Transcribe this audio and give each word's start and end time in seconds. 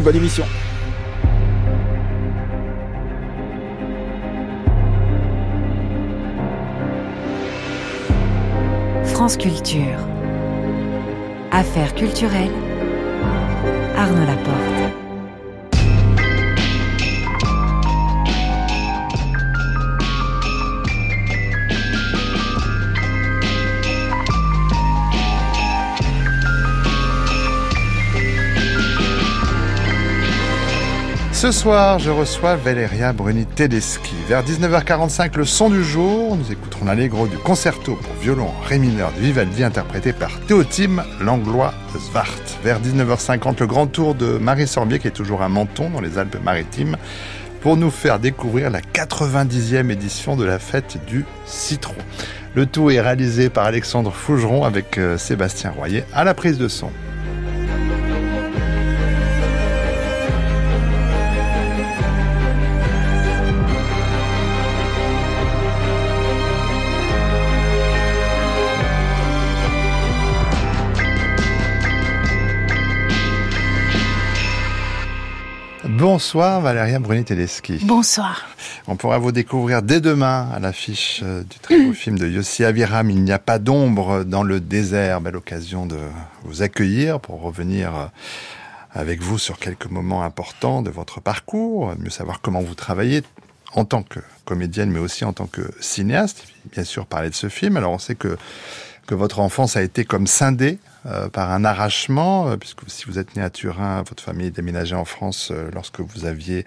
Bonne 0.00 0.16
émission. 0.16 0.44
France 9.04 9.36
Culture. 9.36 9.82
Affaires 11.50 11.94
culturelles. 11.94 12.50
Arnaud 13.94 14.24
Laporte. 14.24 15.01
Ce 31.42 31.50
soir, 31.50 31.98
je 31.98 32.08
reçois 32.08 32.54
Valeria 32.54 33.12
Bruni 33.12 33.46
Tedeschi. 33.46 34.14
Vers 34.28 34.44
19h45, 34.44 35.36
le 35.36 35.44
son 35.44 35.70
du 35.70 35.82
jour, 35.82 36.36
nous 36.36 36.52
écouterons 36.52 36.84
l'allegro 36.84 37.26
du 37.26 37.36
concerto 37.36 37.96
pour 37.96 38.14
violon 38.22 38.46
ré 38.64 38.78
mineur 38.78 39.10
de 39.10 39.22
Vivaldi 39.22 39.64
interprété 39.64 40.12
par 40.12 40.30
Théotime 40.46 41.02
Langlois 41.20 41.74
Svart. 41.98 42.28
Vers 42.62 42.80
19h50, 42.80 43.58
le 43.58 43.66
grand 43.66 43.88
tour 43.88 44.14
de 44.14 44.38
Marie 44.38 44.68
Sorbier 44.68 45.00
qui 45.00 45.08
est 45.08 45.10
toujours 45.10 45.42
à 45.42 45.48
Menton 45.48 45.90
dans 45.90 46.00
les 46.00 46.16
Alpes-Maritimes 46.16 46.96
pour 47.60 47.76
nous 47.76 47.90
faire 47.90 48.20
découvrir 48.20 48.70
la 48.70 48.80
90e 48.80 49.90
édition 49.90 50.36
de 50.36 50.44
la 50.44 50.60
fête 50.60 51.04
du 51.08 51.24
citron. 51.44 51.96
Le 52.54 52.66
tout 52.66 52.88
est 52.88 53.00
réalisé 53.00 53.50
par 53.50 53.64
Alexandre 53.64 54.12
Fougeron 54.12 54.62
avec 54.62 54.96
euh, 54.96 55.18
Sébastien 55.18 55.72
Royer 55.72 56.04
à 56.14 56.22
la 56.22 56.34
prise 56.34 56.58
de 56.58 56.68
son. 56.68 56.92
Bonsoir 76.02 76.60
Valéria 76.60 76.98
Bruni-Tedeschi. 76.98 77.78
Bonsoir. 77.84 78.48
On 78.88 78.96
pourra 78.96 79.18
vous 79.18 79.30
découvrir 79.30 79.82
dès 79.82 80.00
demain 80.00 80.48
à 80.52 80.58
l'affiche 80.58 81.20
euh, 81.22 81.44
du 81.44 81.60
très 81.60 81.78
beau 81.80 81.92
film 81.94 82.18
de 82.18 82.26
Yossi 82.26 82.64
Aviram, 82.64 83.08
Il 83.08 83.22
n'y 83.22 83.30
a 83.30 83.38
pas 83.38 83.60
d'ombre 83.60 84.24
dans 84.24 84.42
le 84.42 84.58
désert. 84.58 85.20
Belle 85.20 85.36
occasion 85.36 85.86
de 85.86 85.98
vous 86.42 86.62
accueillir 86.62 87.20
pour 87.20 87.40
revenir 87.40 87.94
euh, 87.94 88.06
avec 88.90 89.22
vous 89.22 89.38
sur 89.38 89.60
quelques 89.60 89.86
moments 89.86 90.24
importants 90.24 90.82
de 90.82 90.90
votre 90.90 91.20
parcours, 91.20 91.94
mieux 92.00 92.10
savoir 92.10 92.40
comment 92.40 92.62
vous 92.62 92.74
travaillez 92.74 93.22
en 93.72 93.84
tant 93.84 94.02
que 94.02 94.18
comédienne, 94.44 94.90
mais 94.90 94.98
aussi 94.98 95.24
en 95.24 95.32
tant 95.32 95.46
que 95.46 95.62
cinéaste. 95.78 96.48
Bien 96.72 96.82
sûr, 96.82 97.06
parler 97.06 97.30
de 97.30 97.36
ce 97.36 97.48
film. 97.48 97.76
Alors, 97.76 97.92
on 97.92 97.98
sait 97.98 98.16
que, 98.16 98.36
que 99.06 99.14
votre 99.14 99.40
enfance 99.40 99.76
a 99.76 99.82
été 99.82 100.04
comme 100.04 100.26
scindée 100.26 100.78
euh, 101.04 101.28
par 101.28 101.50
un 101.50 101.64
arrachement, 101.64 102.48
euh, 102.48 102.56
puisque 102.56 102.82
si 102.86 103.06
vous 103.06 103.18
êtes 103.18 103.34
né 103.34 103.42
à 103.42 103.50
Turin, 103.50 104.04
votre 104.06 104.22
famille 104.22 104.46
est 104.46 104.52
déménagée 104.52 104.94
en 104.94 105.04
France 105.04 105.48
euh, 105.50 105.68
lorsque 105.74 105.98
vous 105.98 106.26
aviez 106.26 106.64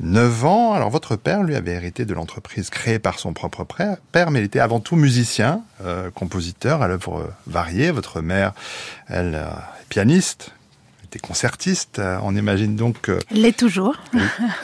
9 0.00 0.44
ans. 0.44 0.74
Alors 0.74 0.90
votre 0.90 1.16
père, 1.16 1.42
lui, 1.42 1.56
avait 1.56 1.72
hérité 1.72 2.04
de 2.04 2.14
l'entreprise 2.14 2.70
créée 2.70 3.00
par 3.00 3.18
son 3.18 3.32
propre 3.32 3.66
père, 4.12 4.30
mais 4.30 4.38
il 4.38 4.44
était 4.44 4.60
avant 4.60 4.78
tout 4.78 4.94
musicien, 4.94 5.62
compositeur 6.14 6.82
à 6.82 6.88
l'œuvre 6.88 7.32
variée. 7.46 7.90
Votre 7.90 8.20
mère, 8.20 8.52
elle, 9.08 9.34
est 9.34 9.88
pianiste, 9.88 10.52
était 11.04 11.18
concertiste. 11.18 12.00
On 12.22 12.36
imagine 12.36 12.76
donc. 12.76 13.10
Elle 13.30 13.42
l'est 13.42 13.56
toujours. 13.56 13.96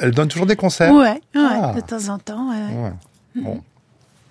Elle, 0.01 0.13
donne 0.13 0.29
toujours 0.29 0.47
des 0.47 0.57
concerts 0.57 0.93
Ouais, 0.93 1.15
ouais 1.15 1.21
ah. 1.35 1.73
de 1.75 1.81
temps 1.81 2.09
en 2.09 2.19
temps. 2.19 2.51
Ouais. 2.51 2.93
Bon. 3.37 3.63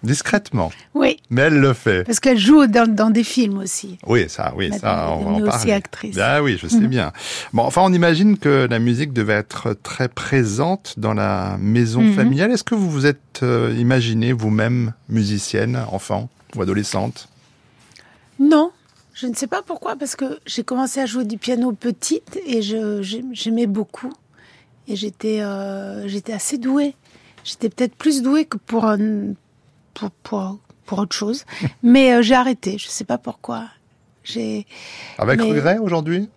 Discrètement. 0.01 0.71
Oui. 0.93 1.17
Mais 1.29 1.43
elle 1.43 1.59
le 1.59 1.73
fait. 1.73 2.05
Parce 2.05 2.21
qu'elle 2.21 2.37
joue 2.37 2.67
dans, 2.67 3.09
des 3.09 3.23
films 3.23 3.57
aussi. 3.57 3.97
Oui, 4.07 4.29
ça, 4.29 4.53
oui, 4.55 4.71
ça, 4.71 5.09
on 5.11 5.23
va 5.23 5.29
en 5.31 5.41
parler. 5.41 5.49
aussi 5.49 5.71
actrice. 5.71 6.17
Ah 6.17 6.41
oui, 6.41 6.57
je 6.61 6.67
sais 6.67 6.79
mhm. 6.79 6.87
bien. 6.87 7.11
Bon, 7.51 7.63
enfin, 7.63 7.81
on 7.83 7.91
imagine 7.91 8.37
que 8.37 8.67
la 8.69 8.79
musique 8.79 9.11
devait 9.11 9.33
être 9.33 9.73
très 9.73 10.07
présente 10.07 10.93
dans 10.97 11.13
la 11.13 11.57
maison 11.59 12.01
mhm. 12.01 12.13
familiale. 12.13 12.51
Est-ce 12.51 12.63
que 12.63 12.75
vous 12.75 12.89
vous 12.89 13.05
êtes 13.05 13.41
euh, 13.43 13.75
imaginé 13.77 14.31
vous-même 14.31 14.93
musicienne, 15.09 15.77
enfant 15.91 16.29
ou 16.55 16.61
adolescente? 16.61 17.27
Non, 18.39 18.71
je 19.13 19.27
ne 19.27 19.35
sais 19.35 19.47
pas 19.47 19.61
pourquoi, 19.61 19.97
parce 19.97 20.15
que 20.15 20.39
j'ai 20.45 20.63
commencé 20.63 21.01
à 21.01 21.05
jouer 21.05 21.25
du 21.25 21.37
piano 21.37 21.73
petite 21.73 22.39
et 22.45 22.61
j'aimais 22.61 23.67
beaucoup. 23.67 24.13
Et 24.87 24.95
j'étais 24.95 25.41
euh, 25.41 26.07
j'étais 26.07 26.31
assez 26.31 26.57
douée. 26.57 26.95
J'étais 27.43 27.69
peut-être 27.69 27.95
plus 27.95 28.21
douée 28.21 28.45
que 28.45 28.57
pour 28.57 28.85
un 28.85 29.33
pour, 30.23 30.59
pour, 30.85 30.99
autre 30.99 31.15
chose. 31.15 31.45
Mais 31.83 32.13
euh, 32.13 32.21
j'ai 32.21 32.35
arrêté, 32.35 32.77
je 32.77 32.87
ne 32.87 32.91
sais 32.91 33.03
pas 33.03 33.17
pourquoi. 33.17 33.65
J'ai. 34.23 34.65
Avec 35.17 35.41
regret 35.41 35.77
aujourd'hui? 35.77 36.29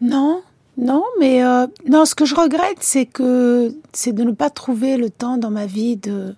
Non, 0.00 0.42
non, 0.76 1.04
mais 1.20 1.44
euh, 1.44 1.68
non. 1.88 2.04
Ce 2.04 2.16
que 2.16 2.24
je 2.24 2.34
regrette, 2.34 2.78
c'est 2.80 3.06
que 3.06 3.72
c'est 3.92 4.12
de 4.12 4.24
ne 4.24 4.32
pas 4.32 4.50
trouver 4.50 4.96
le 4.96 5.10
temps 5.10 5.36
dans 5.36 5.50
ma 5.50 5.66
vie 5.66 5.96
de 5.96 6.34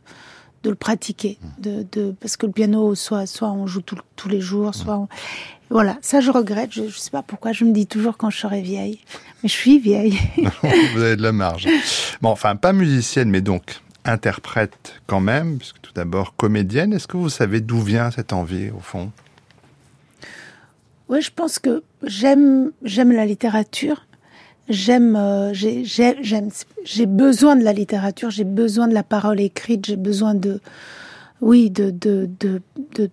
de 0.64 0.70
le 0.70 0.76
pratiquer, 0.76 1.38
de, 1.58 1.86
de 1.92 2.14
parce 2.20 2.36
que 2.36 2.46
le 2.46 2.52
piano, 2.52 2.94
soit 2.94 3.26
soit 3.26 3.50
on 3.50 3.66
joue 3.66 3.80
tous 3.82 4.28
les 4.28 4.40
jours, 4.40 4.74
soit 4.74 5.08
voilà. 5.70 5.96
Ça, 6.02 6.20
je 6.20 6.30
regrette. 6.30 6.72
Je 6.72 6.82
ne 6.82 6.88
sais 6.88 7.10
pas 7.10 7.22
pourquoi. 7.22 7.52
Je 7.52 7.64
me 7.64 7.72
dis 7.72 7.86
toujours 7.86 8.16
quand 8.16 8.30
je 8.30 8.38
serai 8.38 8.62
vieille, 8.62 9.00
mais 9.42 9.48
je 9.48 9.54
suis 9.54 9.78
vieille. 9.78 10.18
Vous 10.94 11.02
avez 11.02 11.16
de 11.16 11.22
la 11.22 11.32
marge. 11.32 11.66
Bon, 12.20 12.30
enfin, 12.30 12.56
pas 12.56 12.72
musicienne, 12.72 13.30
mais 13.30 13.40
donc 13.40 13.80
interprète 14.04 15.00
quand 15.06 15.20
même, 15.20 15.58
puisque 15.58 15.80
tout 15.80 15.92
d'abord 15.94 16.36
comédienne. 16.36 16.92
Est-ce 16.92 17.08
que 17.08 17.16
vous 17.16 17.28
savez 17.28 17.60
d'où 17.60 17.80
vient 17.80 18.10
cette 18.10 18.32
envie, 18.32 18.70
au 18.70 18.80
fond? 18.80 19.10
Oui, 21.08 21.20
je 21.20 21.30
pense 21.30 21.58
que 21.58 21.82
j'aime 22.02 22.72
j'aime 22.82 23.12
la 23.12 23.26
littérature. 23.26 24.06
J'aime 24.68 25.16
euh, 25.16 25.52
j'ai 25.52 27.06
besoin 27.06 27.56
de 27.56 27.64
la 27.64 27.72
littérature. 27.72 28.30
J'ai 28.30 28.44
besoin 28.44 28.88
de 28.88 28.94
la 28.94 29.02
parole 29.02 29.40
écrite. 29.40 29.84
J'ai 29.86 29.96
besoin 29.96 30.34
de 30.34 30.60
oui 31.42 31.70
de 31.70 31.90
de 31.90 32.30
de, 32.40 32.62
de, 32.94 33.10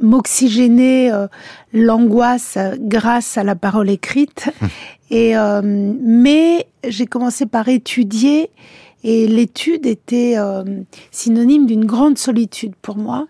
m'oxygéner 0.00 1.10
euh, 1.10 1.26
l'angoisse 1.72 2.58
grâce 2.78 3.36
à 3.36 3.42
la 3.42 3.56
parole 3.56 3.90
écrite. 3.90 4.50
Et 5.10 5.36
euh, 5.36 5.62
mais 5.64 6.66
j'ai 6.86 7.06
commencé 7.06 7.46
par 7.46 7.68
étudier 7.68 8.50
et 9.06 9.28
l'étude 9.28 9.86
était 9.86 10.34
euh, 10.36 10.64
synonyme 11.12 11.66
d'une 11.66 11.84
grande 11.84 12.18
solitude 12.18 12.74
pour 12.82 12.96
moi. 12.96 13.28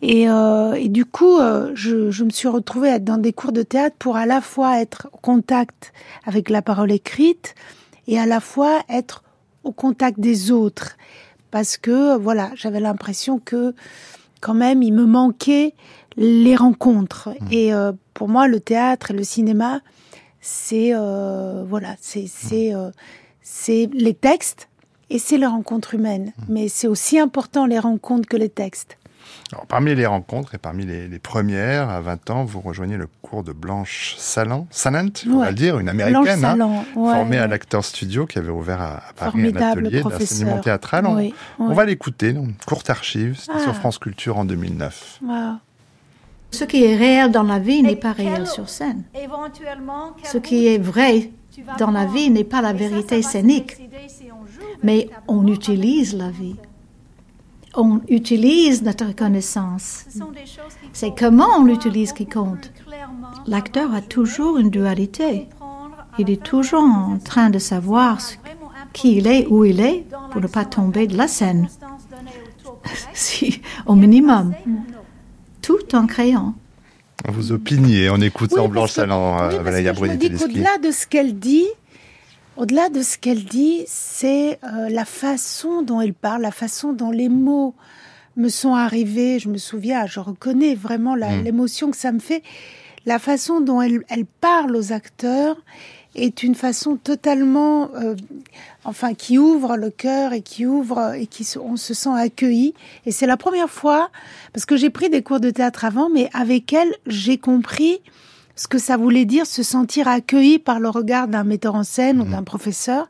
Et, 0.00 0.30
euh, 0.30 0.74
et 0.74 0.88
du 0.88 1.04
coup, 1.04 1.38
euh, 1.38 1.72
je, 1.74 2.12
je, 2.12 2.22
me 2.22 2.30
suis 2.30 2.46
retrouvée 2.46 2.90
à 2.90 2.98
dans 3.00 3.18
des 3.18 3.32
cours 3.32 3.50
de 3.50 3.64
théâtre 3.64 3.96
pour 3.98 4.16
à 4.16 4.26
la 4.26 4.40
fois 4.40 4.80
être 4.80 5.08
au 5.12 5.16
contact 5.16 5.92
avec 6.24 6.48
la 6.48 6.62
parole 6.62 6.92
écrite 6.92 7.56
et 8.06 8.16
à 8.16 8.26
la 8.26 8.38
fois 8.38 8.78
être 8.88 9.24
au 9.64 9.72
contact 9.72 10.20
des 10.20 10.52
autres. 10.52 10.96
Parce 11.50 11.78
que, 11.78 12.16
voilà, 12.16 12.52
j'avais 12.54 12.78
l'impression 12.78 13.40
que 13.40 13.74
quand 14.40 14.54
même, 14.54 14.84
il 14.84 14.92
me 14.92 15.04
manquait 15.04 15.74
les 16.16 16.54
rencontres. 16.54 17.30
Mmh. 17.30 17.52
Et 17.52 17.74
euh, 17.74 17.90
pour 18.14 18.28
moi, 18.28 18.46
le 18.46 18.60
théâtre 18.60 19.10
et 19.10 19.14
le 19.14 19.24
cinéma, 19.24 19.80
c'est 20.40 20.90
euh, 20.94 21.64
voilà, 21.68 21.96
c'est 22.00 22.26
c'est 22.28 22.72
mmh. 22.72 22.92
c'est 23.42 23.90
les 23.92 24.14
textes 24.14 24.68
et 25.10 25.18
c'est 25.18 25.38
les 25.38 25.46
rencontres 25.46 25.94
humaines. 25.94 26.32
Mmh. 26.36 26.42
Mais 26.48 26.68
c'est 26.68 26.88
aussi 26.88 27.18
important 27.18 27.66
les 27.66 27.78
rencontres 27.78 28.28
que 28.28 28.36
les 28.36 28.48
textes. 28.48 28.98
Alors, 29.52 29.66
parmi 29.66 29.94
les 29.94 30.06
rencontres 30.06 30.54
et 30.54 30.58
parmi 30.58 30.84
les, 30.84 31.18
premières, 31.18 31.88
à 31.88 32.00
20 32.00 32.30
ans, 32.30 32.44
vous 32.44 32.60
rejoignez 32.60 32.96
le 32.96 33.08
cours 33.22 33.42
de 33.42 33.52
Blanche 33.52 34.14
Salant, 34.18 34.66
Salent, 34.70 35.10
on 35.26 35.38
va 35.38 35.50
le 35.50 35.54
dire, 35.54 35.78
une 35.78 35.88
américaine, 35.88 36.44
hein, 36.44 36.84
formée 36.94 37.38
à 37.38 37.46
l'acteur 37.46 37.84
studio 37.84 38.26
qui 38.26 38.38
avait 38.38 38.50
ouvert 38.50 38.80
à, 38.80 39.02
Paris 39.16 39.52
un 39.54 39.56
atelier 39.56 40.02
d'enseignement 40.02 40.58
théâtral. 40.58 41.06
On, 41.58 41.72
va 41.72 41.84
l'écouter, 41.84 42.30
une 42.30 42.54
courte 42.66 42.90
archive, 42.90 43.38
c'était 43.38 43.60
sur 43.60 43.70
ah. 43.70 43.74
France 43.74 43.98
Culture 43.98 44.38
en 44.38 44.44
2009. 44.44 45.20
Ce 46.50 46.64
qui 46.64 46.84
est 46.84 46.96
réel 46.96 47.30
dans 47.30 47.42
la 47.42 47.58
vie 47.58 47.82
n'est 47.82 47.96
pas 47.96 48.12
réel 48.12 48.46
sur 48.46 48.68
scène. 48.68 49.04
Ce 50.24 50.38
qui 50.38 50.66
est 50.66 50.78
vrai 50.78 51.30
dans 51.78 51.90
la 51.90 52.06
vie 52.06 52.30
n'est 52.30 52.44
pas 52.44 52.62
la 52.62 52.72
vérité 52.72 53.22
scénique 53.22 53.76
mais 54.82 55.10
on 55.26 55.46
utilise 55.46 56.14
la 56.14 56.30
vie. 56.30 56.56
On 57.74 58.00
utilise 58.08 58.82
notre 58.82 59.14
connaissance. 59.14 60.06
C'est 60.92 61.14
comment 61.16 61.58
on 61.58 61.64
l'utilise 61.64 62.12
qui 62.12 62.26
compte. 62.26 62.72
L'acteur 63.46 63.94
a 63.94 64.00
toujours 64.00 64.58
une 64.58 64.70
dualité. 64.70 65.48
Il 66.18 66.30
est 66.30 66.42
toujours 66.42 66.82
en 66.82 67.18
train 67.18 67.50
de 67.50 67.58
savoir 67.58 68.18
qui 68.92 69.16
il 69.18 69.26
est, 69.26 69.46
où 69.46 69.64
il 69.64 69.80
est, 69.80 70.06
pour 70.30 70.40
ne 70.40 70.46
pas 70.46 70.64
tomber 70.64 71.06
de 71.06 71.16
la 71.16 71.28
scène. 71.28 71.68
si, 73.12 73.60
au 73.86 73.94
minimum. 73.94 74.54
Tout 75.62 75.94
en 75.94 76.06
créant. 76.06 76.54
Vous 77.26 77.52
opiniez 77.52 78.08
en 78.08 78.20
écoutant 78.20 78.68
Blanche 78.68 78.92
Salan, 78.92 79.42
euh, 79.42 79.62
Valéria 79.62 79.92
Au-delà 79.92 80.78
de 80.78 80.90
ce 80.92 81.06
qu'elle 81.06 81.38
dit, 81.38 81.66
au-delà 82.56 82.88
de 82.88 83.02
ce 83.02 83.18
qu'elle 83.18 83.44
dit, 83.44 83.84
c'est 83.86 84.58
euh, 84.62 84.88
la 84.88 85.04
façon 85.04 85.82
dont 85.82 86.00
elle 86.00 86.14
parle, 86.14 86.42
la 86.42 86.52
façon 86.52 86.92
dont 86.92 87.10
les 87.10 87.28
mots 87.28 87.74
me 88.36 88.48
sont 88.48 88.74
arrivés. 88.74 89.40
Je 89.40 89.48
me 89.48 89.58
souviens, 89.58 90.06
je 90.06 90.20
reconnais 90.20 90.74
vraiment 90.74 91.16
mm. 91.16 91.42
l'émotion 91.44 91.90
que 91.90 91.96
ça 91.96 92.12
me 92.12 92.20
fait. 92.20 92.42
La 93.04 93.18
façon 93.18 93.60
dont 93.60 93.82
elle, 93.82 94.02
elle 94.08 94.24
parle 94.24 94.76
aux 94.76 94.92
acteurs 94.92 95.56
est 96.22 96.42
une 96.42 96.54
façon 96.54 96.96
totalement, 96.96 97.90
euh, 97.94 98.14
enfin, 98.84 99.14
qui 99.14 99.38
ouvre 99.38 99.76
le 99.76 99.90
cœur 99.90 100.32
et 100.32 100.42
qui 100.42 100.66
ouvre 100.66 101.14
et 101.14 101.26
qui 101.26 101.46
on 101.62 101.76
se 101.76 101.94
sent 101.94 102.10
accueilli. 102.14 102.74
Et 103.06 103.12
c'est 103.12 103.26
la 103.26 103.36
première 103.36 103.70
fois 103.70 104.10
parce 104.52 104.66
que 104.66 104.76
j'ai 104.76 104.90
pris 104.90 105.10
des 105.10 105.22
cours 105.22 105.40
de 105.40 105.50
théâtre 105.50 105.84
avant, 105.84 106.10
mais 106.10 106.28
avec 106.32 106.72
elle, 106.72 106.94
j'ai 107.06 107.38
compris 107.38 108.00
ce 108.56 108.66
que 108.66 108.78
ça 108.78 108.96
voulait 108.96 109.24
dire 109.24 109.46
se 109.46 109.62
sentir 109.62 110.08
accueilli 110.08 110.58
par 110.58 110.80
le 110.80 110.88
regard 110.88 111.28
d'un 111.28 111.44
metteur 111.44 111.74
en 111.74 111.84
scène 111.84 112.20
ou 112.20 112.24
mmh. 112.24 112.30
d'un 112.30 112.42
professeur, 112.42 113.08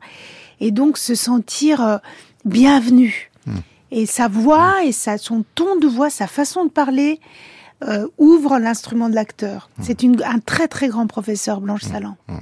et 0.59 0.71
donc 0.71 0.97
se 0.97 1.15
sentir 1.15 1.83
euh, 1.83 1.97
bienvenu. 2.45 3.31
Mmh. 3.45 3.57
Et 3.91 4.05
sa 4.05 4.27
voix 4.27 4.83
et 4.83 4.91
sa, 4.91 5.17
son 5.17 5.43
ton 5.55 5.77
de 5.77 5.87
voix, 5.87 6.11
sa 6.11 6.27
façon 6.27 6.65
de 6.65 6.69
parler, 6.69 7.19
euh, 7.87 8.07
ouvre 8.17 8.59
l'instrument 8.59 9.09
de 9.09 9.15
l'acteur. 9.15 9.69
Mmh. 9.77 9.83
C'est 9.83 10.03
un 10.03 10.39
très 10.39 10.67
très 10.67 10.89
grand 10.89 11.07
professeur, 11.07 11.61
Blanche 11.61 11.85
mmh. 11.85 11.91
Salan. 11.91 12.17
Mmh. 12.27 12.33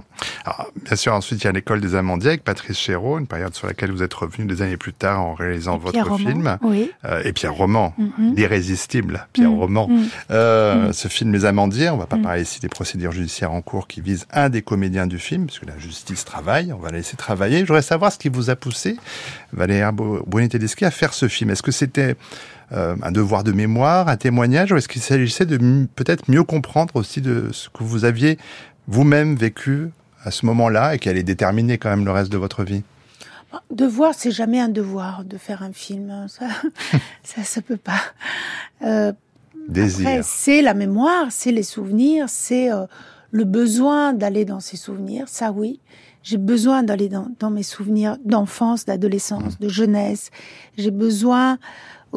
bien 0.83 0.95
sûr, 0.95 1.13
ensuite 1.13 1.43
il 1.43 1.45
y 1.45 1.47
a 1.47 1.51
l'école 1.51 1.79
des 1.79 1.95
Amandiers 1.95 2.29
avec 2.29 2.43
Patrice 2.43 2.77
Chéreau, 2.77 3.19
une 3.19 3.27
période 3.27 3.53
sur 3.53 3.67
laquelle 3.67 3.91
vous 3.91 4.01
êtes 4.01 4.13
revenu 4.13 4.45
des 4.47 4.61
années 4.61 4.77
plus 4.77 4.93
tard 4.93 5.21
en 5.21 5.33
réalisant 5.35 5.77
votre 5.77 6.17
film. 6.17 6.57
Oui. 6.61 6.91
Euh, 7.05 7.21
et 7.23 7.33
Pierre 7.33 7.53
Roman, 7.53 7.93
l'irrésistible 8.35 9.27
Pierre 9.33 9.51
Roman. 9.51 9.89
Euh, 10.31 10.91
ce 10.91 11.07
film 11.07 11.31
Les 11.33 11.45
Amandiers, 11.45 11.89
on 11.89 11.97
va 11.97 12.07
pas 12.07 12.17
parler 12.17 12.41
ici 12.41 12.59
des 12.59 12.69
procédures 12.69 13.11
judiciaires 13.11 13.51
en 13.51 13.61
cours 13.61 13.87
qui 13.87 14.01
visent 14.01 14.25
un 14.31 14.49
des 14.49 14.61
comédiens 14.61 15.07
du 15.07 15.19
film, 15.19 15.45
puisque 15.45 15.65
la 15.65 15.77
justice 15.77 16.25
travaille, 16.25 16.73
on 16.73 16.79
va 16.79 16.89
la 16.89 16.97
laisser 16.97 17.15
travailler. 17.15 17.59
Je 17.59 17.65
voudrais 17.65 17.81
savoir 17.81 18.11
ce 18.11 18.17
qui 18.17 18.29
vous 18.29 18.49
a 18.49 18.55
poussé, 18.55 18.97
Valérie 19.53 19.91
Bonnet-Tedeschi, 20.25 20.85
à 20.85 20.91
faire 20.91 21.13
ce 21.13 21.27
film. 21.27 21.51
Est-ce 21.51 21.63
que 21.63 21.71
c'était 21.71 22.15
euh, 22.73 22.95
un 23.01 23.11
devoir 23.11 23.43
de 23.43 23.51
mémoire, 23.51 24.09
un 24.09 24.17
témoignage, 24.17 24.71
ou 24.71 24.77
est-ce 24.77 24.87
qu'il 24.87 25.01
s'agissait 25.01 25.45
de 25.45 25.57
peut-être 25.95 26.29
mieux 26.29 26.43
comprendre 26.43 26.95
aussi 26.95 27.21
de 27.21 27.49
ce 27.51 27.69
que 27.69 27.83
vous 27.83 28.03
aviez 28.03 28.37
vous-même 28.87 29.35
vécu 29.35 29.89
à 30.23 30.31
ce 30.31 30.45
moment-là 30.45 30.95
et 30.95 30.99
qui 30.99 31.07
allait 31.07 31.23
déterminer 31.23 31.77
quand 31.77 31.89
même 31.89 32.03
le 32.03 32.11
reste 32.11 32.31
de 32.31 32.37
votre 32.37 32.63
vie? 32.63 32.83
Devoir, 33.71 34.13
c'est 34.13 34.31
jamais 34.31 34.59
un 34.59 34.67
devoir 34.67 35.23
de 35.23 35.37
faire 35.37 35.63
un 35.63 35.71
film. 35.71 36.09
Hein. 36.09 36.27
Ça, 36.27 36.47
ça, 37.23 37.43
ça 37.43 37.61
peut 37.61 37.77
pas. 37.77 38.01
Euh, 38.83 39.13
Désir. 39.69 40.21
C'est 40.23 40.61
la 40.61 40.73
mémoire, 40.73 41.27
c'est 41.29 41.51
les 41.51 41.63
souvenirs, 41.63 42.25
c'est 42.27 42.71
euh, 42.71 42.85
le 43.31 43.43
besoin 43.43 44.13
d'aller 44.13 44.45
dans 44.45 44.59
ces 44.59 44.77
souvenirs. 44.77 45.27
Ça, 45.27 45.51
oui. 45.51 45.79
J'ai 46.23 46.37
besoin 46.37 46.83
d'aller 46.83 47.07
dans, 47.07 47.27
dans, 47.39 47.49
mes 47.49 47.63
souvenirs 47.63 48.17
d'enfance, 48.25 48.85
d'adolescence, 48.85 49.59
mmh. 49.59 49.63
de 49.63 49.69
jeunesse. 49.69 50.31
J'ai 50.77 50.91
besoin 50.91 51.57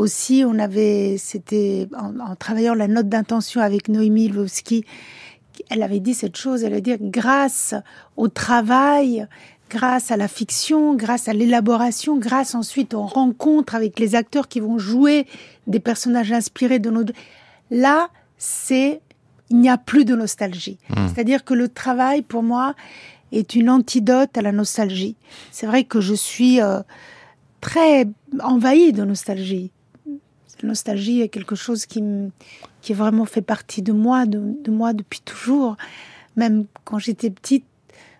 aussi, 0.00 0.44
on 0.47 0.58
avait, 0.58 1.17
c'était 1.19 1.88
en, 1.97 2.35
travaillant 2.35 2.75
la 2.75 2.88
note 2.88 3.08
d'intention 3.08 3.61
avec 3.61 3.88
Noémie 3.88 4.29
Lvovsky, 4.29 4.85
elle 5.69 5.82
avait 5.82 6.00
dit 6.00 6.14
cette 6.14 6.37
chose, 6.37 6.64
elle 6.64 6.73
a 6.73 6.81
dit 6.81 6.97
grâce 6.99 7.75
au 8.17 8.29
travail, 8.29 9.26
grâce 9.69 10.11
à 10.11 10.17
la 10.17 10.26
fiction, 10.26 10.94
grâce 10.94 11.29
à 11.29 11.35
l'élaboration, 11.35 12.17
grâce 12.17 12.55
ensuite 12.55 12.94
aux 12.94 13.05
rencontres 13.05 13.75
avec 13.75 13.99
les 13.99 14.14
acteurs 14.14 14.49
qui 14.49 14.61
vont 14.61 14.79
jouer 14.79 15.26
des 15.67 15.81
personnages 15.81 16.32
inspirés 16.32 16.79
de 16.79 16.91
nos... 16.91 17.05
Là, 17.70 18.08
c'est, 18.38 19.03
il 19.50 19.58
n'y 19.58 19.69
a 19.69 19.76
plus 19.76 20.06
de 20.06 20.17
nostalgie. 20.17 20.79
Hmm. 20.88 21.08
C'est-à-dire 21.08 21.44
que 21.44 21.53
le 21.53 21.69
travail, 21.69 22.23
pour 22.23 22.43
moi, 22.43 22.75
est 23.32 23.55
une 23.55 23.69
antidote 23.69 24.37
à 24.37 24.43
la 24.43 24.50
nostalgie. 24.50 25.17
C'est 25.53 25.67
vrai 25.67 25.85
que 25.85 26.00
je 26.00 26.14
suis 26.14 26.61
euh, 26.61 26.81
très 27.61 28.06
envahie 28.43 28.93
de 28.93 29.05
nostalgie. 29.05 29.70
La 30.62 30.68
nostalgie 30.68 31.20
est 31.20 31.28
quelque 31.28 31.54
chose 31.54 31.86
qui, 31.86 32.02
qui 32.82 32.92
vraiment 32.92 33.24
fait 33.24 33.42
partie 33.42 33.82
de 33.82 33.92
moi, 33.92 34.26
de, 34.26 34.70
moi 34.70 34.92
depuis 34.92 35.20
toujours. 35.20 35.76
Même 36.36 36.66
quand 36.84 36.98
j'étais 36.98 37.30
petite, 37.30 37.64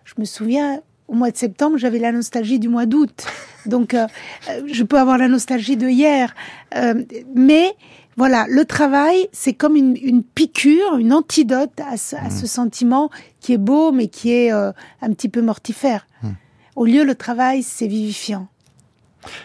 je 0.05 0.13
me 0.17 0.25
souviens, 0.25 0.81
au 1.07 1.13
mois 1.13 1.31
de 1.31 1.37
septembre, 1.37 1.77
j'avais 1.77 1.99
la 1.99 2.11
nostalgie 2.11 2.59
du 2.59 2.69
mois 2.69 2.85
d'août. 2.85 3.25
Donc, 3.65 3.93
euh, 3.93 4.07
euh, 4.49 4.61
je 4.65 4.83
peux 4.83 4.97
avoir 4.97 5.17
la 5.17 5.27
nostalgie 5.27 5.77
de 5.77 5.87
hier. 5.87 6.33
Euh, 6.75 7.03
mais 7.35 7.75
voilà, 8.17 8.45
le 8.49 8.65
travail, 8.65 9.27
c'est 9.31 9.53
comme 9.53 9.75
une, 9.75 10.23
piqûre, 10.23 10.97
une 10.97 11.13
antidote 11.13 11.79
à 11.85 11.97
ce, 11.97 12.15
mmh. 12.15 12.47
sentiment 12.47 13.09
qui 13.39 13.53
est 13.53 13.57
beau, 13.57 13.91
mais 13.91 14.07
qui 14.07 14.31
est 14.31 14.51
un 14.51 14.73
petit 15.13 15.29
peu 15.29 15.41
mortifère. 15.41 16.07
Mmh. 16.21 16.29
Au 16.75 16.85
lieu, 16.85 17.03
le 17.03 17.15
travail, 17.15 17.63
c'est 17.63 17.87
vivifiant. 17.87 18.47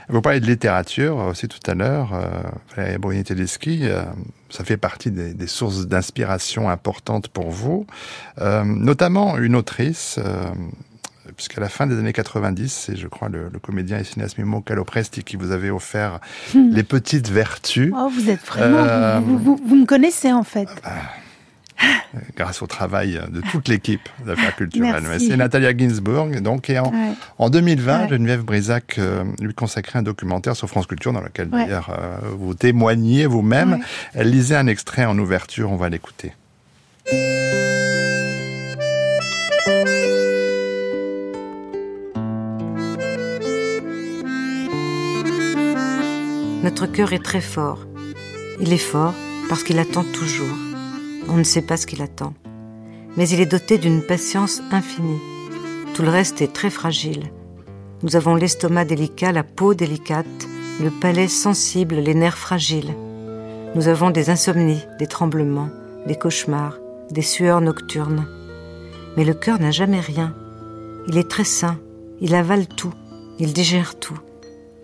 Vous 0.09 0.23
parlez 0.23 0.41
de 0.41 0.47
littérature 0.47 1.17
aussi 1.17 1.49
tout 1.49 1.71
à 1.71 1.75
l'heure, 1.75 2.15
euh, 2.15 2.97
Valérie 2.99 3.25
Tedeschi, 3.25 3.81
euh, 3.83 4.03
ça 4.51 4.65
fait 4.65 4.77
partie 4.77 5.11
des, 5.11 5.47
sources 5.47 5.87
d'inspiration 5.87 6.71
importantes 6.71 7.29
pour 7.29 7.51
vous, 7.51 7.87
euh, 8.41 8.65
notamment 8.65 9.39
une 9.39 9.57
autrice, 9.57 10.19
euh, 10.19 10.45
puisqu'à 11.37 11.61
la 11.61 11.69
fin 11.69 11.87
des 11.87 11.99
années 11.99 12.13
90, 12.13 12.73
c'est 12.73 12.97
je 12.97 13.09
crois 13.09 13.29
le, 13.29 13.51
comédien 13.61 13.99
et 13.99 14.05
cinéaste 14.05 14.39
Mimo 14.39 14.61
Calopresti 14.61 15.25
qui 15.25 15.37
vous 15.37 15.51
avait 15.51 15.71
offert 15.71 16.21
hmm. 16.55 16.71
Les 16.71 16.83
Petites 16.83 17.29
Vertus. 17.29 17.93
Oh, 17.97 18.09
vous 18.09 18.31
êtes 18.31 18.45
vraiment... 18.45 19.21
Vous, 19.21 19.61
vous, 19.63 19.77
me 19.77 19.87
connaissez 19.87 20.33
en 20.33 20.45
fait. 20.45 20.69
Ah, 20.85 20.93
grâce 22.37 22.63
au 22.63 22.67
travail 22.67 23.21
de 23.31 23.41
toute 23.41 23.69
l'équipe 23.69 24.09
d'affaires 24.25 24.57
culturelles. 24.57 25.05
C'est 25.19 25.37
Natalia 25.37 25.77
Ginsburg. 25.77 26.41
Donc, 26.41 26.71
et 26.71 26.79
en, 26.79 27.51
2020, 27.51 28.09
Geneviève 28.09 28.43
Brisac 28.43 28.97
euh, 28.99 29.25
lui 29.41 29.55
consacrait 29.55 29.99
un 29.99 30.03
documentaire 30.03 30.57
sur 30.57 30.69
France 30.69 30.87
Culture 30.87 31.13
dans 31.13 31.21
lequel 31.21 31.49
d'ailleurs 31.49 31.91
euh, 31.91 32.17
vous 32.37 32.55
témoignez 32.55 33.27
vous-même. 33.27 33.79
Elle 34.15 34.31
lisait 34.31 34.57
un 34.57 34.67
extrait 34.67 35.05
en 35.05 35.19
ouverture. 35.19 35.71
On 35.71 35.77
va 35.77 35.89
l'écouter. 35.89 36.33
Notre 46.63 46.87
cœur 46.87 47.13
est 47.13 47.23
très 47.23 47.41
fort. 47.41 47.87
Il 48.61 48.73
est 48.73 48.79
fort 48.79 49.15
parce 49.49 49.63
qu'il 49.63 49.79
attend 49.79 50.03
toujours. 50.03 50.66
On 51.29 51.37
ne 51.37 51.45
sait 51.45 51.63
pas 51.63 51.77
ce 51.77 51.87
qu'il 51.87 52.03
attend. 52.03 52.35
Mais 53.17 53.29
il 53.29 53.41
est 53.41 53.47
doté 53.47 53.79
d'une 53.79 54.03
patience 54.03 54.63
infinie. 54.71 55.21
Tout 55.95 56.03
le 56.03 56.11
reste 56.11 56.43
est 56.43 56.53
très 56.53 56.71
fragile. 56.71 57.31
Nous 58.03 58.17
avons 58.17 58.35
l'estomac 58.35 58.85
délicat, 58.85 59.33
la 59.33 59.43
peau 59.43 59.75
délicate, 59.75 60.27
le 60.83 60.91
palais 60.91 61.29
sensible, 61.29 61.97
les 61.97 62.15
nerfs 62.15 62.39
fragiles. 62.39 62.95
Nous 63.75 63.89
avons 63.89 64.11
des 64.11 64.31
insomnies, 64.31 64.85
des 64.99 65.07
tremblements, 65.07 65.71
des 66.07 66.17
cauchemars, 66.17 66.79
des 67.11 67.23
sueurs 67.23 67.61
nocturnes. 67.61 68.27
Mais 69.17 69.25
le 69.25 69.35
cœur 69.35 69.59
n'a 69.59 69.71
jamais 69.71 70.01
rien. 70.01 70.35
Il 71.09 71.17
est 71.17 71.31
très 71.31 71.45
sain, 71.45 71.79
il 72.21 72.35
avale 72.35 72.67
tout, 72.67 72.93
il 73.39 73.53
digère 73.53 73.99
tout. 73.99 74.19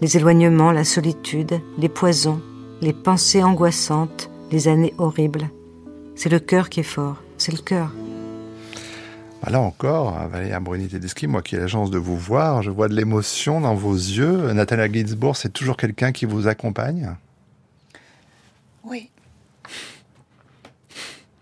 Les 0.00 0.17
éloignements, 0.17 0.73
la 0.73 0.85
solitude, 0.85 1.61
les 1.78 1.88
poisons, 1.88 2.40
les 2.81 2.93
pensées 2.93 3.43
angoissantes, 3.43 4.31
les 4.50 4.69
années 4.69 4.95
horribles. 4.99 5.50
C'est 6.14 6.28
le 6.28 6.38
cœur 6.38 6.69
qui 6.69 6.81
est 6.81 6.85
fort, 6.85 7.23
c'est 7.38 7.52
le 7.52 7.59
cœur. 7.59 7.92
Là 9.50 9.61
encore, 9.61 10.28
Valérie 10.28 10.59
Bruni-Tedeschi, 10.62 11.26
moi 11.26 11.42
qui 11.42 11.57
ai 11.57 11.59
la 11.59 11.66
chance 11.66 11.90
de 11.90 11.99
vous 11.99 12.16
voir, 12.16 12.62
je 12.62 12.71
vois 12.71 12.88
de 12.88 12.95
l'émotion 12.95 13.61
dans 13.61 13.75
vos 13.75 13.95
yeux. 13.95 14.52
Nathalie 14.52 14.95
Ginsburg, 14.95 15.37
c'est 15.37 15.52
toujours 15.52 15.76
quelqu'un 15.76 16.12
qui 16.12 16.26
vous 16.26 16.47
accompagne? 16.47 17.16
Oui. 18.85 19.11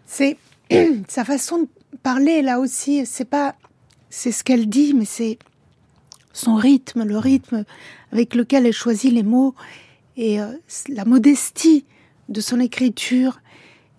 C'est 0.07 0.39
sa 1.09 1.25
façon 1.25 1.59
de 1.59 1.69
parler 2.03 2.41
là 2.41 2.59
aussi. 2.59 3.05
C'est 3.05 3.27
pas, 3.27 3.55
c'est 4.09 4.33
ce 4.33 4.45
qu'elle 4.45 4.69
dit, 4.69 4.95
mais 4.95 5.05
c'est 5.05 5.39
son 6.33 6.55
rythme, 6.55 7.05
le 7.05 7.19
rythme 7.19 7.65
avec 8.13 8.35
lequel 8.35 8.67
elle 8.67 8.73
choisit 8.73 9.13
les 9.13 9.23
mots 9.23 9.55
et 10.17 10.41
euh, 10.41 10.53
la 10.89 11.05
modestie 11.05 11.85
de 12.29 12.41
son 12.41 12.61
écriture 12.61 13.41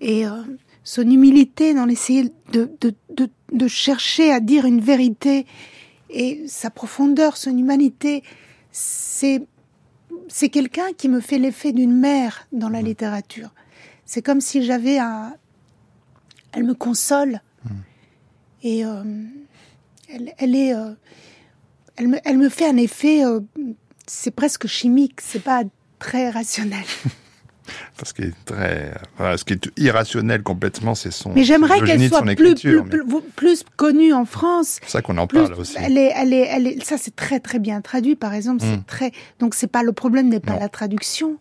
et 0.01 0.25
euh, 0.25 0.41
son 0.83 1.03
humilité 1.03 1.73
dans 1.73 1.85
l'essayer 1.85 2.33
de, 2.51 2.69
de, 2.81 2.93
de, 3.15 3.29
de, 3.53 3.67
chercher 3.67 4.31
à 4.33 4.39
dire 4.39 4.65
une 4.65 4.81
vérité 4.81 5.45
et 6.09 6.43
sa 6.47 6.69
profondeur, 6.69 7.37
son 7.37 7.57
humanité, 7.57 8.23
c'est 8.71 9.43
c'est 10.27 10.49
quelqu'un 10.49 10.93
qui 10.97 11.09
me 11.09 11.19
fait 11.19 11.37
l'effet 11.37 11.71
d'une 11.71 11.93
mère 11.93 12.47
dans 12.51 12.69
la 12.69 12.81
mmh. 12.81 12.85
littérature. 12.85 13.53
C'est 14.05 14.21
comme 14.21 14.41
si 14.41 14.63
j'avais 14.63 14.97
un, 14.97 15.35
elle 16.53 16.63
me 16.63 16.73
console 16.73 17.41
mmh. 17.63 17.69
et 18.63 18.85
euh, 18.85 19.03
elle, 20.09 20.33
elle, 20.37 20.55
est, 20.55 20.73
euh, 20.73 20.91
elle, 21.95 22.07
me, 22.07 22.17
elle 22.25 22.37
me 22.37 22.49
fait 22.49 22.67
un 22.67 22.77
effet, 22.77 23.25
euh, 23.25 23.39
c'est 24.07 24.31
presque 24.31 24.67
chimique, 24.67 25.21
c'est 25.21 25.43
pas 25.43 25.63
très 25.99 26.29
rationnel. 26.29 26.85
ce 28.03 28.13
qui 28.13 28.23
est 28.23 28.33
très, 28.45 28.93
ce 29.37 29.43
qui 29.43 29.53
est 29.53 29.71
irrationnel 29.77 30.43
complètement, 30.43 30.95
c'est 30.95 31.11
son. 31.11 31.31
Mais 31.33 31.43
j'aimerais 31.43 31.81
qu'elle 31.81 32.07
soit 32.07 32.21
plus, 32.23 32.55
plus, 32.55 32.83
plus, 32.83 33.03
plus, 33.35 33.63
connue 33.75 34.13
en 34.13 34.25
France. 34.25 34.79
C'est 34.83 34.89
ça 34.89 35.01
qu'on 35.01 35.17
en 35.17 35.27
parle 35.27 35.53
aussi. 35.53 35.75
Elle 35.77 35.97
est, 35.97 36.11
elle 36.15 36.33
est, 36.33 36.47
elle 36.49 36.67
est, 36.67 36.83
ça 36.83 36.97
c'est 36.97 37.15
très 37.15 37.39
très 37.39 37.59
bien 37.59 37.81
traduit, 37.81 38.15
par 38.15 38.33
exemple. 38.33 38.61
C'est 38.61 38.77
mm. 38.77 38.83
très, 38.85 39.11
donc 39.39 39.55
c'est 39.55 39.67
pas 39.67 39.83
le 39.83 39.93
problème 39.93 40.29
n'est 40.29 40.39
pas 40.39 40.57
la 40.59 40.69
traduction. 40.69 41.37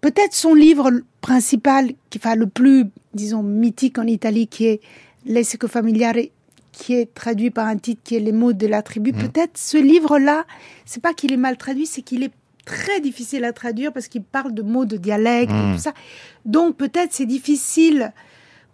Peut-être 0.00 0.34
son 0.34 0.54
livre 0.54 0.90
principal, 1.20 1.90
qui, 2.10 2.18
enfin 2.18 2.36
le 2.36 2.46
plus, 2.46 2.84
disons, 3.14 3.42
mythique 3.42 3.98
en 3.98 4.06
Italie, 4.06 4.46
qui 4.46 4.66
est 4.66 4.80
L'Essico 5.28 5.66
familiare, 5.66 6.14
qui 6.70 6.94
est 6.94 7.12
traduit 7.12 7.50
par 7.50 7.66
un 7.66 7.78
titre 7.78 8.00
qui 8.04 8.14
est 8.14 8.20
Les 8.20 8.30
mots 8.30 8.52
de 8.52 8.68
la 8.68 8.82
tribu. 8.82 9.12
Mm. 9.12 9.16
Peut-être 9.16 9.58
ce 9.58 9.76
livre-là, 9.76 10.44
c'est 10.84 11.02
pas 11.02 11.14
qu'il 11.14 11.32
est 11.32 11.38
mal 11.38 11.56
traduit, 11.56 11.86
c'est 11.86 12.02
qu'il 12.02 12.22
est 12.22 12.30
très 12.66 13.00
difficile 13.00 13.44
à 13.44 13.54
traduire 13.54 13.92
parce 13.92 14.08
qu'il 14.08 14.22
parle 14.22 14.52
de 14.52 14.60
mots 14.60 14.84
de 14.84 14.98
dialecte 14.98 15.50
et 15.50 15.54
hmm. 15.54 15.74
tout 15.76 15.80
ça. 15.80 15.94
Donc 16.44 16.76
peut-être 16.76 17.14
c'est 17.14 17.24
difficile 17.24 18.12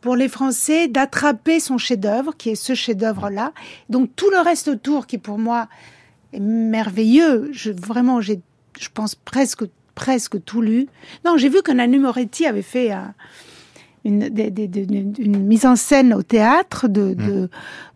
pour 0.00 0.16
les 0.16 0.28
Français 0.28 0.88
d'attraper 0.88 1.60
son 1.60 1.78
chef-d'œuvre, 1.78 2.36
qui 2.36 2.50
est 2.50 2.54
ce 2.56 2.74
chef-d'œuvre-là. 2.74 3.52
Donc 3.88 4.10
tout 4.16 4.30
le 4.30 4.38
reste 4.38 4.66
autour, 4.66 5.06
qui 5.06 5.18
pour 5.18 5.38
moi 5.38 5.68
est 6.32 6.40
merveilleux. 6.40 7.50
Je, 7.52 7.70
vraiment, 7.70 8.20
j'ai, 8.20 8.40
je 8.80 8.88
pense 8.92 9.14
presque 9.14 9.64
presque 9.94 10.42
tout 10.42 10.62
lu. 10.62 10.88
Non, 11.24 11.36
j'ai 11.36 11.50
vu 11.50 11.62
qu'un 11.62 11.86
Moretti 11.86 12.46
avait 12.46 12.62
fait 12.62 12.92
une, 14.04 14.22
une, 14.24 15.46
mise 15.46 15.66
en 15.66 15.76
scène 15.76 16.14
au 16.14 16.22
théâtre 16.22 16.88
de, 16.88 17.12
de, 17.12 17.42
hmm. 17.42 17.48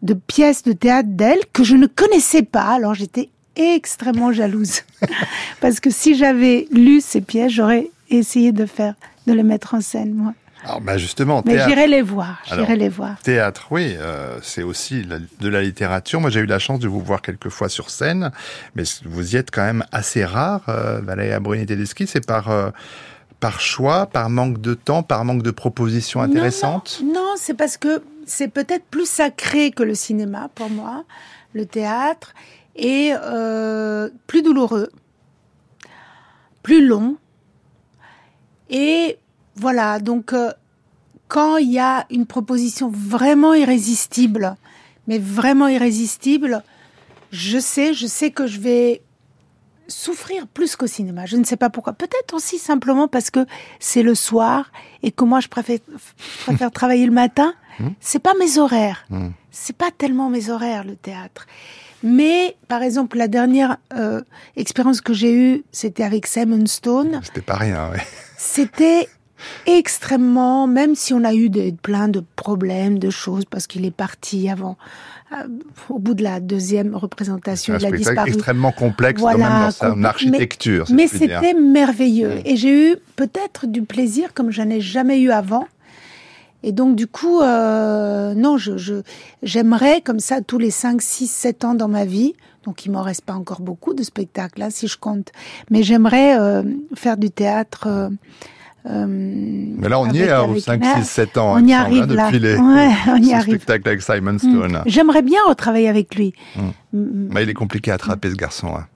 de 0.02 0.14
pièces 0.14 0.62
de 0.62 0.72
théâtre 0.72 1.08
d'elle 1.10 1.40
que 1.52 1.64
je 1.64 1.74
ne 1.74 1.86
connaissais 1.86 2.42
pas. 2.42 2.68
Alors 2.68 2.94
j'étais 2.94 3.30
extrêmement 3.56 4.32
jalouse. 4.32 4.82
Parce 5.60 5.80
que 5.80 5.90
si 5.90 6.14
j'avais 6.14 6.66
lu 6.70 7.00
ces 7.00 7.20
pièces, 7.20 7.52
j'aurais 7.52 7.90
essayé 8.10 8.52
de 8.52 8.66
faire, 8.66 8.94
de 9.26 9.32
les 9.32 9.42
mettre 9.42 9.74
en 9.74 9.80
scène, 9.80 10.14
moi. 10.14 10.34
Alors, 10.64 10.80
bah 10.80 10.98
justement, 10.98 11.42
Mais 11.44 11.58
j'irai 11.64 11.86
les 11.86 12.02
voir, 12.02 12.42
j'irai 12.44 12.74
les 12.76 12.88
voir. 12.88 13.20
Théâtre, 13.22 13.68
oui, 13.70 13.94
euh, 13.98 14.38
c'est 14.42 14.64
aussi 14.64 15.04
de 15.04 15.48
la 15.48 15.62
littérature. 15.62 16.20
Moi, 16.20 16.30
j'ai 16.30 16.40
eu 16.40 16.46
la 16.46 16.58
chance 16.58 16.80
de 16.80 16.88
vous 16.88 17.00
voir 17.00 17.22
quelques 17.22 17.50
fois 17.50 17.68
sur 17.68 17.88
scène, 17.88 18.32
mais 18.74 18.82
vous 19.04 19.34
y 19.34 19.36
êtes 19.36 19.52
quand 19.52 19.62
même 19.62 19.84
assez 19.92 20.24
rare, 20.24 20.62
euh, 20.68 21.00
Valéria 21.02 21.38
Bruni-Tedeschi. 21.38 22.08
C'est 22.08 22.26
par, 22.26 22.50
euh, 22.50 22.70
par 23.38 23.60
choix, 23.60 24.06
par 24.06 24.28
manque 24.28 24.60
de 24.60 24.74
temps, 24.74 25.04
par 25.04 25.24
manque 25.24 25.42
de 25.42 25.52
propositions 25.52 26.20
intéressantes 26.20 27.00
Non, 27.04 27.12
non 27.12 27.34
c'est 27.36 27.54
parce 27.54 27.76
que 27.76 28.02
c'est 28.26 28.48
peut-être 28.48 28.84
plus 28.86 29.08
sacré 29.08 29.70
que 29.70 29.84
le 29.84 29.94
cinéma 29.94 30.48
pour 30.54 30.68
moi, 30.68 31.04
le 31.52 31.64
théâtre 31.64 32.34
et 32.76 33.12
euh, 33.14 34.08
plus 34.26 34.42
douloureux, 34.42 34.90
plus 36.62 36.86
long. 36.86 37.16
Et 38.70 39.18
voilà, 39.56 39.98
donc 39.98 40.32
euh, 40.32 40.50
quand 41.28 41.56
il 41.56 41.72
y 41.72 41.78
a 41.78 42.06
une 42.10 42.26
proposition 42.26 42.90
vraiment 42.90 43.54
irrésistible, 43.54 44.56
mais 45.06 45.18
vraiment 45.18 45.68
irrésistible, 45.68 46.62
je 47.30 47.58
sais, 47.58 47.94
je 47.94 48.06
sais 48.06 48.30
que 48.30 48.46
je 48.46 48.60
vais 48.60 49.02
souffrir 49.88 50.46
plus 50.48 50.76
qu'au 50.76 50.86
cinéma. 50.86 51.26
Je 51.26 51.36
ne 51.36 51.44
sais 51.44 51.56
pas 51.56 51.70
pourquoi. 51.70 51.92
Peut-être 51.92 52.34
aussi 52.34 52.58
simplement 52.58 53.08
parce 53.08 53.30
que 53.30 53.46
c'est 53.78 54.02
le 54.02 54.14
soir 54.14 54.72
et 55.02 55.12
que 55.12 55.24
moi 55.24 55.40
je 55.40 55.48
préfère, 55.48 55.78
préfère 56.44 56.70
travailler 56.72 57.06
le 57.06 57.12
matin. 57.12 57.54
Mmh. 57.78 57.88
C'est 58.00 58.18
pas 58.18 58.34
mes 58.38 58.58
horaires. 58.58 59.04
Mmh. 59.10 59.28
C'est 59.50 59.76
pas 59.76 59.90
tellement 59.96 60.28
mes 60.28 60.50
horaires 60.50 60.84
le 60.84 60.96
théâtre. 60.96 61.46
Mais, 62.02 62.56
par 62.68 62.82
exemple, 62.82 63.16
la 63.16 63.28
dernière 63.28 63.78
euh, 63.94 64.22
expérience 64.56 65.00
que 65.00 65.12
j'ai 65.12 65.32
eue, 65.32 65.64
c'était 65.72 66.04
avec 66.04 66.26
Simon 66.26 66.66
Stone. 66.66 67.20
C'était 67.24 67.40
pas 67.40 67.56
rien, 67.56 67.90
oui. 67.92 67.98
C'était 68.36 69.08
extrêmement, 69.66 70.66
même 70.66 70.94
si 70.94 71.12
on 71.12 71.24
a 71.24 71.34
eu 71.34 71.50
plein 71.82 72.08
de 72.08 72.22
problèmes, 72.36 72.98
de 72.98 73.10
choses, 73.10 73.44
parce 73.44 73.66
qu'il 73.66 73.84
est 73.84 73.90
parti 73.90 74.48
avant, 74.48 74.76
euh, 75.32 75.48
au 75.88 75.98
bout 75.98 76.14
de 76.14 76.22
la 76.22 76.40
deuxième 76.40 76.94
représentation, 76.94 77.76
il 77.78 77.86
a 77.86 77.90
disparu. 77.90 78.28
extrêmement 78.28 78.72
complexe 78.72 79.20
quand 79.20 79.36
même 79.36 79.70
dans 79.80 80.04
architecture. 80.04 80.86
Mais, 80.90 81.08
c'était 81.08 81.54
merveilleux. 81.54 82.36
Mm. 82.36 82.42
Et 82.44 82.56
j'ai 82.56 82.92
eu 82.92 82.96
peut-être 83.16 83.66
du 83.66 83.82
plaisir 83.82 84.32
comme 84.34 84.50
je 84.50 84.62
n'ai 84.62 84.80
jamais 84.80 85.20
eu 85.20 85.30
avant 85.30 85.66
et 86.66 86.72
donc, 86.72 86.96
du 86.96 87.06
coup, 87.06 87.40
euh, 87.42 88.34
non, 88.34 88.58
je, 88.58 89.02
j'aimerais 89.44 90.00
comme 90.00 90.18
ça 90.18 90.40
tous 90.40 90.58
les 90.58 90.72
5, 90.72 91.00
6, 91.00 91.28
7 91.30 91.64
ans 91.64 91.74
dans 91.74 91.86
ma 91.86 92.04
vie. 92.04 92.34
Donc, 92.64 92.84
il 92.84 92.90
m'en 92.90 93.02
reste 93.02 93.24
pas 93.24 93.34
encore 93.34 93.60
beaucoup 93.60 93.94
de 93.94 94.02
spectacles, 94.02 94.58
là, 94.58 94.70
si 94.70 94.88
je 94.88 94.98
compte. 94.98 95.30
Mais 95.70 95.84
j'aimerais 95.84 96.36
euh, 96.36 96.64
faire 96.96 97.18
du 97.18 97.30
théâtre. 97.30 97.86
Euh, 97.86 98.08
euh 98.90 99.06
mais 99.08 99.88
là, 99.88 100.00
on 100.00 100.10
y 100.10 100.18
est, 100.18 100.32
hein, 100.32 100.42
aux 100.42 100.58
5, 100.58 100.84
6, 100.84 101.04
7 101.04 101.38
ans. 101.38 101.54
On 101.54 101.64
y 101.64 101.72
arrive, 101.72 102.02
hein, 102.02 102.14
là. 102.14 102.24
Depuis 102.24 102.40
les, 102.40 102.56
ouais, 102.56 102.90
on 103.10 103.22
y 103.22 103.32
arrive. 103.32 103.54
spectacle 103.54 103.88
avec 103.88 104.02
Simon. 104.02 104.36
Stone. 104.36 104.82
J'aimerais 104.86 105.22
bien 105.22 105.38
retravailler 105.46 105.88
avec 105.88 106.16
lui. 106.16 106.34
Mm. 106.56 106.60
Mm, 106.94 107.28
mais 107.30 107.44
il 107.44 107.48
est 107.48 107.54
compliqué 107.54 107.92
à 107.92 107.94
attraper, 107.94 108.30
ce 108.30 108.34
garçon. 108.34 108.74
Hein. 108.76 108.86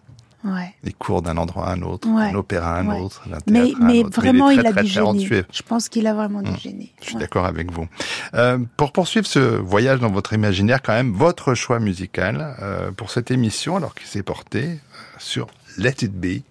Ouais. 0.43 0.75
Il 0.85 0.95
court 0.95 1.21
d'un 1.21 1.37
endroit 1.37 1.67
à 1.67 1.73
un 1.73 1.83
autre, 1.83 2.09
d'un 2.09 2.35
opéra 2.35 2.77
à 2.77 2.81
un 2.81 2.89
autre, 2.99 3.29
d'un 3.29 3.39
mais, 3.47 3.73
mais 3.79 4.03
vraiment, 4.03 4.49
il, 4.49 4.67
a 4.67 4.73
du 4.73 4.89
génie. 4.89 5.27
Je 5.27 5.63
pense 5.63 5.91
qu'il 5.91 6.07
a 6.07 6.15
vraiment 6.15 6.41
du 6.41 6.51
mmh. 6.51 6.59
génie. 6.59 6.93
Je 7.03 7.09
suis 7.09 7.17
d'accord 7.17 7.45
avec 7.45 7.71
vous. 7.71 7.87
Euh, 8.33 8.59
pour 8.79 8.93
poursuivre 8.93 9.27
ce 9.27 9.39
voyage 9.39 10.01
dans 10.01 10.11
votre 10.11 10.33
imaginaire, 10.33 10.81
quand 10.81 10.95
même, 10.95 11.13
votre 11.13 11.53
choix 11.55 11.79
musical 11.79 12.57
euh, 12.63 12.91
pour 12.91 13.11
cette 13.11 13.31
émission, 13.31 13.77
alors 13.77 13.95
qu'il 13.95 14.07
s'est 14.07 14.23
porté 14.23 14.65
euh, 14.65 14.77
sur 15.19 15.49
Let 15.77 15.97
It 16.03 16.13
Be 16.13 16.43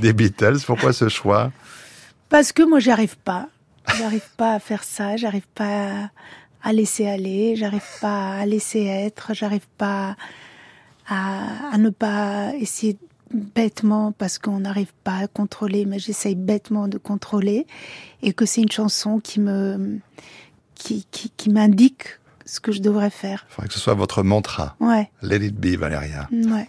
des 0.00 0.12
Beatles. 0.12 0.58
Pourquoi 0.66 0.92
ce 0.92 1.08
choix? 1.08 1.50
Parce 2.28 2.52
que 2.52 2.62
moi, 2.62 2.80
j'arrive 2.80 3.16
pas. 3.16 3.48
J'arrive 3.96 4.28
pas 4.36 4.54
à 4.54 4.58
faire 4.58 4.84
ça. 4.84 5.16
J'arrive 5.16 5.48
pas 5.54 6.10
à 6.62 6.72
laisser 6.74 7.06
aller. 7.06 7.56
J'arrive 7.56 7.80
pas 8.02 8.32
à 8.32 8.44
laisser 8.44 8.84
être. 8.84 9.32
J'arrive 9.32 9.66
pas 9.78 10.16
à, 11.08 11.44
à 11.72 11.78
ne 11.78 11.88
pas 11.88 12.52
essayer 12.60 12.98
bêtement 13.32 14.12
parce 14.12 14.38
qu'on 14.38 14.60
n'arrive 14.60 14.92
pas 15.04 15.16
à 15.16 15.26
contrôler, 15.26 15.84
mais 15.84 15.98
j'essaye 15.98 16.34
bêtement 16.34 16.88
de 16.88 16.98
contrôler 16.98 17.66
et 18.22 18.32
que 18.32 18.46
c'est 18.46 18.62
une 18.62 18.72
chanson 18.72 19.20
qui 19.20 19.40
me 19.40 20.00
qui, 20.74 21.06
qui, 21.10 21.30
qui 21.36 21.50
m'indique 21.50 22.18
ce 22.46 22.60
que 22.60 22.72
je 22.72 22.80
devrais 22.80 23.10
faire. 23.10 23.46
Il 23.50 23.54
faudrait 23.54 23.68
que 23.68 23.74
ce 23.74 23.80
soit 23.80 23.94
votre 23.94 24.22
mantra. 24.22 24.76
Ouais. 24.80 25.10
Let 25.22 25.44
it 25.44 25.56
be, 25.56 25.76
Valéria. 25.76 26.28
Ouais. 26.32 26.68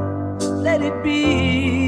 it 0.83 1.03
be. 1.03 1.80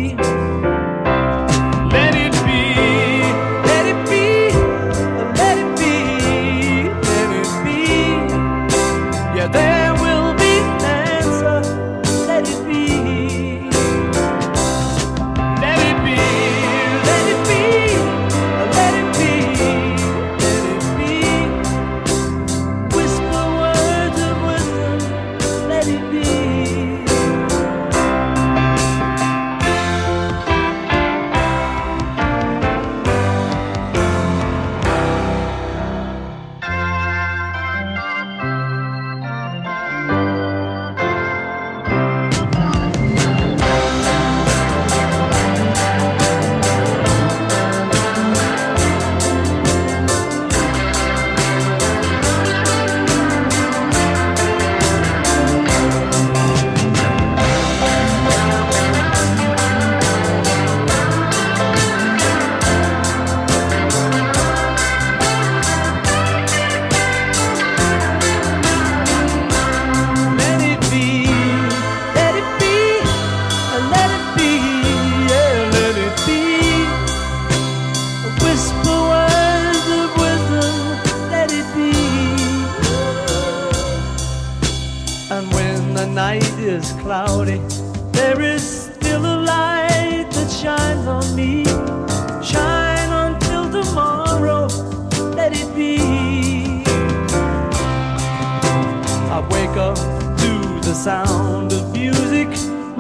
I 99.34 99.40
wake 99.50 99.78
up 99.78 99.96
to 99.96 100.80
the 100.88 100.94
sound 100.94 101.74
of 101.74 101.92
music. 101.92 102.50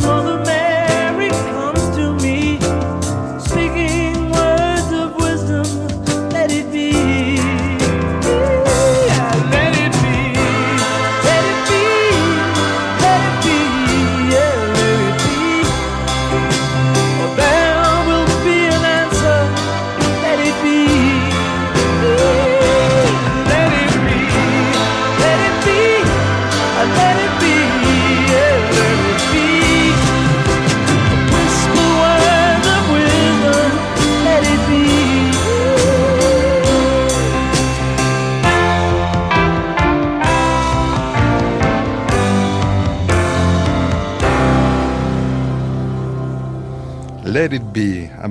Mother 0.01 0.43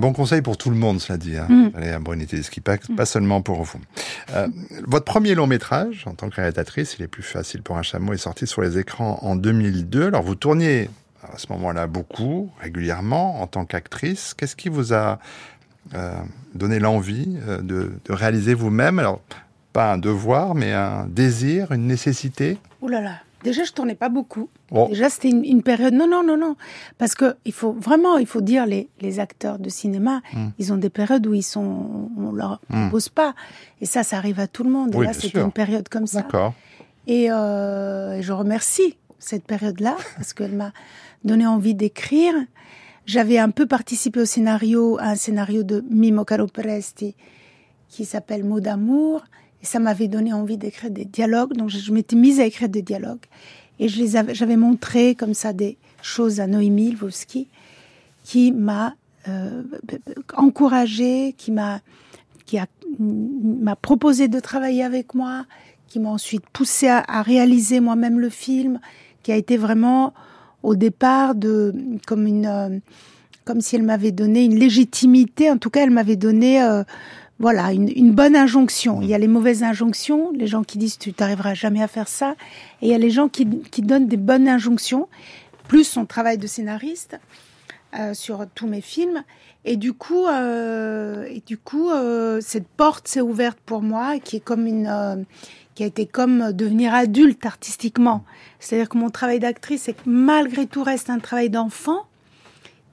bon 0.02 0.12
conseil 0.12 0.42
pour 0.42 0.56
tout 0.56 0.68
le 0.68 0.76
monde, 0.76 1.00
cela 1.00 1.16
dit. 1.16 1.36
Hein. 1.36 1.46
Mm. 1.48 1.70
Allez, 1.76 1.90
à 1.90 2.00
Brunité 2.00 2.42
Ski, 2.42 2.60
pas, 2.60 2.76
pas 2.96 3.06
seulement 3.06 3.40
pour 3.40 3.62
vous. 3.62 3.78
Euh, 4.34 4.48
votre 4.84 5.04
premier 5.04 5.36
long 5.36 5.46
métrage, 5.46 6.04
en 6.06 6.14
tant 6.14 6.28
que 6.28 6.34
réalisatrice, 6.36 6.96
il 6.98 7.04
est 7.04 7.08
plus 7.08 7.22
facile 7.22 7.62
pour 7.62 7.78
un 7.78 7.82
chameau, 7.82 8.12
est 8.12 8.18
sorti 8.18 8.48
sur 8.48 8.62
les 8.62 8.78
écrans 8.78 9.20
en 9.22 9.36
2002. 9.36 10.08
Alors, 10.08 10.22
vous 10.24 10.34
tourniez 10.34 10.90
à 11.22 11.38
ce 11.38 11.46
moment-là 11.52 11.86
beaucoup, 11.86 12.50
régulièrement, 12.60 13.40
en 13.40 13.46
tant 13.46 13.64
qu'actrice. 13.64 14.34
Qu'est-ce 14.36 14.56
qui 14.56 14.68
vous 14.68 14.92
a 14.92 15.20
euh, 15.94 16.14
donné 16.56 16.80
l'envie 16.80 17.38
euh, 17.46 17.62
de, 17.62 17.92
de 18.04 18.12
réaliser 18.12 18.54
vous-même? 18.54 18.98
Alors, 18.98 19.20
pas 19.72 19.92
un 19.92 19.98
devoir, 19.98 20.56
mais 20.56 20.72
un 20.72 21.06
désir, 21.06 21.70
une 21.70 21.86
nécessité? 21.86 22.58
Ouh 22.80 22.88
là 22.88 23.00
là. 23.00 23.14
Déjà, 23.44 23.64
je 23.64 23.72
tournais 23.72 23.94
pas 23.94 24.08
beaucoup. 24.08 24.48
Oh. 24.70 24.86
Déjà, 24.88 25.08
c'était 25.10 25.30
une, 25.30 25.44
une 25.44 25.62
période. 25.62 25.92
Non, 25.94 26.06
non, 26.06 26.22
non, 26.22 26.36
non. 26.36 26.56
Parce 26.98 27.14
que 27.14 27.36
il 27.44 27.52
faut 27.52 27.72
vraiment, 27.72 28.18
il 28.18 28.26
faut 28.26 28.40
dire 28.40 28.66
les, 28.66 28.88
les 29.00 29.18
acteurs 29.20 29.58
de 29.58 29.68
cinéma, 29.68 30.20
Mm. 30.32 30.48
ils 30.58 30.72
ont 30.72 30.76
des 30.76 30.90
périodes 30.90 31.26
où 31.26 31.34
ils 31.34 31.42
sont, 31.42 32.10
on 32.16 32.32
leur 32.32 32.60
Mm. 32.68 32.82
propose 32.88 33.08
pas. 33.08 33.34
Et 33.80 33.86
ça, 33.86 34.02
ça 34.04 34.16
arrive 34.16 34.38
à 34.40 34.46
tout 34.46 34.62
le 34.64 34.70
monde. 34.70 34.94
Oui, 34.94 35.04
et 35.04 35.08
là, 35.08 35.12
c'était 35.12 35.40
une 35.40 35.52
période 35.52 35.88
comme 35.88 36.06
ça. 36.06 36.22
D'accord. 36.22 36.54
Et, 37.06 37.30
euh, 37.32 38.22
je 38.22 38.32
remercie 38.32 38.96
cette 39.18 39.44
période-là 39.44 39.96
parce 40.16 40.32
qu'elle 40.32 40.54
m'a 40.54 40.72
donné 41.24 41.46
envie 41.46 41.74
d'écrire. 41.74 42.34
J'avais 43.06 43.38
un 43.38 43.50
peu 43.50 43.66
participé 43.66 44.20
au 44.20 44.24
scénario, 44.24 44.96
à 45.00 45.06
un 45.08 45.14
scénario 45.16 45.64
de 45.64 45.84
Mimo 45.90 46.24
Caro 46.24 46.46
Presti 46.46 47.16
qui 47.88 48.04
s'appelle 48.04 48.44
Mots 48.44 48.60
d'amour. 48.60 49.22
Et 49.62 49.66
ça 49.66 49.78
m'avait 49.78 50.08
donné 50.08 50.32
envie 50.32 50.56
d'écrire 50.58 50.90
des 50.90 51.04
dialogues. 51.04 51.54
Donc 51.54 51.68
je, 51.68 51.92
m'étais 51.92 52.16
mise 52.16 52.40
à 52.40 52.46
écrire 52.46 52.68
des 52.68 52.82
dialogues. 52.82 53.24
Et 53.78 53.88
j'avais 53.88 54.56
montré 54.56 55.14
comme 55.14 55.34
ça 55.34 55.52
des 55.52 55.76
choses 56.02 56.40
à 56.40 56.46
Noémie 56.46 56.92
Lvovsky 56.92 57.48
qui 58.24 58.52
m'a 58.52 58.94
euh, 59.28 59.62
encouragée, 60.36 61.34
qui 61.36 61.52
m'a 61.52 61.80
qui 62.44 62.58
a- 62.58 62.66
m'a 62.98 63.76
proposé 63.76 64.28
de 64.28 64.40
travailler 64.40 64.82
avec 64.82 65.14
moi, 65.14 65.46
qui 65.88 66.00
m'a 66.00 66.10
ensuite 66.10 66.44
poussé 66.52 66.88
à, 66.88 67.02
à 67.06 67.22
réaliser 67.22 67.80
moi-même 67.80 68.18
le 68.18 68.28
film, 68.30 68.80
qui 69.22 69.32
a 69.32 69.36
été 69.36 69.56
vraiment 69.56 70.12
au 70.62 70.74
départ 70.74 71.34
de 71.34 71.74
comme 72.06 72.26
une 72.26 72.46
euh, 72.46 72.78
comme 73.44 73.60
si 73.60 73.74
elle 73.76 73.82
m'avait 73.82 74.12
donné 74.12 74.44
une 74.44 74.56
légitimité. 74.56 75.50
En 75.50 75.58
tout 75.58 75.70
cas, 75.70 75.82
elle 75.82 75.90
m'avait 75.90 76.16
donné 76.16 76.62
euh, 76.62 76.84
voilà 77.42 77.72
une, 77.72 77.90
une 77.94 78.12
bonne 78.12 78.36
injonction. 78.36 79.02
Il 79.02 79.08
y 79.08 79.14
a 79.14 79.18
les 79.18 79.26
mauvaises 79.26 79.64
injonctions, 79.64 80.30
les 80.32 80.46
gens 80.46 80.62
qui 80.62 80.78
disent 80.78 80.96
tu 80.96 81.12
t'arriveras 81.12 81.54
jamais 81.54 81.82
à 81.82 81.88
faire 81.88 82.06
ça, 82.06 82.36
et 82.80 82.86
il 82.86 82.88
y 82.88 82.94
a 82.94 82.98
les 82.98 83.10
gens 83.10 83.28
qui, 83.28 83.46
qui 83.62 83.82
donnent 83.82 84.06
des 84.06 84.16
bonnes 84.16 84.48
injonctions, 84.48 85.08
plus 85.66 85.82
son 85.82 86.06
travail 86.06 86.38
de 86.38 86.46
scénariste 86.46 87.18
euh, 87.98 88.14
sur 88.14 88.46
tous 88.54 88.68
mes 88.68 88.80
films. 88.80 89.24
Et 89.64 89.76
du 89.76 89.92
coup, 89.92 90.26
euh, 90.28 91.24
et 91.24 91.42
du 91.44 91.58
coup, 91.58 91.90
euh, 91.90 92.40
cette 92.40 92.68
porte 92.68 93.08
s'est 93.08 93.20
ouverte 93.20 93.58
pour 93.66 93.82
moi, 93.82 94.20
qui 94.20 94.36
est 94.36 94.40
comme 94.40 94.68
une, 94.68 95.26
qui 95.74 95.82
a 95.82 95.86
été 95.86 96.06
comme 96.06 96.52
devenir 96.52 96.94
adulte 96.94 97.44
artistiquement. 97.44 98.22
C'est-à-dire 98.60 98.88
que 98.88 98.98
mon 98.98 99.10
travail 99.10 99.40
d'actrice, 99.40 99.82
c'est 99.82 99.94
que 99.94 100.02
malgré 100.06 100.66
tout 100.66 100.84
reste 100.84 101.10
un 101.10 101.18
travail 101.18 101.50
d'enfant 101.50 102.06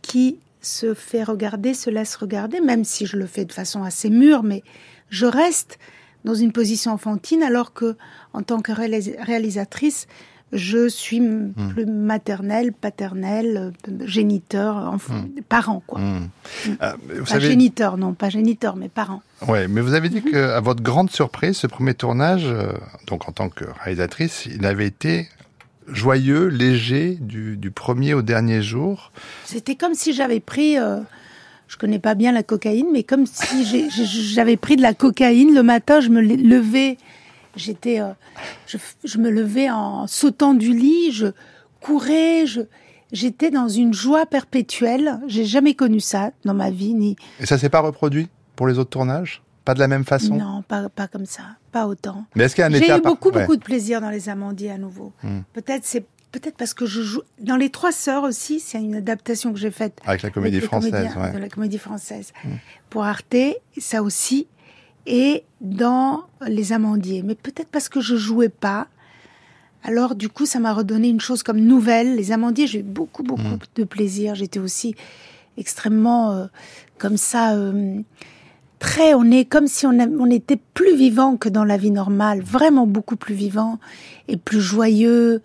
qui 0.02 0.40
se 0.70 0.94
fait 0.94 1.24
regarder, 1.24 1.74
se 1.74 1.90
laisse 1.90 2.16
regarder, 2.16 2.62
même 2.62 2.84
si 2.84 3.06
je 3.06 3.18
le 3.18 3.26
fais 3.26 3.46
de 3.46 3.52
façon 3.54 3.84
assez 3.84 4.10
mûre, 4.10 4.44
mais 4.44 4.64
je 5.10 5.26
reste 5.26 5.80
dans 6.26 6.36
une 6.36 6.52
position 6.52 6.92
enfantine, 6.92 7.44
alors 7.44 7.74
que 7.74 7.96
en 8.34 8.42
tant 8.44 8.60
que 8.62 8.72
réalis- 8.72 9.16
réalisatrice, 9.22 10.08
je 10.52 10.88
suis 10.90 11.18
m- 11.18 11.54
plus 11.74 11.86
maternelle, 11.86 12.74
paternelle, 12.74 13.72
géniteur, 14.06 14.76
enfant, 14.78 15.24
parent 15.48 15.82
quoi. 15.86 16.00
Hmm. 16.02 16.30
Euh, 16.82 16.92
vous 17.16 17.20
Pas 17.24 17.26
savez, 17.26 17.48
géniteur, 17.48 17.98
non, 17.98 18.14
pas 18.14 18.30
géniteur, 18.30 18.76
mais 18.76 18.90
parent. 18.90 19.22
Ouais, 19.48 19.68
mais 19.68 19.82
vous 19.82 19.94
avez 19.94 20.10
dit 20.10 20.22
Mhm. 20.26 20.32
que, 20.32 20.38
à 20.38 20.60
votre 20.60 20.82
grande 20.82 21.10
surprise, 21.12 21.56
ce 21.58 21.68
premier 21.68 21.94
tournage, 21.94 22.46
euh, 22.46 22.74
donc 23.08 23.30
en 23.30 23.32
tant 23.32 23.50
que 23.50 23.64
réalisatrice, 23.84 24.48
il 24.48 24.66
avait 24.66 24.88
été 24.88 25.30
joyeux, 25.92 26.48
léger, 26.48 27.18
du, 27.20 27.58
du 27.58 27.72
premier 27.72 28.14
au 28.14 28.22
dernier 28.22 28.62
jour. 28.62 29.12
C'était 29.46 29.76
comme 29.76 29.94
si 29.94 30.14
j'avais 30.14 30.40
pris, 30.40 30.78
euh, 30.78 31.00
je 31.68 31.78
connais 31.78 32.00
pas 32.00 32.16
bien 32.16 32.32
la 32.32 32.44
cocaïne, 32.44 32.88
mais 32.92 33.04
comme 33.04 33.26
si 33.26 33.90
j'avais 34.34 34.58
pris 34.58 34.76
de 34.76 34.82
la 34.82 34.94
cocaïne. 34.94 35.54
Le 35.54 35.64
matin, 35.64 36.00
je 36.02 36.10
me 36.10 36.22
levais, 36.22 36.98
j'étais, 37.56 38.00
euh, 38.00 38.12
je 39.04 39.18
me 39.18 39.30
levais 39.30 39.70
en 39.70 40.08
sautant 40.08 40.54
du 40.54 40.74
lit, 40.74 41.12
je 41.12 41.28
courais, 41.82 42.46
je, 42.46 42.62
j'étais 43.12 43.52
dans 43.52 43.68
une 43.68 43.94
joie 43.94 44.26
perpétuelle. 44.26 45.20
J'ai 45.28 45.46
jamais 45.46 45.74
connu 45.74 46.00
ça 46.00 46.32
dans 46.46 46.54
ma 46.54 46.72
vie, 46.72 46.94
ni 46.94 47.16
Et 47.40 47.46
ça 47.46 47.58
s'est 47.58 47.70
pas 47.70 47.82
reproduit 47.82 48.30
pour 48.56 48.68
les 48.68 48.78
autres 48.78 48.90
tournages? 48.90 49.42
Pas 49.66 49.74
de 49.74 49.80
la 49.80 49.88
même 49.88 50.06
façon? 50.06 50.36
Non, 50.36 50.62
pas 50.62 50.90
pas 50.90 51.08
comme 51.08 51.26
ça, 51.26 51.44
pas 51.72 51.86
autant. 51.88 52.26
Mais 52.36 52.46
est-ce 52.46 52.56
qu'il 52.56 52.62
y 52.62 52.66
a 52.66 52.68
un 52.68 52.72
J'ai 52.72 52.86
eu 52.86 52.88
par- 52.88 53.02
beaucoup, 53.02 53.30
ouais. 53.30 53.42
beaucoup 53.42 53.56
de 53.58 53.64
plaisir 53.64 54.02
dans 54.02 54.10
Les 54.10 54.30
Amandiers 54.30 54.72
à 54.72 54.78
nouveau. 54.78 55.14
Hmm. 55.24 55.42
Peut-être 55.54 55.84
c'est 55.86 56.06
peut-être 56.32 56.56
parce 56.58 56.74
que 56.74 56.86
je 56.86 57.02
joue 57.02 57.22
dans 57.40 57.56
Les 57.56 57.70
Trois 57.70 57.92
Sœurs 57.92 58.24
aussi. 58.24 58.60
C'est 58.60 58.80
une 58.80 58.96
adaptation 58.96 59.52
que 59.54 59.60
j'ai 59.60 59.72
faite 59.72 60.00
Avec 60.06 60.22
la 60.22 60.30
comédie 60.30 60.58
avec 60.58 60.68
française, 60.68 60.94
ouais. 61.18 61.32
de 61.34 61.38
la 61.38 61.50
comédie 61.50 61.78
française 61.78 62.34
pour 62.90 63.04
Arte, 63.04 63.36
ça 63.80 64.02
aussi, 64.04 64.48
et 65.06 65.44
dans 65.62 66.24
Les 66.48 66.72
Amandiers. 66.74 67.22
Mais 67.24 67.36
peut-être 67.36 67.70
parce 67.70 67.90
que 67.90 68.00
je 68.02 68.16
jouais 68.16 68.50
pas. 68.50 68.88
Alors 69.84 70.14
du 70.16 70.30
coup, 70.30 70.46
ça 70.46 70.60
m'a 70.60 70.74
redonné 70.74 71.10
une 71.10 71.22
chose 71.22 71.42
comme 71.44 71.60
nouvelle. 71.60 72.16
Les 72.16 72.32
Amandiers, 72.32 72.68
j'ai 72.68 72.80
eu 72.80 72.84
beaucoup, 72.84 73.24
beaucoup 73.24 73.42
Mm. 73.44 73.60
de 73.76 73.84
plaisir. 73.86 74.36
J'étais 74.36 74.60
aussi 74.60 74.94
extrêmement 75.58 76.32
euh, 76.32 76.46
comme 76.98 77.18
ça. 77.18 77.54
euh, 77.56 78.02
Très, 78.80 79.14
on 79.14 79.30
est 79.30 79.46
comme 79.46 79.68
si 79.68 79.86
on, 79.86 79.92
on 79.92 80.30
était 80.32 80.60
plus 80.74 80.96
vivant 80.96 81.36
que 81.36 81.50
dans 81.50 81.66
la 81.66 81.78
vie 81.78 81.92
normale, 81.92 82.42
vraiment 82.42 82.88
beaucoup 82.88 83.18
plus 83.18 83.36
vivant 83.36 83.78
et 84.28 84.38
plus 84.38 84.62
joyeux 84.62 85.42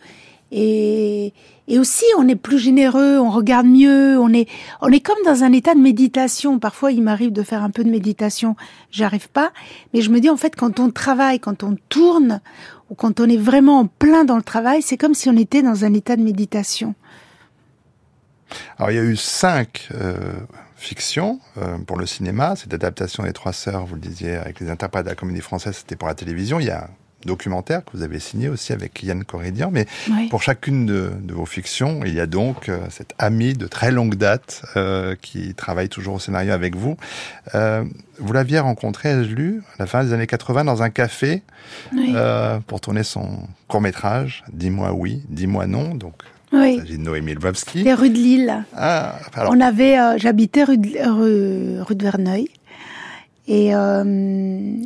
et, 0.56 1.32
et 1.66 1.78
aussi 1.80 2.04
on 2.16 2.28
est 2.28 2.36
plus 2.36 2.60
généreux, 2.60 3.18
on 3.18 3.30
regarde 3.30 3.66
mieux, 3.66 4.16
on 4.20 4.32
est 4.32 4.48
on 4.80 4.88
est 4.88 5.00
comme 5.00 5.18
dans 5.24 5.42
un 5.42 5.52
état 5.52 5.74
de 5.74 5.80
méditation. 5.80 6.60
Parfois, 6.60 6.92
il 6.92 7.02
m'arrive 7.02 7.32
de 7.32 7.42
faire 7.42 7.64
un 7.64 7.70
peu 7.70 7.82
de 7.82 7.90
méditation, 7.90 8.54
j'arrive 8.92 9.28
pas, 9.28 9.52
mais 9.92 10.00
je 10.00 10.10
me 10.10 10.20
dis 10.20 10.30
en 10.30 10.36
fait 10.36 10.54
quand 10.54 10.78
on 10.78 10.90
travaille, 10.90 11.40
quand 11.40 11.64
on 11.64 11.76
tourne 11.88 12.40
ou 12.88 12.94
quand 12.94 13.18
on 13.18 13.28
est 13.28 13.36
vraiment 13.36 13.80
en 13.80 13.86
plein 13.86 14.24
dans 14.24 14.36
le 14.36 14.42
travail, 14.42 14.80
c'est 14.80 14.96
comme 14.96 15.14
si 15.14 15.28
on 15.28 15.36
était 15.36 15.62
dans 15.62 15.84
un 15.84 15.92
état 15.92 16.14
de 16.14 16.22
méditation. 16.22 16.94
Alors 18.78 18.92
il 18.92 18.96
y 18.96 19.00
a 19.00 19.04
eu 19.04 19.16
cinq 19.16 19.88
euh, 19.92 20.34
fictions 20.84 21.40
euh, 21.58 21.78
pour 21.78 21.98
le 21.98 22.06
cinéma. 22.06 22.54
Cette 22.56 22.74
adaptation 22.74 23.22
des 23.24 23.32
Trois 23.32 23.52
Sœurs, 23.52 23.86
vous 23.86 23.94
le 23.94 24.00
disiez, 24.00 24.36
avec 24.36 24.60
les 24.60 24.70
interprètes 24.70 25.04
de 25.04 25.10
la 25.10 25.16
comédie 25.16 25.40
française, 25.40 25.76
c'était 25.78 25.96
pour 25.96 26.08
la 26.08 26.14
télévision. 26.14 26.60
Il 26.60 26.66
y 26.66 26.70
a 26.70 26.84
un 26.84 26.88
documentaire 27.26 27.82
que 27.82 27.96
vous 27.96 28.02
avez 28.02 28.20
signé 28.20 28.50
aussi 28.50 28.74
avec 28.74 29.02
Yann 29.02 29.24
Corridian. 29.24 29.70
Mais 29.72 29.86
Oui. 30.10 30.28
pour 30.28 30.42
chacune 30.42 30.84
de, 30.84 31.10
de 31.22 31.32
vos 31.32 31.46
fictions, 31.46 32.00
il 32.04 32.12
y 32.12 32.20
a 32.20 32.26
donc 32.26 32.68
euh, 32.68 32.78
cet 32.90 33.14
ami 33.18 33.54
de 33.54 33.66
très 33.66 33.90
longue 33.90 34.16
date 34.16 34.62
euh, 34.76 35.16
qui 35.22 35.54
travaille 35.54 35.88
toujours 35.88 36.16
au 36.16 36.18
scénario 36.18 36.52
avec 36.52 36.76
vous. 36.76 36.98
Euh, 37.54 37.82
vous 38.18 38.32
l'aviez 38.34 38.58
rencontré, 38.58 39.08
ai-je 39.08 39.34
lu, 39.34 39.62
à 39.78 39.82
la 39.84 39.86
fin 39.86 40.04
des 40.04 40.12
années 40.12 40.26
80 40.26 40.64
dans 40.64 40.82
un 40.82 40.90
café 40.90 41.42
Oui. 41.96 42.14
pour 42.66 42.80
tourner 42.82 43.02
son 43.04 43.48
court 43.68 43.80
métrage. 43.80 44.44
Dis-moi 44.52 44.92
oui, 44.92 45.22
dis-moi 45.30 45.66
non. 45.66 45.94
Donc 45.94 46.14
Oui. 46.54 46.74
Il 46.74 46.80
s'agit 46.80 46.98
de 46.98 47.02
Noémie 47.02 47.34
Lvovsky. 47.34 47.82
Des 47.82 47.94
rues 47.94 48.10
de 48.10 48.14
Lille. 48.14 48.64
Ah, 48.74 49.18
alors, 49.34 49.52
On 49.54 49.60
avait, 49.60 49.98
euh, 49.98 50.16
j'habitais 50.18 50.64
rue 50.64 50.78
de, 50.78 50.88
rue, 51.08 51.80
rue 51.82 51.94
de 51.94 52.02
Verneuil. 52.02 52.48
Et 53.46 53.74
euh, 53.74 54.02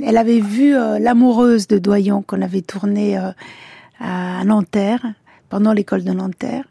elle 0.05 0.17
avait 0.17 0.41
vu 0.41 0.75
euh, 0.75 0.99
L'amoureuse 0.99 1.69
de 1.69 1.79
Doyon 1.79 2.23
qu'on 2.23 2.43
avait 2.43 2.63
tourné 2.63 3.17
euh, 3.19 3.31
à 4.01 4.45
Nanterre, 4.45 5.05
pendant 5.49 5.73
l'école 5.73 6.03
de 6.05 6.13
Nanterre. 6.13 6.65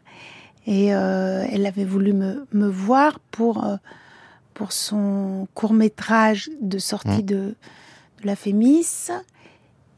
Et 0.66 0.88
elle 0.88 1.64
avait 1.64 1.86
voulu 1.86 2.12
me, 2.12 2.46
me 2.52 2.68
voir 2.68 3.20
pour, 3.30 3.66
pour 4.52 4.72
son 4.72 5.48
court 5.54 5.72
métrage 5.72 6.50
de 6.60 6.78
sortie 6.78 7.22
Mmh. 7.22 7.22
de, 7.22 7.54
de 8.20 8.26
la 8.26 8.36
Fémis. 8.36 9.08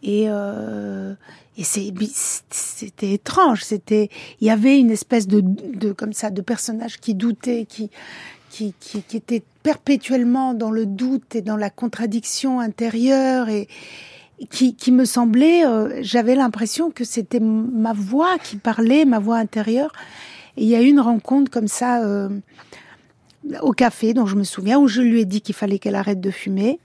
Et, 0.03 0.27
euh, 0.29 1.15
et 1.59 1.65
c'était 1.65 3.13
étrange. 3.13 3.63
C'était, 3.63 4.09
il 4.41 4.47
y 4.47 4.51
avait 4.51 4.79
une 4.79 4.91
espèce 4.91 5.27
de, 5.27 5.41
de 5.41 5.93
comme 5.93 6.13
ça, 6.13 6.31
de 6.31 6.41
personnage 6.41 6.99
qui 6.99 7.15
doutait, 7.15 7.67
qui, 7.69 7.91
qui, 8.51 8.75
qui, 8.81 9.03
qui 9.03 9.17
était 9.17 9.43
perpétuellement 9.63 10.55
dans 10.55 10.71
le 10.71 10.87
doute 10.87 11.35
et 11.37 11.43
dans 11.43 11.57
la 11.57 11.71
contradiction 11.71 12.61
intérieure 12.61 13.49
et 13.49 13.69
qui, 14.49 14.75
qui 14.75 14.91
me 14.91 15.05
semblait, 15.05 15.67
euh, 15.67 16.01
j'avais 16.03 16.35
l'impression 16.35 16.91
que 16.91 17.05
c'était 17.05 17.41
ma 17.41 17.93
voix 17.93 18.39
qui 18.39 18.57
parlait, 18.57 19.05
ma 19.05 19.19
voix 19.19 19.37
intérieure. 19.37 19.93
Et 20.57 20.63
il 20.63 20.69
y 20.69 20.75
a 20.75 20.81
eu 20.81 20.87
une 20.87 21.01
rencontre 21.01 21.51
comme 21.51 21.69
ça 21.69 22.03
euh, 22.03 22.31
au 23.61 23.73
café, 23.73 24.15
dont 24.15 24.27
je 24.27 24.37
me 24.37 24.45
souviens, 24.45 24.79
où 24.79 24.89
je 24.89 25.03
lui 25.03 25.21
ai 25.21 25.25
dit 25.25 25.43
qu'il 25.43 25.55
fallait 25.55 25.79
qu'elle 25.79 25.95
arrête 25.95 26.21
de 26.21 26.31
fumer. 26.31 26.81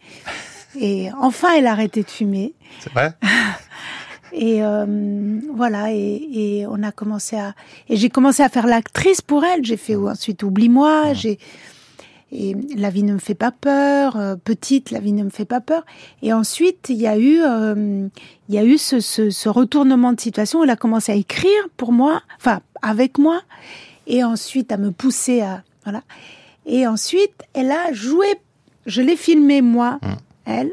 Et 0.79 1.09
enfin, 1.19 1.49
elle 1.57 1.67
a 1.67 1.71
arrêté 1.71 2.03
de 2.03 2.09
fumer. 2.09 2.53
c'est 2.79 2.91
vrai? 2.93 3.13
Et 4.37 4.61
euh, 4.65 5.39
voilà, 5.53 5.93
et, 5.93 6.27
et 6.59 6.67
on 6.67 6.83
a 6.83 6.91
commencé 6.91 7.37
à 7.37 7.53
et 7.87 7.95
j'ai 7.95 8.09
commencé 8.09 8.43
à 8.43 8.49
faire 8.49 8.67
l'actrice 8.67 9.21
pour 9.21 9.45
elle. 9.45 9.63
J'ai 9.63 9.77
fait 9.77 9.95
ensuite 9.95 10.43
oublie-moi. 10.43 11.13
J'ai 11.13 11.39
et 12.33 12.53
la 12.75 12.89
vie 12.89 13.03
ne 13.03 13.13
me 13.13 13.19
fait 13.19 13.35
pas 13.35 13.51
peur. 13.51 14.17
euh, 14.17 14.35
petite, 14.35 14.91
la 14.91 14.99
vie 14.99 15.13
ne 15.13 15.23
me 15.23 15.29
fait 15.29 15.45
pas 15.45 15.61
peur. 15.61 15.85
Et 16.21 16.33
ensuite, 16.33 16.87
il 16.89 16.97
y 16.97 17.07
a 17.07 17.17
eu 17.17 17.39
euh, 17.41 18.09
il 18.49 18.55
y 18.55 18.57
a 18.57 18.65
eu 18.65 18.77
ce, 18.77 18.99
ce, 18.99 19.29
ce 19.29 19.47
retournement 19.47 20.11
de 20.11 20.19
situation. 20.19 20.63
Elle 20.65 20.69
a 20.69 20.75
commencé 20.75 21.13
à 21.13 21.15
écrire 21.15 21.69
pour 21.77 21.93
moi, 21.93 22.21
enfin 22.37 22.59
avec 22.81 23.17
moi, 23.17 23.41
et 24.05 24.21
ensuite 24.25 24.73
à 24.73 24.77
me 24.77 24.91
pousser 24.91 25.41
à 25.41 25.63
voilà. 25.85 26.01
Et 26.65 26.85
ensuite, 26.87 27.43
elle 27.53 27.71
a 27.71 27.93
joué. 27.93 28.27
Je 28.85 29.01
l'ai 29.01 29.15
filmé 29.15 29.61
moi, 29.61 29.99
elle. 30.45 30.71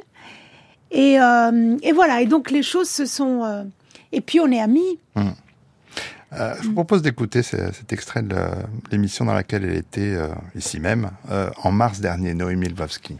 Et, 0.90 1.18
euh, 1.20 1.76
et 1.82 1.92
voilà, 1.92 2.20
et 2.20 2.26
donc 2.26 2.50
les 2.50 2.62
choses 2.62 2.88
se 2.90 3.06
sont... 3.06 3.42
euh, 3.44 3.64
Et 4.12 4.20
puis 4.20 4.40
on 4.40 4.50
est 4.52 4.60
amis. 4.60 4.98
Euh, 6.34 6.54
je 6.62 6.68
vous 6.68 6.72
propose 6.74 7.02
d'écouter 7.02 7.42
ce- 7.42 7.72
cet 7.72 7.92
extrait 7.92 8.22
de 8.22 8.36
l'émission 8.90 9.24
dans 9.26 9.34
laquelle 9.34 9.64
elle 9.64 9.76
était 9.76 10.14
euh, 10.14 10.28
ici 10.54 10.80
même, 10.80 11.10
euh, 11.30 11.50
en 11.62 11.72
mars 11.72 12.00
dernier, 12.00 12.32
Noémie 12.32 12.68
Lvovsky. 12.68 13.16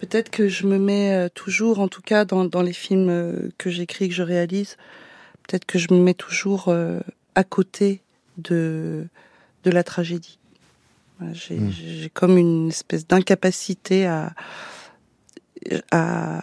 Peut-être 0.00 0.30
que 0.30 0.48
je 0.48 0.66
me 0.66 0.78
mets 0.78 1.28
toujours, 1.30 1.78
en 1.80 1.86
tout 1.88 2.02
cas 2.02 2.24
dans, 2.24 2.44
dans 2.44 2.62
les 2.62 2.72
films 2.72 3.50
que 3.58 3.70
j'écris, 3.70 4.08
que 4.08 4.14
je 4.14 4.22
réalise, 4.24 4.76
peut-être 5.46 5.64
que 5.66 5.78
je 5.78 5.92
me 5.92 5.98
mets 6.00 6.14
toujours 6.14 6.66
euh, 6.68 7.00
à 7.36 7.42
côté 7.44 8.00
de, 8.38 9.06
de 9.64 9.70
la 9.70 9.82
tragédie. 9.84 10.38
Voilà, 11.18 11.32
J'ai 11.34 11.56
Mm. 11.58 11.70
j'ai 11.70 12.10
comme 12.10 12.38
une 12.38 12.68
espèce 12.68 13.06
d'incapacité 13.06 14.06
à, 14.06 14.32
à, 15.90 16.42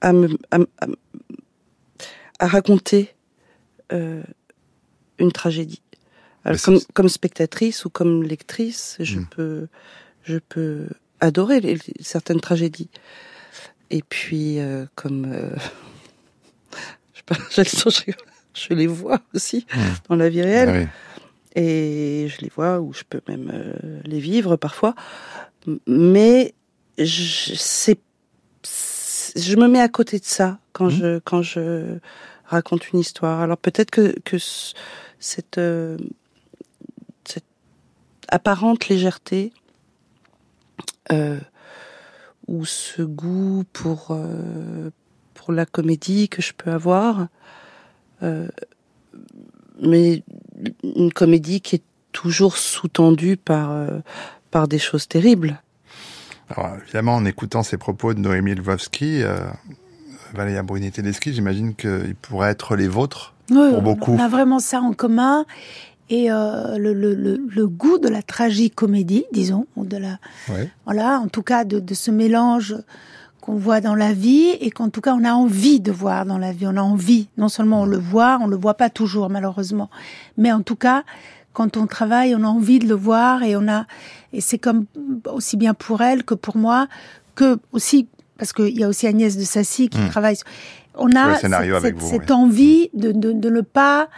à, 0.00 0.12
me, 0.12 0.28
à, 0.50 0.58
à- 0.80 0.86
à 2.38 2.46
raconter 2.46 3.14
euh, 3.92 4.22
une 5.18 5.32
tragédie. 5.32 5.82
Alors, 6.44 6.60
comme, 6.94 7.08
spectatrice 7.08 7.84
ou 7.84 7.90
comme 7.90 8.22
lectrice, 8.22 8.96
je 9.00 9.18
Mm. 9.18 9.26
peux, 9.26 9.68
je 10.22 10.38
peux 10.38 10.88
adorer 11.20 11.60
les- 11.60 11.78
certaines 12.00 12.40
tragédies. 12.40 12.90
Et 13.90 14.02
puis, 14.02 14.58
euh, 14.60 14.86
comme 14.94 15.32
euh, 15.32 15.50
je, 17.14 17.18
sais 17.18 17.22
pas, 17.24 17.36
je, 17.50 18.12
je 18.54 18.74
les 18.74 18.86
vois 18.86 19.20
aussi 19.34 19.66
Mm. 19.74 19.78
dans 20.08 20.16
la 20.16 20.28
vie 20.28 20.42
réelle, 20.42 20.68
Ah 20.68 20.78
oui. 20.80 21.62
et 21.62 22.28
je 22.28 22.40
les 22.42 22.50
vois 22.54 22.80
ou 22.80 22.92
je 22.92 23.02
peux 23.08 23.20
même 23.28 23.50
euh, 23.52 24.00
les 24.04 24.20
vivre 24.20 24.56
parfois. 24.56 24.94
Mais 25.86 26.54
je, 26.98 27.54
c'est, 27.54 27.98
je 28.62 29.56
me 29.56 29.68
mets 29.68 29.80
à 29.80 29.88
côté 29.88 30.18
de 30.18 30.24
ça 30.24 30.58
quand 30.72 30.86
Mhm. 30.86 30.90
je 30.90 31.18
quand 31.20 31.42
je 31.42 31.98
raconte 32.46 32.90
une 32.92 33.00
histoire. 33.00 33.40
Alors 33.40 33.58
peut-être 33.58 33.90
que 33.90 34.14
que 34.24 34.38
ce- 34.38 34.74
cette 35.18 35.58
euh, 35.58 35.96
cette 37.24 37.44
apparente 38.28 38.88
légèreté 38.88 39.52
euh, 41.12 41.38
ou 42.48 42.64
ce 42.64 43.02
goût 43.02 43.64
pour 43.72 44.08
euh, 44.10 44.90
pour 45.34 45.52
la 45.52 45.66
comédie 45.66 46.28
que 46.28 46.42
je 46.42 46.52
peux 46.52 46.70
avoir, 46.70 47.28
euh, 48.22 48.48
mais 49.80 50.22
une 50.82 51.12
comédie 51.12 51.60
qui 51.60 51.76
est 51.76 51.82
toujours 52.12 52.56
sous-tendue 52.56 53.36
par 53.36 53.70
euh, 53.72 53.98
par 54.50 54.66
des 54.68 54.78
choses 54.78 55.06
terribles. 55.08 55.60
Alors, 56.50 56.76
évidemment, 56.82 57.16
en 57.16 57.24
écoutant 57.24 57.62
ces 57.62 57.76
propos 57.76 58.14
de 58.14 58.20
Noémie 58.20 58.54
Lvovsky, 58.54 59.22
euh, 59.22 59.38
Valéa 60.34 60.62
Bruni-Tedeschi, 60.62 61.32
j'imagine 61.32 61.74
qu'ils 61.74 62.14
pourraient 62.20 62.50
être 62.50 62.76
les 62.76 62.88
vôtres. 62.88 63.34
Oui, 63.50 63.70
Pour 63.70 63.82
beaucoup. 63.82 64.12
On 64.12 64.18
a 64.18 64.28
vraiment 64.28 64.58
ça 64.58 64.80
en 64.80 64.92
commun. 64.92 65.44
Et 66.08 66.30
euh, 66.30 66.78
le, 66.78 66.92
le, 66.94 67.14
le, 67.14 67.40
le 67.48 67.66
goût 67.66 67.98
de 67.98 68.08
la 68.08 68.22
tragicomédie, 68.22 69.24
disons, 69.32 69.66
ou 69.74 69.84
de 69.84 69.96
la, 69.96 70.18
voilà, 70.84 71.18
en 71.18 71.26
tout 71.26 71.42
cas 71.42 71.64
de, 71.64 71.80
de 71.80 71.94
ce 71.94 72.12
mélange 72.12 72.76
qu'on 73.40 73.56
voit 73.56 73.80
dans 73.80 73.96
la 73.96 74.12
vie 74.12 74.50
et 74.60 74.70
qu'en 74.70 74.88
tout 74.88 75.00
cas 75.00 75.14
on 75.14 75.24
a 75.24 75.32
envie 75.32 75.80
de 75.80 75.90
voir 75.90 76.24
dans 76.24 76.38
la 76.38 76.52
vie. 76.52 76.66
On 76.68 76.76
a 76.76 76.80
envie, 76.82 77.28
non 77.38 77.48
seulement 77.48 77.82
on 77.82 77.86
le 77.86 77.98
voit, 77.98 78.38
on 78.40 78.46
le 78.46 78.56
voit 78.56 78.74
pas 78.74 78.88
toujours 78.88 79.30
malheureusement, 79.30 79.90
mais 80.36 80.52
en 80.52 80.62
tout 80.62 80.76
cas 80.76 81.02
quand 81.52 81.76
on 81.78 81.86
travaille, 81.86 82.34
on 82.36 82.44
a 82.44 82.48
envie 82.48 82.78
de 82.78 82.86
le 82.86 82.94
voir 82.94 83.42
et 83.42 83.56
on 83.56 83.66
a 83.66 83.86
et 84.36 84.40
c'est 84.40 84.58
comme 84.58 84.84
aussi 85.32 85.56
bien 85.56 85.74
pour 85.74 86.00
elle 86.02 86.22
que 86.24 86.34
pour 86.34 86.56
moi 86.56 86.88
que 87.34 87.58
aussi 87.72 88.06
parce 88.38 88.52
qu'il 88.52 88.76
y 88.78 88.84
a 88.84 88.88
aussi 88.88 89.06
Agnès 89.06 89.36
de 89.36 89.44
Sassy 89.44 89.88
qui 89.88 89.98
Mm. 89.98 90.08
travaille. 90.10 90.36
On 90.98 91.14
a 91.16 91.34
cette, 91.36 91.50
cette- 91.82 91.94
vous, 91.96 92.10
cette 92.10 92.30
oui. 92.30 92.36
envie 92.36 92.90
de, 92.94 93.12
de, 93.12 93.32
de 93.32 93.50
ne 93.50 93.60
pas 93.62 94.08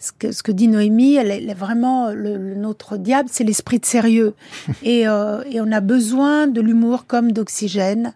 ce 0.00 0.10
que, 0.16 0.30
ce 0.32 0.42
que 0.42 0.52
dit 0.52 0.68
Noémie, 0.68 1.14
elle 1.14 1.30
est, 1.30 1.38
elle 1.38 1.50
est 1.50 1.54
vraiment 1.54 2.10
le, 2.10 2.36
le- 2.36 2.54
notre 2.56 2.96
diable, 2.96 3.28
c'est 3.32 3.44
l'esprit 3.44 3.78
de 3.80 3.86
sérieux. 3.86 4.34
et, 4.82 5.06
euh, 5.08 5.42
et 5.50 5.60
on 5.60 5.70
a 5.72 5.80
besoin 5.80 6.46
de 6.48 6.60
l'humour 6.60 7.06
comme 7.06 7.30
d'oxygène. 7.32 8.14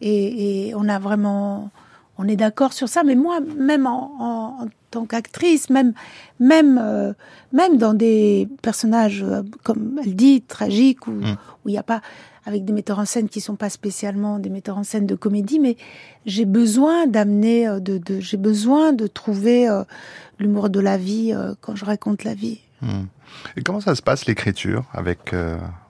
Et, 0.00 0.68
et 0.68 0.74
on 0.74 0.88
a 0.88 0.98
vraiment, 0.98 1.70
on 2.18 2.28
est 2.28 2.36
d'accord 2.36 2.72
sur 2.72 2.88
ça. 2.88 3.02
Mais 3.04 3.14
moi, 3.16 3.40
même 3.58 3.86
en, 3.86 4.12
en- 4.18 4.64
en 4.64 4.68
tant 4.90 5.04
qu'actrice, 5.06 5.70
même, 5.70 5.92
même, 6.38 6.78
euh, 6.82 7.12
même 7.52 7.76
dans 7.78 7.94
des 7.94 8.48
personnages, 8.62 9.22
euh, 9.22 9.42
comme 9.64 9.98
elle 10.04 10.14
dit, 10.14 10.42
tragiques, 10.42 11.06
où 11.06 11.12
Mm. 11.12 11.36
il 11.66 11.70
n'y 11.72 11.78
a 11.78 11.82
pas, 11.82 12.00
avec 12.46 12.64
des 12.64 12.72
metteurs 12.72 12.98
en 12.98 13.04
scène 13.06 13.28
qui 13.28 13.40
sont 13.40 13.56
pas 13.56 13.70
spécialement 13.70 14.38
des 14.38 14.50
metteurs 14.50 14.76
en 14.78 14.84
scène 14.84 15.06
de 15.06 15.14
comédie, 15.16 15.58
mais 15.58 15.76
j'ai 16.26 16.44
besoin 16.44 17.06
d'amener, 17.06 17.66
euh, 17.66 17.80
de, 17.80 17.98
de 17.98 18.20
j'ai 18.20 18.36
besoin 18.36 18.92
de 18.92 19.06
trouver 19.06 19.66
l'humour 20.38 20.68
de 20.70 20.78
la 20.80 20.96
vie 20.98 21.32
quand 21.60 21.74
je 21.74 21.84
raconte 21.84 22.22
la 22.24 22.34
vie. 22.34 22.60
Hmm. 22.82 23.04
Et 23.56 23.62
comment 23.62 23.80
ça 23.80 23.94
se 23.94 24.02
passe 24.02 24.26
l'écriture 24.26 24.84
avec 24.92 25.34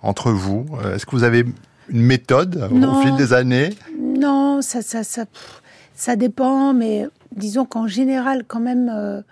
entre 0.02 0.30
vous? 0.30 0.64
Est-ce 0.94 1.04
que 1.06 1.10
vous 1.16 1.24
avez 1.24 1.44
une 1.90 2.02
méthode 2.02 2.68
au 2.72 2.94
fil 3.02 3.14
des 3.16 3.32
années? 3.32 3.70
Non, 3.98 4.62
ça, 4.62 4.80
ça, 4.80 5.02
ça, 5.04 5.26
pff, 5.26 5.60
ça 5.94 6.16
dépend, 6.16 6.74
mais 6.74 7.06
disons 7.34 7.64
qu'en 7.64 7.86
général, 7.86 8.44
quand 8.46 8.60
même, 8.60 8.90
euh, 8.92 9.22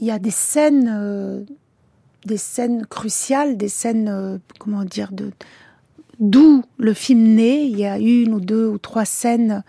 il 0.00 0.06
y 0.06 0.10
a 0.10 0.18
des 0.18 0.32
scènes, 0.32 0.92
euh, 0.92 1.44
des 2.26 2.36
scènes 2.36 2.84
cruciales, 2.86 3.56
des 3.56 3.68
scènes, 3.68 4.08
euh, 4.08 4.38
comment 4.58 4.84
dire, 4.84 5.12
de 5.12 5.30
d'où 6.18 6.62
le 6.78 6.92
film 6.92 7.22
naît. 7.22 7.64
Il 7.66 7.78
y 7.78 7.86
a 7.86 7.98
une 7.98 8.34
ou 8.34 8.40
deux 8.40 8.66
ou 8.66 8.78
trois 8.78 9.04
scènes 9.04 9.62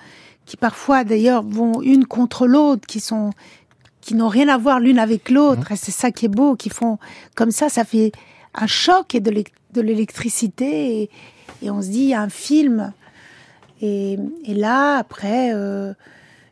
qui 0.45 0.57
parfois, 0.57 1.03
d'ailleurs, 1.03 1.43
vont 1.43 1.81
une 1.81 2.05
contre 2.05 2.47
l'autre, 2.47 2.85
qui 2.87 2.99
sont 2.99 3.29
qui 4.01 4.15
n'ont 4.15 4.29
rien 4.29 4.47
à 4.47 4.57
voir 4.57 4.79
l'une 4.79 4.97
avec 4.97 5.29
l'autre. 5.29 5.71
Et 5.71 5.75
c'est 5.75 5.91
ça 5.91 6.11
qui 6.11 6.25
est 6.25 6.29
beau, 6.29 6.55
qui 6.55 6.69
font 6.69 6.97
comme 7.35 7.51
ça, 7.51 7.69
ça 7.69 7.85
fait 7.85 8.11
un 8.55 8.65
choc 8.65 9.13
et 9.13 9.19
de 9.19 9.81
l'électricité. 9.81 11.01
Et, 11.01 11.09
et 11.61 11.69
on 11.69 11.83
se 11.83 11.89
dit, 11.89 11.99
il 11.99 12.09
y 12.09 12.13
a 12.15 12.21
un 12.21 12.29
film. 12.29 12.93
Et, 13.81 14.17
et 14.45 14.53
là, 14.53 14.97
après, 14.97 15.53
euh, 15.53 15.93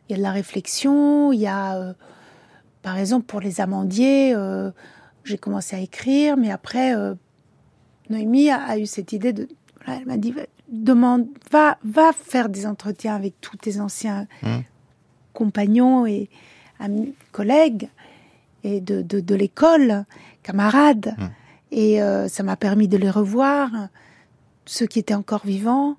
il 0.08 0.12
y 0.12 0.14
a 0.14 0.18
de 0.18 0.22
la 0.22 0.32
réflexion, 0.32 1.32
il 1.32 1.40
y 1.40 1.46
a, 1.46 1.76
euh, 1.76 1.92
par 2.82 2.98
exemple, 2.98 3.26
pour 3.26 3.40
les 3.40 3.60
amandiers, 3.60 4.34
euh, 4.34 4.70
j'ai 5.24 5.38
commencé 5.38 5.76
à 5.76 5.78
écrire, 5.80 6.36
mais 6.36 6.50
après, 6.50 6.92
Noémie 8.08 8.50
a, 8.50 8.60
a 8.62 8.78
eu 8.78 8.86
cette 8.86 9.12
idée 9.12 9.32
de, 9.32 9.48
voilà, 9.84 10.00
elle 10.00 10.06
m'a 10.06 10.16
dit, 10.16 10.32
va- 10.32 10.42
demande, 10.68 11.26
va, 11.52 11.78
va 11.84 12.12
faire 12.12 12.48
des 12.48 12.66
entretiens 12.66 13.14
avec 13.14 13.40
tous 13.40 13.56
tes 13.56 13.80
anciens 13.80 14.26
Mm. 14.42 14.58
compagnons 15.32 16.06
et 16.06 16.28
amis, 16.80 17.14
collègues, 17.32 17.88
et 18.64 18.80
de, 18.80 19.02
de, 19.02 19.20
de 19.20 19.34
l'école, 19.34 20.04
camarades. 20.42 21.14
Mm. 21.18 21.24
Et 21.72 22.02
euh, 22.02 22.26
ça 22.28 22.42
m'a 22.42 22.56
permis 22.56 22.88
de 22.88 22.96
les 22.96 23.10
revoir, 23.10 23.70
ceux 24.66 24.86
qui 24.86 24.98
étaient 24.98 25.14
encore 25.14 25.46
vivants, 25.46 25.96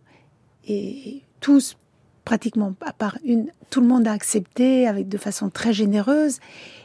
et 0.68 1.22
tous, 1.40 1.78
pratiquement, 2.26 2.74
à 2.82 2.94
part 2.94 3.18
une, 3.26 3.48
tout 3.70 3.82
le 3.82 3.88
monde 3.88 4.08
a 4.08 4.12
accepté 4.12 4.88
avec 4.88 5.08
de 5.08 5.18
façon 5.18 5.50
très 5.50 5.74
généreuse. 5.74 6.40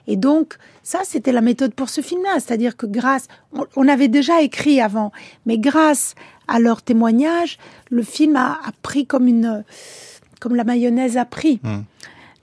Et 0.06 0.16
donc, 0.16 0.54
ça, 0.82 1.00
c'était 1.04 1.32
la 1.32 1.40
méthode 1.40 1.74
pour 1.74 1.88
ce 1.88 2.00
film-là. 2.00 2.34
C'est-à-dire 2.34 2.76
que 2.76 2.86
grâce, 2.86 3.28
on, 3.52 3.66
on 3.76 3.88
avait 3.88 4.08
déjà 4.08 4.40
écrit 4.42 4.80
avant, 4.80 5.12
mais 5.44 5.58
grâce 5.58 6.14
à 6.48 6.58
leur 6.58 6.82
témoignage, 6.82 7.58
le 7.90 8.02
film 8.02 8.36
a, 8.36 8.52
a 8.52 8.72
pris 8.82 9.06
comme 9.06 9.26
une, 9.26 9.64
comme 10.40 10.54
la 10.54 10.64
mayonnaise 10.64 11.16
a 11.16 11.24
pris. 11.24 11.60
Mm. 11.62 11.80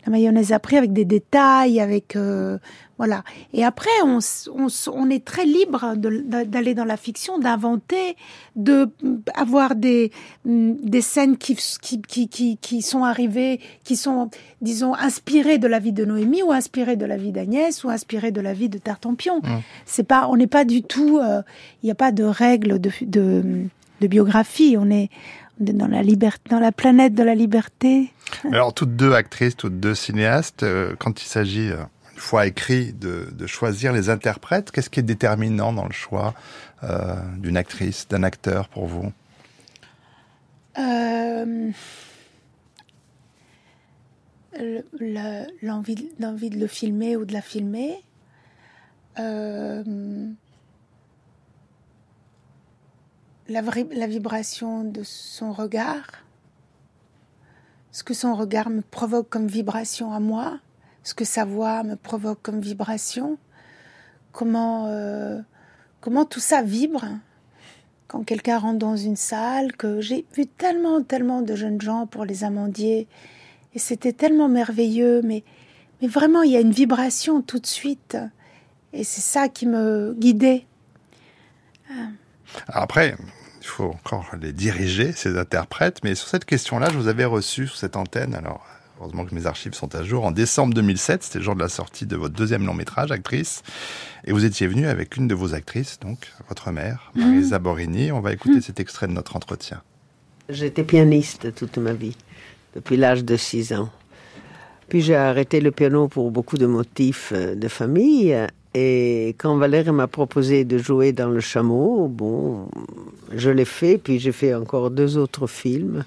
La 0.06 0.12
mayonnaise 0.12 0.52
a 0.52 0.60
pris 0.60 0.78
avec 0.78 0.92
des 0.92 1.06
détails, 1.06 1.80
avec 1.80 2.18
euh, 2.18 2.58
voilà. 2.98 3.24
Et 3.54 3.64
après, 3.64 3.90
on, 4.04 5.10
est 5.10 5.26
très 5.26 5.46
libre 5.46 5.96
d'aller 5.96 6.76
dans 6.76 6.86
la 6.86 6.98
fiction, 6.98 7.40
d'inventer, 7.40 8.16
de 8.56 8.90
avoir 9.34 9.76
des 9.76 10.12
mm, 10.46 10.74
des 10.84 11.02
scènes 11.02 11.38
qui, 11.38 11.56
qui 11.56 12.02
qui 12.02 12.28
qui 12.28 12.58
qui 12.58 12.82
sont 12.82 13.04
arrivées, 13.04 13.60
qui 13.84 13.96
sont 13.96 14.30
disons 14.62 14.94
inspirées 14.94 15.58
de 15.58 15.68
la 15.68 15.80
vie 15.80 15.94
de 15.94 16.06
Noémie 16.06 16.44
ou 16.44 16.52
inspirées 16.52 16.96
de 16.96 17.06
la 17.06 17.18
vie 17.18 17.32
d'Agnès 17.32 17.84
ou 17.84 17.90
inspirées 17.90 18.32
de 18.32 18.42
la 18.42 18.54
vie 18.54 18.70
de 18.70 18.78
Tartampion. 18.78 19.40
Mm. 19.40 19.62
C'est 19.86 20.08
pas, 20.08 20.28
on 20.28 20.36
n'est 20.36 20.48
pas 20.48 20.66
du 20.66 20.84
tout, 20.84 21.18
euh, 21.18 21.42
il 21.82 21.88
n'y 21.88 21.92
a 21.92 21.96
pas 21.96 22.12
de 22.12 22.24
règles 22.24 22.80
de, 22.80 22.92
de 23.02 23.66
de 24.02 24.08
biographie. 24.08 24.76
On 24.78 24.90
est 24.92 25.10
dans 25.60 25.88
la 25.88 26.02
liberté, 26.02 26.50
dans 26.50 26.60
la 26.60 26.72
planète 26.72 27.14
de 27.14 27.24
la 27.24 27.36
liberté. 27.36 28.12
Alors, 28.52 28.74
toutes 28.74 28.96
deux 28.96 29.14
actrices, 29.14 29.56
toutes 29.56 29.80
deux 29.80 29.96
cinéastes, 29.96 30.64
euh, 30.64 30.96
quand 30.98 31.22
il 31.24 31.28
s'agit, 31.28 31.70
euh, 31.70 31.84
fois 32.24 32.48
écrit, 32.48 32.94
de, 32.94 33.30
de 33.32 33.48
choisir 33.48 33.94
les 33.94 34.10
interprètes, 34.10 34.72
qu'est-ce 34.72 34.90
qui 34.90 35.00
est 35.00 35.10
déterminant 35.16 35.72
dans 35.74 35.86
le 35.86 35.92
choix 35.94 36.34
euh, 36.84 37.16
d'une 37.38 37.58
actrice, 37.58 38.08
d'un 38.08 38.24
acteur 38.24 38.68
pour 38.70 38.88
vous? 38.88 39.12
Euh, 40.80 41.72
le- 44.58 44.86
le- 45.00 45.48
l'envie 45.62 45.96
de- 45.96 46.10
l'envie 46.20 46.50
le 46.50 46.68
filmer 46.68 47.16
ou 47.18 47.26
de 47.26 47.34
la 47.34 47.42
filmer. 47.42 47.92
Euh, 49.20 49.84
la, 53.48 53.62
la 53.62 54.08
vibration 54.08 54.84
de 54.84 55.04
son 55.04 55.52
regard. 55.52 56.08
Ce 57.92 58.04
que 58.04 58.16
son 58.16 58.34
regard 58.34 58.70
me 58.70 58.82
provoque 58.82 59.30
comme 59.30 59.48
vibration 59.48 60.14
à 60.14 60.20
moi. 60.20 60.60
Ce 61.04 61.14
que 61.14 61.26
sa 61.26 61.46
voix 61.46 61.84
me 61.84 61.96
provoque 61.96 62.42
comme 62.42 62.60
vibration. 62.60 63.38
Comment, 64.32 64.88
euh, 64.88 65.40
comment 66.02 66.26
tout 66.26 66.40
ça 66.40 66.62
vibre 66.62 67.06
quand 68.14 68.24
quelqu'un 68.24 68.60
rentre 68.60 68.78
dans 68.78 68.96
une 68.96 69.16
salle, 69.16 69.76
que 69.76 70.00
j'ai 70.00 70.24
vu 70.36 70.46
tellement, 70.46 71.02
tellement 71.02 71.42
de 71.42 71.56
jeunes 71.56 71.82
gens 71.82 72.06
pour 72.06 72.26
les 72.26 72.44
amandiers, 72.44 73.08
et 73.74 73.80
c'était 73.80 74.14
tellement 74.14 74.48
merveilleux, 74.48 75.24
mais, 75.24 75.44
mais 76.00 76.08
vraiment, 76.08 76.44
il 76.44 76.52
y 76.52 76.56
a 76.56 76.60
une 76.60 76.72
vibration 76.72 77.42
tout 77.42 77.58
de 77.58 77.66
suite, 77.66 78.16
et 78.94 79.04
c'est 79.04 79.22
ça 79.22 79.50
qui 79.50 79.66
me 79.66 80.16
guidait. 80.16 80.68
Alors 82.68 82.84
Après, 82.84 83.16
il 83.62 83.66
faut 83.66 83.86
encore 83.90 84.30
les 84.40 84.54
diriger, 84.54 85.12
ces 85.12 85.36
interprètes, 85.36 86.04
mais 86.04 86.14
sur 86.14 86.28
cette 86.28 86.46
question-là, 86.46 86.90
je 86.92 86.98
vous 87.00 87.08
avais 87.08 87.26
reçu 87.26 87.66
sur 87.66 87.78
cette 87.78 87.96
antenne, 87.96 88.36
alors 88.36 88.64
heureusement 89.04 89.26
que 89.26 89.36
mes 89.36 89.46
archives 89.46 89.74
sont 89.74 89.94
à 89.96 90.04
jour, 90.04 90.24
en 90.24 90.32
décembre 90.32 90.74
2007, 90.74 91.24
c'était 91.24 91.40
le 91.40 91.44
jour 91.44 91.56
de 91.56 91.60
la 91.60 91.68
sortie 91.68 92.06
de 92.06 92.16
votre 92.16 92.34
deuxième 92.34 92.66
long 92.66 92.74
métrage, 92.74 93.12
actrice, 93.12 93.62
et 94.24 94.32
vous 94.32 94.46
étiez 94.46 94.66
venu 94.66 94.88
avec 94.88 95.18
une 95.18 95.28
de 95.28 95.36
vos 95.36 95.54
actrices, 95.54 96.00
donc 96.00 96.32
votre 96.48 96.72
mère, 96.72 97.12
Marisa 97.14 97.60
Borini. 97.60 98.14
On 98.14 98.22
va 98.22 98.32
écouter 98.32 98.62
cet 98.62 98.80
extrait 98.80 99.08
de 99.08 99.12
notre 99.12 99.36
entretien. 99.36 99.82
J'étais 100.48 100.84
pianiste 100.84 101.54
toute 101.54 101.78
ma 101.78 101.92
vie, 101.92 102.16
depuis 102.76 102.96
l'âge 102.96 103.26
de 103.26 103.36
6 103.36 103.74
ans. 103.74 103.90
Puis 104.88 105.02
j'ai 105.02 105.16
arrêté 105.16 105.60
le 105.60 105.72
piano 105.72 106.08
pour 106.08 106.32
beaucoup 106.32 106.58
de 106.58 106.66
motifs 106.66 107.34
euh, 107.36 107.56
de 107.56 107.68
famille. 107.68 108.38
Et 108.74 109.36
quand 109.38 109.56
Valérie 109.58 109.92
m'a 109.92 110.08
proposé 110.08 110.66
de 110.66 110.78
jouer 110.78 111.12
dans 111.12 111.30
Le 111.30 111.40
Chameau, 111.40 112.08
bon, 112.08 112.68
je 113.34 113.50
l'ai 113.50 113.66
fait. 113.66 113.98
Puis 113.98 114.20
j'ai 114.20 114.32
fait 114.32 114.54
encore 114.54 114.92
deux 114.92 115.18
autres 115.18 115.48
films. 115.48 116.06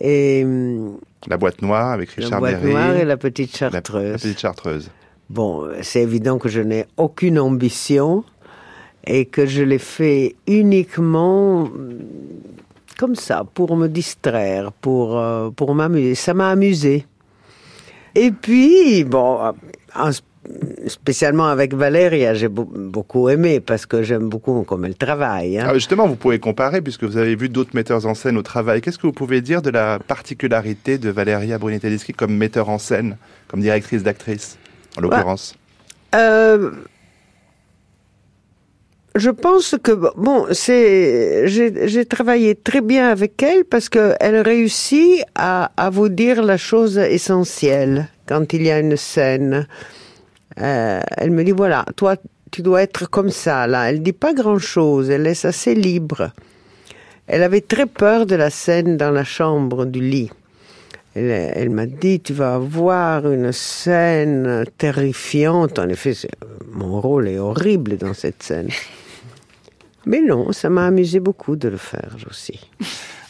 Et 0.00 0.44
La 1.28 1.36
boîte 1.38 1.62
noire 1.62 1.92
avec 1.92 2.16
La 2.16 2.24
Richard 2.24 2.40
Boîte 2.40 2.60
Berry. 2.60 2.72
Noire 2.72 2.96
et 2.96 3.04
La 3.04 3.16
Petite 3.16 3.58
la- 3.60 3.70
Chartreuse. 3.70 4.12
la 4.12 4.18
petite 4.18 4.40
chartreuse. 4.40 4.90
Bon, 5.30 5.68
c'est 5.82 6.02
évident 6.02 6.38
que 6.38 6.48
je 6.48 6.60
n'ai 6.60 6.86
aucune 6.96 7.38
ambition 7.38 8.24
et 9.06 9.24
que 9.24 9.46
je 9.46 9.62
l'ai 9.62 9.78
fait 9.78 10.36
uniquement 10.46 11.62
hum, 11.62 11.98
comme 12.98 13.14
ça, 13.14 13.44
pour 13.54 13.76
me 13.76 13.88
distraire, 13.88 14.72
pour, 14.72 15.18
euh, 15.18 15.50
pour 15.50 15.74
m'amuser. 15.74 16.14
Ça 16.14 16.32
m'a 16.34 16.50
amusé. 16.50 17.06
Et 18.14 18.30
puis, 18.30 19.04
bon, 19.04 19.52
en- 19.94 20.10
spécialement 20.86 21.46
avec 21.48 21.74
Valéria, 21.74 22.34
j'ai 22.34 22.48
beau- 22.48 22.64
beaucoup 22.64 23.28
aimé 23.28 23.60
parce 23.60 23.86
que 23.86 24.02
j'aime 24.02 24.28
beaucoup 24.28 24.62
comme 24.62 24.84
elle 24.84 24.94
travaille. 24.96 25.58
hein. 25.58 25.66
Ah, 25.68 25.74
justement, 25.74 26.06
vous 26.06 26.16
pouvez 26.16 26.38
comparer, 26.38 26.80
puisque 26.82 27.04
vous 27.04 27.16
avez 27.16 27.34
vu 27.36 27.48
d'autres 27.48 27.74
metteurs 27.74 28.06
en 28.06 28.14
scène 28.14 28.36
au 28.36 28.42
travail. 28.42 28.80
Qu'est-ce 28.80 28.98
que 28.98 29.06
vous 29.06 29.12
pouvez 29.12 29.40
dire 29.40 29.62
de 29.62 29.70
la 29.70 29.98
particularité 29.98 30.98
de 30.98 31.10
Valeria 31.10 31.58
Bruni-Tedeschi 31.58 32.12
comme 32.12 32.36
metteur 32.36 32.68
en 32.68 32.78
scène, 32.78 33.16
comme 33.48 33.60
directrice 33.60 34.02
d'actrice, 34.02 34.58
en 34.96 35.00
l'occurrence? 35.00 35.54
Euh, 36.14 36.70
je 39.14 39.30
pense 39.30 39.76
que 39.82 39.92
bon, 39.92 40.46
c'est 40.52 41.48
j'ai 41.48 42.04
travaillé 42.04 42.54
très 42.54 42.82
bien 42.82 43.08
avec 43.08 43.42
elle 43.42 43.64
parce 43.64 43.88
que 43.88 44.14
elle 44.20 44.36
réussit 44.40 45.22
à, 45.34 45.72
à 45.76 45.88
vous 45.90 46.08
dire 46.10 46.42
la 46.42 46.58
chose 46.58 46.98
essentielle 46.98 48.08
quand 48.26 48.52
il 48.52 48.62
y 48.62 48.70
a 48.70 48.78
une 48.78 48.96
scène. 48.96 49.66
Euh, 50.60 51.00
elle 51.16 51.30
me 51.30 51.44
dit 51.44 51.52
voilà, 51.52 51.84
toi 51.96 52.16
tu 52.50 52.62
dois 52.62 52.82
être 52.82 53.08
comme 53.08 53.30
ça 53.30 53.66
là. 53.66 53.90
Elle 53.90 54.02
dit 54.02 54.12
pas 54.12 54.34
grand 54.34 54.58
chose, 54.58 55.10
elle 55.10 55.22
laisse 55.22 55.44
assez 55.44 55.74
libre. 55.74 56.30
Elle 57.26 57.42
avait 57.42 57.60
très 57.60 57.86
peur 57.86 58.24
de 58.26 58.36
la 58.36 58.50
scène 58.50 58.96
dans 58.96 59.10
la 59.10 59.24
chambre 59.24 59.84
du 59.84 60.00
lit. 60.00 60.30
Elle, 61.14 61.30
elle 61.54 61.70
m'a 61.70 61.86
dit, 61.86 62.20
tu 62.20 62.34
vas 62.34 62.54
avoir 62.54 63.30
une 63.30 63.50
scène 63.50 64.64
terrifiante. 64.78 65.78
En 65.78 65.88
effet, 65.88 66.14
mon 66.72 67.00
rôle 67.00 67.28
est 67.28 67.38
horrible 67.38 67.96
dans 67.96 68.14
cette 68.14 68.42
scène. 68.42 68.68
Mais 70.06 70.20
non, 70.20 70.52
ça 70.52 70.70
m'a 70.70 70.86
amusé 70.86 71.18
beaucoup 71.20 71.56
de 71.56 71.68
le 71.68 71.76
faire 71.76 72.16
aussi. 72.30 72.60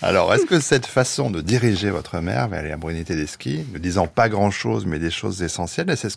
Alors, 0.03 0.33
est-ce 0.35 0.45
que 0.45 0.61
cette 0.61 0.85
façon 0.85 1.31
de 1.31 1.41
diriger 1.41 1.91
votre 1.91 2.21
mère, 2.21 2.49
Valeria 2.49 2.77
Bruni-Tedeschi, 2.77 3.65
ne 3.73 3.79
disant 3.79 4.07
pas 4.07 4.29
grand-chose, 4.29 4.85
mais 4.85 4.99
des 4.99 5.11
choses 5.11 5.43
essentielles, 5.43 5.89
est-ce 5.89 6.17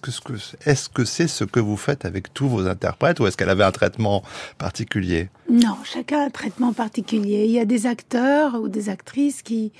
que 0.89 1.05
c'est 1.05 1.27
ce 1.29 1.43
que 1.45 1.59
vous 1.61 1.77
faites 1.77 2.03
avec 2.03 2.33
tous 2.33 2.49
vos 2.49 2.67
interprètes, 2.67 3.21
ou 3.21 3.25
est-ce 3.27 3.37
qu'elle 3.37 3.49
avait 3.49 3.63
un 3.63 3.71
traitement 3.71 4.21
particulier? 4.57 5.29
Non, 5.49 5.77
chacun 5.85 6.19
a 6.19 6.25
un 6.25 6.29
traitement 6.29 6.73
particulier. 6.73 7.45
Il 7.45 7.51
y 7.51 7.59
a 7.59 7.65
des 7.65 7.85
acteurs 7.85 8.55
ou 8.55 8.67
des 8.67 8.89
actrices 8.89 9.41
qui, 9.41 9.71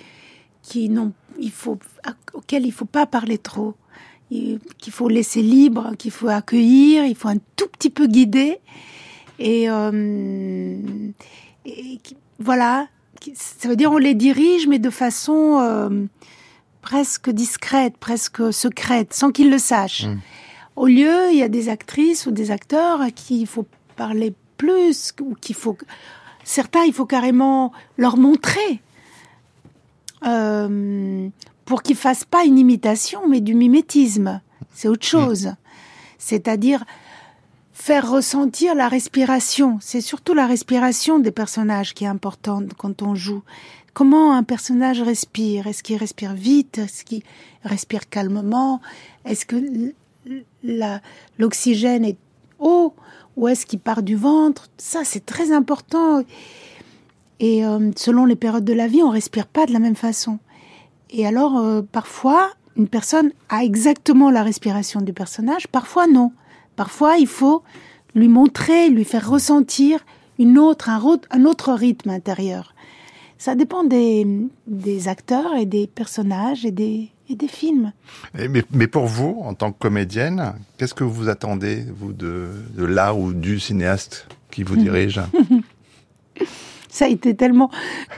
qui 0.64 0.88
n'ont, 0.88 1.12
il 1.38 1.52
faut, 1.52 1.78
auxquels 2.34 2.66
il 2.66 2.72
faut 2.72 2.86
pas 2.86 3.06
parler 3.06 3.38
trop, 3.38 3.76
Il- 4.32 4.60
qu'il 4.78 4.94
faut 4.94 5.10
laisser 5.10 5.42
libre, 5.42 5.92
qu'il 5.98 6.12
faut 6.12 6.30
accueillir, 6.30 7.04
il 7.04 7.16
faut 7.16 7.28
un 7.28 7.40
tout 7.58 7.68
petit 7.68 7.90
peu 7.90 8.08
guider. 8.08 8.60
Et, 9.40 9.70
euh, 9.70 10.78
et 11.66 12.00
voilà, 12.40 12.88
ça 13.34 13.70
veut 13.70 13.76
dire 13.76 13.92
on 13.92 13.98
les 13.98 14.14
dirige, 14.14 14.68
mais 14.68 14.80
de 14.80 14.90
façon 14.90 15.60
euh, 15.60 15.90
presque 16.82 17.30
discrète, 17.30 17.98
presque 17.98 18.54
secrète, 18.54 19.14
sans 19.14 19.32
qu'ils 19.32 19.50
le 19.50 19.58
sachent. 19.58 20.06
Mm. 20.06 20.20
Au 20.76 20.86
lieu, 20.88 21.32
il 21.32 21.38
y 21.38 21.44
a 21.44 21.50
des 21.50 21.70
actrices 21.70 22.26
ou 22.26 22.32
des 22.32 22.52
acteurs 22.52 23.02
à 23.02 23.12
qui 23.12 23.42
il 23.42 23.48
faut 23.48 23.66
parler 23.96 24.34
plus, 24.58 25.14
ou 25.22 25.36
qu'il 25.36 25.56
faut 25.56 25.78
certains, 26.44 26.84
il 26.84 26.94
faut 26.94 27.06
carrément 27.06 27.72
leur 27.98 28.18
montrer 28.18 28.82
euh, 30.26 31.30
pour 31.66 31.84
qu'ils 31.84 31.96
fassent 31.96 32.26
pas 32.26 32.44
une 32.44 32.58
imitation, 32.58 33.28
mais 33.28 33.42
du 33.42 33.54
mimétisme. 33.56 34.42
C'est 34.74 34.88
autre 34.88 35.06
chose. 35.06 35.54
C'est-à-dire 36.18 36.84
faire 37.90 38.08
ressentir 38.08 38.76
la 38.76 38.88
respiration. 38.88 39.80
C'est 39.82 40.00
surtout 40.00 40.36
la 40.36 40.46
respiration 40.46 41.18
des 41.18 41.32
personnages 41.32 41.96
qui 41.96 42.04
est 42.04 42.08
importante 42.08 42.76
quand 42.78 43.02
on 43.02 43.16
joue. 43.16 43.42
Comment 43.96 44.36
un 44.36 44.44
personnage 44.44 45.02
respire? 45.02 45.66
Est-ce 45.66 45.82
qu'il 45.82 45.98
respire 45.98 46.36
vite? 46.36 46.78
Est-ce 46.78 47.04
qu'il 47.04 47.24
respire 47.64 48.08
calmement? 48.08 48.80
Est-ce 49.26 49.44
que 49.48 49.56
l'oxygène 51.40 52.06
est 52.06 52.20
haut? 52.60 52.94
Ou 53.36 53.48
est-ce 53.48 53.66
qu'il 53.66 53.80
part 53.80 54.04
du 54.04 54.16
ventre? 54.16 54.70
Ça, 54.78 55.00
c'est 55.04 55.26
très 55.26 55.52
important. 55.52 56.24
Et 57.40 57.66
euh, 57.66 57.90
selon 57.96 58.26
les 58.26 58.36
périodes 58.36 58.66
de 58.66 58.74
la 58.74 58.86
vie, 58.86 59.02
on 59.02 59.10
respire 59.10 59.48
pas 59.48 59.66
de 59.66 59.74
la 59.74 59.80
même 59.80 59.96
façon. 59.96 60.38
Et 61.10 61.26
alors, 61.26 61.58
euh, 61.58 61.82
parfois, 61.82 62.52
une 62.78 62.88
personne 62.88 63.32
a 63.50 63.64
exactement 63.64 64.30
la 64.30 64.44
respiration 64.44 65.02
du 65.02 65.12
personnage, 65.12 65.68
parfois 65.68 66.06
non. 66.06 66.32
Parfois, 66.80 67.18
il 67.18 67.28
faut 67.28 67.62
lui 68.16 68.30
montrer, 68.30 68.90
lui 68.90 69.04
faire 69.04 69.30
ressentir 69.30 70.00
une 70.40 70.58
autre, 70.58 70.88
un, 70.88 71.02
un 71.30 71.44
autre 71.44 71.74
rythme 71.74 72.10
intérieur. 72.10 72.74
Ça 73.38 73.54
dépend 73.54 73.84
des, 73.84 74.26
des 74.66 75.10
acteurs 75.10 75.58
et 75.58 75.66
des 75.66 75.88
personnages 75.88 76.66
et 76.66 76.72
des, 76.72 77.10
et 77.28 77.36
des 77.36 77.50
films. 77.50 77.92
mais, 78.34 78.64
mais, 78.72 78.88
pour 78.88 79.08
vous, 79.08 79.42
en 79.44 79.56
tant 79.56 79.74
que 79.74 79.78
comédienne, 79.78 80.54
qu'est-ce 80.78 80.94
que 80.94 81.04
vous 81.04 81.28
attendez, 81.28 81.84
vous, 81.98 82.14
de, 82.14 82.48
de 82.78 82.86
là 82.86 83.14
ou 83.14 83.34
du 83.34 83.60
cinéaste 83.60 84.30
qui 84.50 84.64
vous 84.64 84.78
dirige? 84.88 85.20
Ça 86.90 87.06
a 87.06 87.08
été 87.08 87.36
tellement 87.36 87.70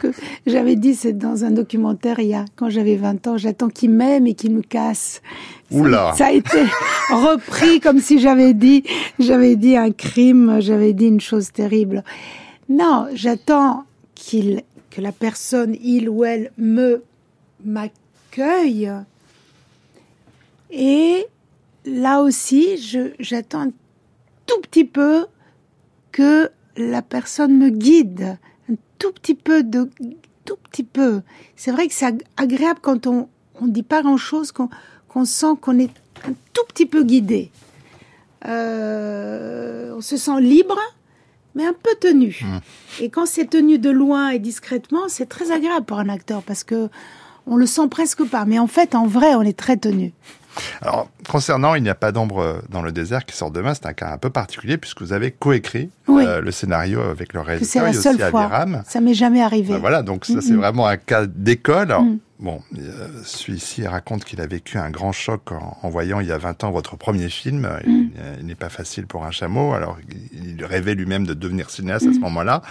que 0.02 0.08
j'avais 0.48 0.78
dit, 0.78 0.96
c'est 0.96 1.14
dans 1.14 1.44
un 1.44 1.52
documentaire 1.52 2.20
il 2.20 2.28
y 2.28 2.34
a, 2.34 2.46
quand 2.56 2.70
j'avais 2.70 2.96
20 2.96 3.28
ans, 3.28 3.38
j'attends 3.38 3.68
qu'il 3.68 3.92
m'aime 3.92 4.28
et 4.28 4.34
qu'il 4.34 4.52
me 4.52 4.62
casse. 4.62 5.22
Oula. 5.72 6.14
Ça, 6.18 6.28
a 6.28 6.32
été 6.32 6.64
repris 7.10 7.82
comme 7.82 8.00
si 8.00 8.20
j'avais 8.20 8.54
dit, 8.54 8.84
j'avais 9.20 9.58
dit 9.58 9.76
un 9.76 9.92
crime, 9.92 10.58
j'avais 10.60 10.94
dit 10.94 11.08
une 11.08 11.20
chose 11.20 11.52
terrible. 11.52 12.04
Non, 12.70 13.08
j'attends 13.14 13.84
qu'il, 14.16 14.64
que 14.90 15.02
la 15.02 15.12
personne, 15.12 15.76
il 15.84 16.08
ou 16.08 16.24
elle, 16.24 16.52
me, 16.58 17.04
m'accueille. 17.66 18.90
Et 20.72 21.26
là 21.86 22.22
aussi, 22.22 22.78
j'attends 23.20 23.62
un 23.64 23.72
tout 24.46 24.62
petit 24.62 24.86
peu 24.86 25.26
que 26.12 26.50
la 26.78 27.02
personne 27.02 27.58
me 27.58 27.70
guide 27.70 28.38
tout 29.02 29.12
petit 29.12 29.34
peu 29.34 29.64
de 29.64 29.90
tout 30.46 30.58
petit 30.70 30.84
peu. 30.84 31.22
C'est 31.56 31.72
vrai 31.72 31.88
que 31.88 31.94
c'est 31.94 32.14
agréable 32.38 32.80
quand 32.82 33.08
on 33.08 33.28
on 33.60 33.68
dit 33.68 33.84
pas 33.84 34.02
grand 34.02 34.18
chose, 34.18 34.52
qu'on 34.52 35.26
sent 35.26 35.54
qu'on 35.60 35.80
est 35.80 35.92
un 36.28 36.34
tout 36.54 36.64
petit 36.68 36.86
peu 36.86 37.04
guidé. 37.04 37.52
Euh, 38.48 39.94
on 39.96 40.02
se 40.02 40.18
sent 40.18 40.40
libre, 40.40 40.80
mais 41.56 41.66
un 41.66 41.74
peu 41.74 41.92
tenu. 42.00 42.40
Mmh. 42.42 42.58
Et 43.02 43.10
quand 43.10 43.26
c'est 43.26 43.46
tenu 43.46 43.78
de 43.78 43.90
loin 43.90 44.30
et 44.30 44.40
discrètement, 44.40 45.10
c'est 45.10 45.28
très 45.28 45.52
agréable 45.52 45.86
pour 45.86 46.00
un 46.00 46.10
acteur 46.10 46.42
parce 46.44 46.64
que 46.64 46.90
on 47.48 47.56
le 47.56 47.66
sent 47.66 47.88
presque 47.90 48.24
pas. 48.24 48.46
Mais 48.46 48.60
en 48.60 48.68
fait, 48.68 48.96
en 48.96 49.06
vrai, 49.06 49.36
on 49.36 49.42
est 49.42 49.58
très 49.58 49.78
tenu. 49.78 50.14
Alors, 50.82 51.10
concernant 51.30 51.76
Il 51.76 51.84
n'y 51.84 51.90
a 51.90 51.96
pas 51.96 52.12
d'ombre 52.12 52.62
dans 52.70 52.82
le 52.82 52.92
désert 52.92 53.26
qui 53.26 53.36
sort 53.36 53.52
demain, 53.52 53.74
c'est 53.74 53.86
un 53.86 53.94
cas 53.94 54.12
un 54.12 54.18
peu 54.18 54.30
particulier 54.30 54.78
puisque 54.78 55.02
vous 55.02 55.14
avez 55.14 55.32
coécrit 55.32 55.90
euh, 56.20 56.42
le 56.42 56.52
scénario 56.52 57.02
avec 57.02 57.34
le 57.34 57.42
réalisateur 57.42 57.94
C'est 57.94 57.96
la 57.96 58.18
seule 58.18 58.30
fois. 58.30 58.66
Ça 58.88 59.02
m'est 59.02 59.14
jamais 59.14 59.42
arrivé. 59.42 59.74
Ben 59.74 59.80
voilà, 59.80 60.04
donc 60.04 60.26
ça 60.26 60.42
c'est 60.42 60.54
vraiment 60.54 60.88
un 60.88 60.98
cas 60.98 61.26
d'école. 61.26 61.90
Mm. 61.90 62.18
Bon, 62.40 62.60
euh, 62.76 63.08
celui-ci 63.24 63.86
raconte 63.86 64.26
qu'il 64.26 64.42
a 64.42 64.48
vécu 64.48 64.80
un 64.80 64.90
grand 64.90 65.12
choc 65.12 65.52
en, 65.52 65.90
voyant 65.90 66.22
il 66.22 66.28
y 66.28 66.32
a 66.32 66.40
20 66.40 66.64
ans 66.64 66.72
votre 66.72 66.96
premier 66.96 67.30
film. 67.30 67.70
Mm. 67.86 68.10
Il, 68.40 68.46
n'est 68.48 68.56
pas 68.56 68.70
facile 68.70 69.06
pour 69.06 69.26
un 69.26 69.32
chameau, 69.32 69.74
alors 69.74 69.98
il, 70.34 70.66
rêvait 70.66 70.96
lui-même 70.96 71.28
de 71.28 71.36
devenir 71.36 71.70
cinéaste 71.70 72.08
à 72.08 72.14
ce 72.14 72.18
mm. 72.18 72.22
moment-là. 72.22 72.64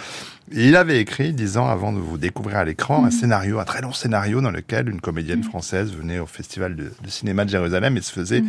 Et 0.53 0.67
il 0.67 0.75
avait 0.75 0.99
écrit, 0.99 1.31
dix 1.31 1.57
ans 1.57 1.69
avant 1.69 1.93
de 1.93 1.99
vous 1.99 2.17
découvrir 2.17 2.57
à 2.57 2.65
l'écran, 2.65 3.05
un 3.05 3.11
scénario, 3.11 3.59
un 3.59 3.63
très 3.63 3.81
long 3.81 3.93
scénario 3.93 4.41
dans 4.41 4.51
lequel 4.51 4.89
une 4.89 4.99
comédienne 4.99 5.43
française 5.43 5.93
venait 5.93 6.19
au 6.19 6.25
Festival 6.25 6.75
de, 6.75 6.91
cinéma 7.07 7.45
de 7.45 7.49
Jérusalem 7.49 7.95
et 7.95 8.01
se 8.01 8.11
faisait 8.11 8.43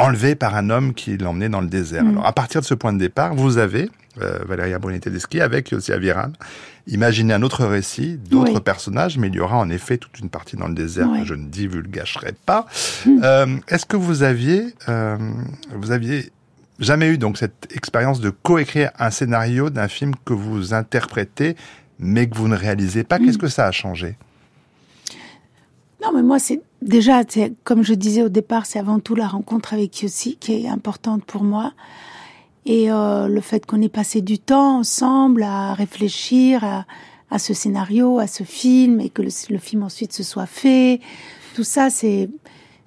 enlever 0.00 0.34
par 0.34 0.56
un 0.56 0.70
homme 0.70 0.94
qui 0.94 1.16
l'emmenait 1.16 1.48
dans 1.48 1.60
le 1.60 1.68
désert. 1.68 2.06
Alors 2.06 2.26
à 2.26 2.32
partir 2.32 2.60
de 2.60 2.66
ce 2.66 2.74
point 2.74 2.92
de 2.92 2.98
départ, 2.98 3.34
vous 3.34 3.58
avez, 3.58 3.90
euh, 4.20 4.38
Valéria 4.46 4.78
Bruni-Tedeschi, 4.78 5.40
avec 5.40 5.70
Yossi 5.70 5.92
Aviram, 5.92 6.32
imaginé 6.86 7.34
un 7.34 7.42
autre 7.42 7.64
récit, 7.66 8.16
d'autres 8.16 8.60
personnages, 8.60 9.18
mais 9.18 9.28
il 9.28 9.34
y 9.34 9.40
aura 9.40 9.58
en 9.58 9.68
effet 9.70 9.98
toute 9.98 10.18
une 10.18 10.30
partie 10.30 10.56
dans 10.56 10.68
le 10.68 10.74
désert 10.74 11.08
que 11.18 11.24
je 11.24 11.34
ne 11.34 11.46
divulgacherai 11.46 12.32
pas. 12.46 12.66
Euh, 13.06 13.56
Est-ce 13.68 13.86
que 13.86 13.96
vous 13.96 14.22
aviez, 14.22 14.74
euh, 14.88 15.16
vous 15.74 15.92
aviez 15.92 16.32
jamais 16.78 17.08
eu 17.08 17.18
donc 17.18 17.36
cette 17.36 17.68
expérience 17.74 18.20
de 18.20 18.30
coécrire 18.30 18.90
un 18.98 19.10
scénario 19.10 19.70
d'un 19.70 19.88
film 19.88 20.12
que 20.24 20.32
vous 20.32 20.72
interprétez, 20.74 21.56
mais 21.98 22.28
que 22.28 22.36
vous 22.36 22.48
ne 22.48 22.56
réalisez 22.56 23.04
pas? 23.04 23.18
Qu'est-ce 23.18 23.36
mm. 23.36 23.42
que 23.42 23.48
ça 23.48 23.66
a 23.66 23.72
changé? 23.72 24.16
Non, 26.02 26.12
mais 26.14 26.22
moi, 26.22 26.38
c'est 26.38 26.62
déjà, 26.82 27.22
comme 27.64 27.82
je 27.82 27.94
disais 27.94 28.22
au 28.22 28.28
départ, 28.28 28.66
c'est 28.66 28.78
avant 28.78 29.00
tout 29.00 29.14
la 29.14 29.28
rencontre 29.28 29.74
avec 29.74 30.02
Yossi 30.02 30.36
qui 30.36 30.64
est 30.64 30.68
importante 30.68 31.24
pour 31.24 31.42
moi. 31.42 31.72
Et 32.66 32.90
euh, 32.90 33.26
le 33.26 33.40
fait 33.40 33.64
qu'on 33.64 33.80
ait 33.80 33.88
passé 33.88 34.20
du 34.20 34.38
temps 34.38 34.78
ensemble 34.78 35.42
à 35.42 35.74
réfléchir 35.74 36.62
à, 36.64 36.84
à, 37.30 37.38
ce 37.38 37.54
scénario, 37.54 38.18
à 38.18 38.26
ce 38.26 38.44
film, 38.44 39.00
et 39.00 39.08
que 39.08 39.22
le, 39.22 39.30
le 39.48 39.58
film 39.58 39.82
ensuite 39.82 40.12
se 40.12 40.22
soit 40.22 40.46
fait, 40.46 41.00
tout 41.54 41.64
ça, 41.64 41.90
c'est 41.90 42.28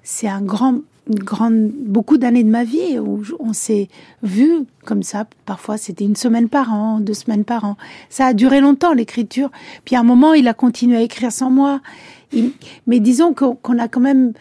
c'est 0.03 0.27
un 0.27 0.41
grand 0.41 0.82
une 1.10 1.19
grande, 1.19 1.69
beaucoup 1.73 2.17
d'années 2.17 2.43
de 2.43 2.49
ma 2.49 2.63
vie 2.63 2.97
où 2.97 3.21
on 3.39 3.53
s'est 3.53 3.89
vu 4.21 4.65
comme 4.86 5.03
ça. 5.03 5.27
Parfois, 5.45 5.77
c'était 5.77 6.06
une 6.06 6.15
semaine 6.15 6.47
par 6.47 6.73
an, 6.73 6.99
deux 6.99 7.13
semaines 7.13 7.43
par 7.43 7.65
an. 7.65 7.77
Ça 8.10 8.27
a 8.27 8.34
duré 8.34 8.62
longtemps, 8.62 8.93
l'écriture. 8.93 9.51
Puis 9.84 9.95
à 9.95 9.99
un 9.99 10.03
moment, 10.03 10.34
il 10.34 10.47
a 10.47 10.53
continué 10.53 10.97
à 10.97 11.01
écrire 11.01 11.32
sans 11.32 11.49
moi. 11.49 11.82
Mais 12.88 13.00
disons 13.00 13.34
qu'on 13.34 13.78
a 13.78 13.88
quand 13.88 14.00
même 14.02 14.34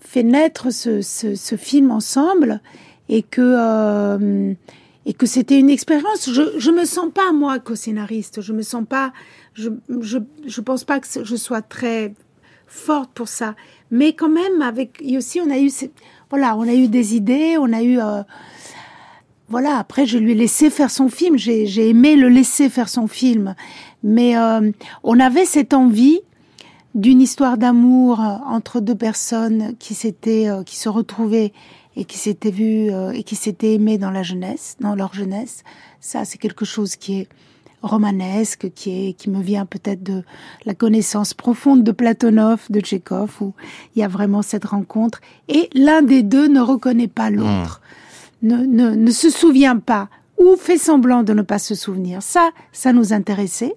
fait 0.00 0.22
naître 0.22 0.70
ce, 0.70 1.02
ce, 1.02 1.34
ce 1.34 1.56
film 1.56 1.90
ensemble 1.90 2.60
et 3.08 3.22
que, 3.22 3.40
euh, 3.40 4.54
et 5.06 5.12
que 5.12 5.26
c'était 5.26 5.58
une 5.58 5.70
expérience. 5.70 6.30
Je, 6.32 6.58
je 6.58 6.70
me 6.70 6.84
sens 6.84 7.12
pas, 7.12 7.32
moi, 7.32 7.58
co-scénariste. 7.58 8.40
Je 8.40 8.52
me 8.52 8.62
sens 8.62 8.84
pas, 8.88 9.12
je, 9.54 9.68
je, 10.00 10.18
je 10.46 10.60
pense 10.60 10.84
pas 10.84 11.00
que 11.00 11.06
je 11.22 11.36
sois 11.36 11.62
très 11.62 12.14
forte 12.66 13.10
pour 13.12 13.28
ça. 13.28 13.54
Mais 13.90 14.12
quand 14.12 14.28
même, 14.28 14.62
avec 14.62 15.02
aussi, 15.16 15.40
on 15.40 15.50
a 15.50 15.58
eu, 15.58 15.70
voilà, 16.30 16.56
on 16.56 16.62
a 16.62 16.74
eu 16.74 16.88
des 16.88 17.16
idées, 17.16 17.56
on 17.58 17.72
a 17.72 17.82
eu, 17.82 17.98
euh, 18.00 18.22
voilà. 19.48 19.76
Après, 19.76 20.06
je 20.06 20.18
lui 20.18 20.32
ai 20.32 20.34
laissé 20.36 20.70
faire 20.70 20.90
son 20.90 21.08
film. 21.08 21.36
J'ai 21.36 21.88
aimé 21.88 22.16
le 22.16 22.28
laisser 22.28 22.68
faire 22.68 22.88
son 22.88 23.08
film, 23.08 23.54
mais 24.02 24.38
euh, 24.38 24.70
on 25.02 25.18
avait 25.18 25.44
cette 25.44 25.74
envie 25.74 26.20
d'une 26.94 27.20
histoire 27.20 27.58
d'amour 27.58 28.20
euh, 28.20 28.36
entre 28.46 28.80
deux 28.80 28.94
personnes 28.94 29.74
qui 29.78 29.94
s'étaient, 29.94 30.48
qui 30.66 30.76
se 30.76 30.88
retrouvaient 30.88 31.52
et 31.96 32.04
qui 32.04 32.18
s'étaient 32.18 32.50
vues 32.50 32.90
et 33.14 33.24
qui 33.24 33.34
s'étaient 33.34 33.74
aimées 33.74 33.98
dans 33.98 34.12
la 34.12 34.22
jeunesse, 34.22 34.76
dans 34.80 34.94
leur 34.94 35.12
jeunesse. 35.12 35.64
Ça, 36.00 36.24
c'est 36.24 36.38
quelque 36.38 36.64
chose 36.64 36.96
qui 36.96 37.20
est 37.20 37.28
romanesque 37.82 38.70
qui 38.74 39.08
est 39.08 39.12
qui 39.14 39.30
me 39.30 39.40
vient 39.40 39.66
peut-être 39.66 40.02
de 40.02 40.22
la 40.64 40.74
connaissance 40.74 41.34
profonde 41.34 41.82
de 41.82 41.92
Platonov, 41.92 42.66
de 42.70 42.80
Tchekhov, 42.80 43.36
où 43.40 43.54
il 43.94 44.00
y 44.00 44.02
a 44.02 44.08
vraiment 44.08 44.42
cette 44.42 44.66
rencontre 44.66 45.20
et 45.48 45.70
l'un 45.74 46.02
des 46.02 46.22
deux 46.22 46.48
ne 46.48 46.60
reconnaît 46.60 47.08
pas 47.08 47.30
l'autre, 47.30 47.80
hmm. 48.42 48.48
ne, 48.48 48.56
ne, 48.64 48.90
ne 48.94 49.10
se 49.10 49.30
souvient 49.30 49.78
pas 49.78 50.08
ou 50.38 50.56
fait 50.56 50.78
semblant 50.78 51.22
de 51.22 51.34
ne 51.34 51.42
pas 51.42 51.58
se 51.58 51.74
souvenir. 51.74 52.22
Ça, 52.22 52.50
ça 52.72 52.92
nous 52.92 53.12
intéressait. 53.12 53.74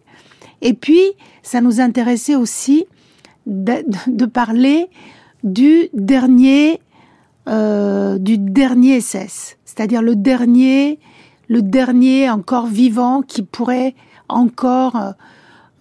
Et 0.61 0.73
puis, 0.73 1.01
ça 1.41 1.59
nous 1.59 1.81
intéressait 1.81 2.35
aussi 2.35 2.85
de, 3.45 3.83
de 4.07 4.25
parler 4.25 4.87
du 5.43 5.89
dernier 5.93 6.79
euh, 7.49 8.17
du 8.17 8.37
dernier 8.37 9.01
SS, 9.01 9.57
c'est-à-dire 9.65 10.01
le 10.01 10.15
dernier 10.15 10.99
le 11.49 11.61
dernier 11.61 12.29
encore 12.29 12.67
vivant 12.67 13.21
qui 13.21 13.43
pourrait 13.43 13.95
encore, 14.29 14.95
euh, 14.95 15.11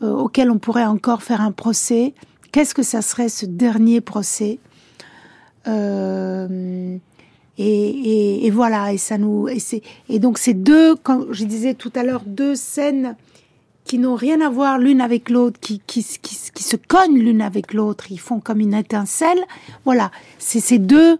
euh, 0.03 0.13
auquel 0.13 0.51
on 0.51 0.59
pourrait 0.59 0.85
encore 0.85 1.23
faire 1.23 1.41
un 1.41 1.53
procès. 1.53 2.15
Qu'est-ce 2.51 2.75
que 2.75 2.83
ça 2.83 3.03
serait 3.03 3.29
ce 3.29 3.47
dernier 3.47 4.01
procès? 4.01 4.59
Euh, 5.69 6.97
et, 7.59 8.51
voilà, 8.51 8.93
et 8.93 8.99
ça 8.99 9.19
nous, 9.19 9.49
et, 9.49 9.59
et 10.09 10.19
donc 10.19 10.39
ces 10.39 10.53
deux, 10.53 10.97
comme 10.97 11.33
je 11.33 11.45
disais 11.45 11.75
tout 11.75 11.93
à 11.95 12.03
l'heure, 12.03 12.23
deux 12.27 12.57
scènes 12.57 13.15
qui 13.85 13.99
n'ont 13.99 14.15
rien 14.15 14.41
à 14.41 14.49
voir 14.49 14.79
l'une 14.79 15.01
avec 15.01 15.29
l'autre, 15.29 15.59
qui, 15.61 15.81
qui, 15.87 16.05
qui, 16.05 16.39
qui, 16.55 16.63
se 16.63 16.77
cognent 16.77 17.19
l'une 17.19 17.43
avec 17.43 17.75
l'autre, 17.75 18.07
ils 18.11 18.21
font 18.21 18.41
comme 18.41 18.61
une 18.61 18.75
étincelle. 18.75 19.41
Voilà, 19.85 20.11
c'est 20.39 20.61
ces 20.61 20.79
deux, 20.79 21.19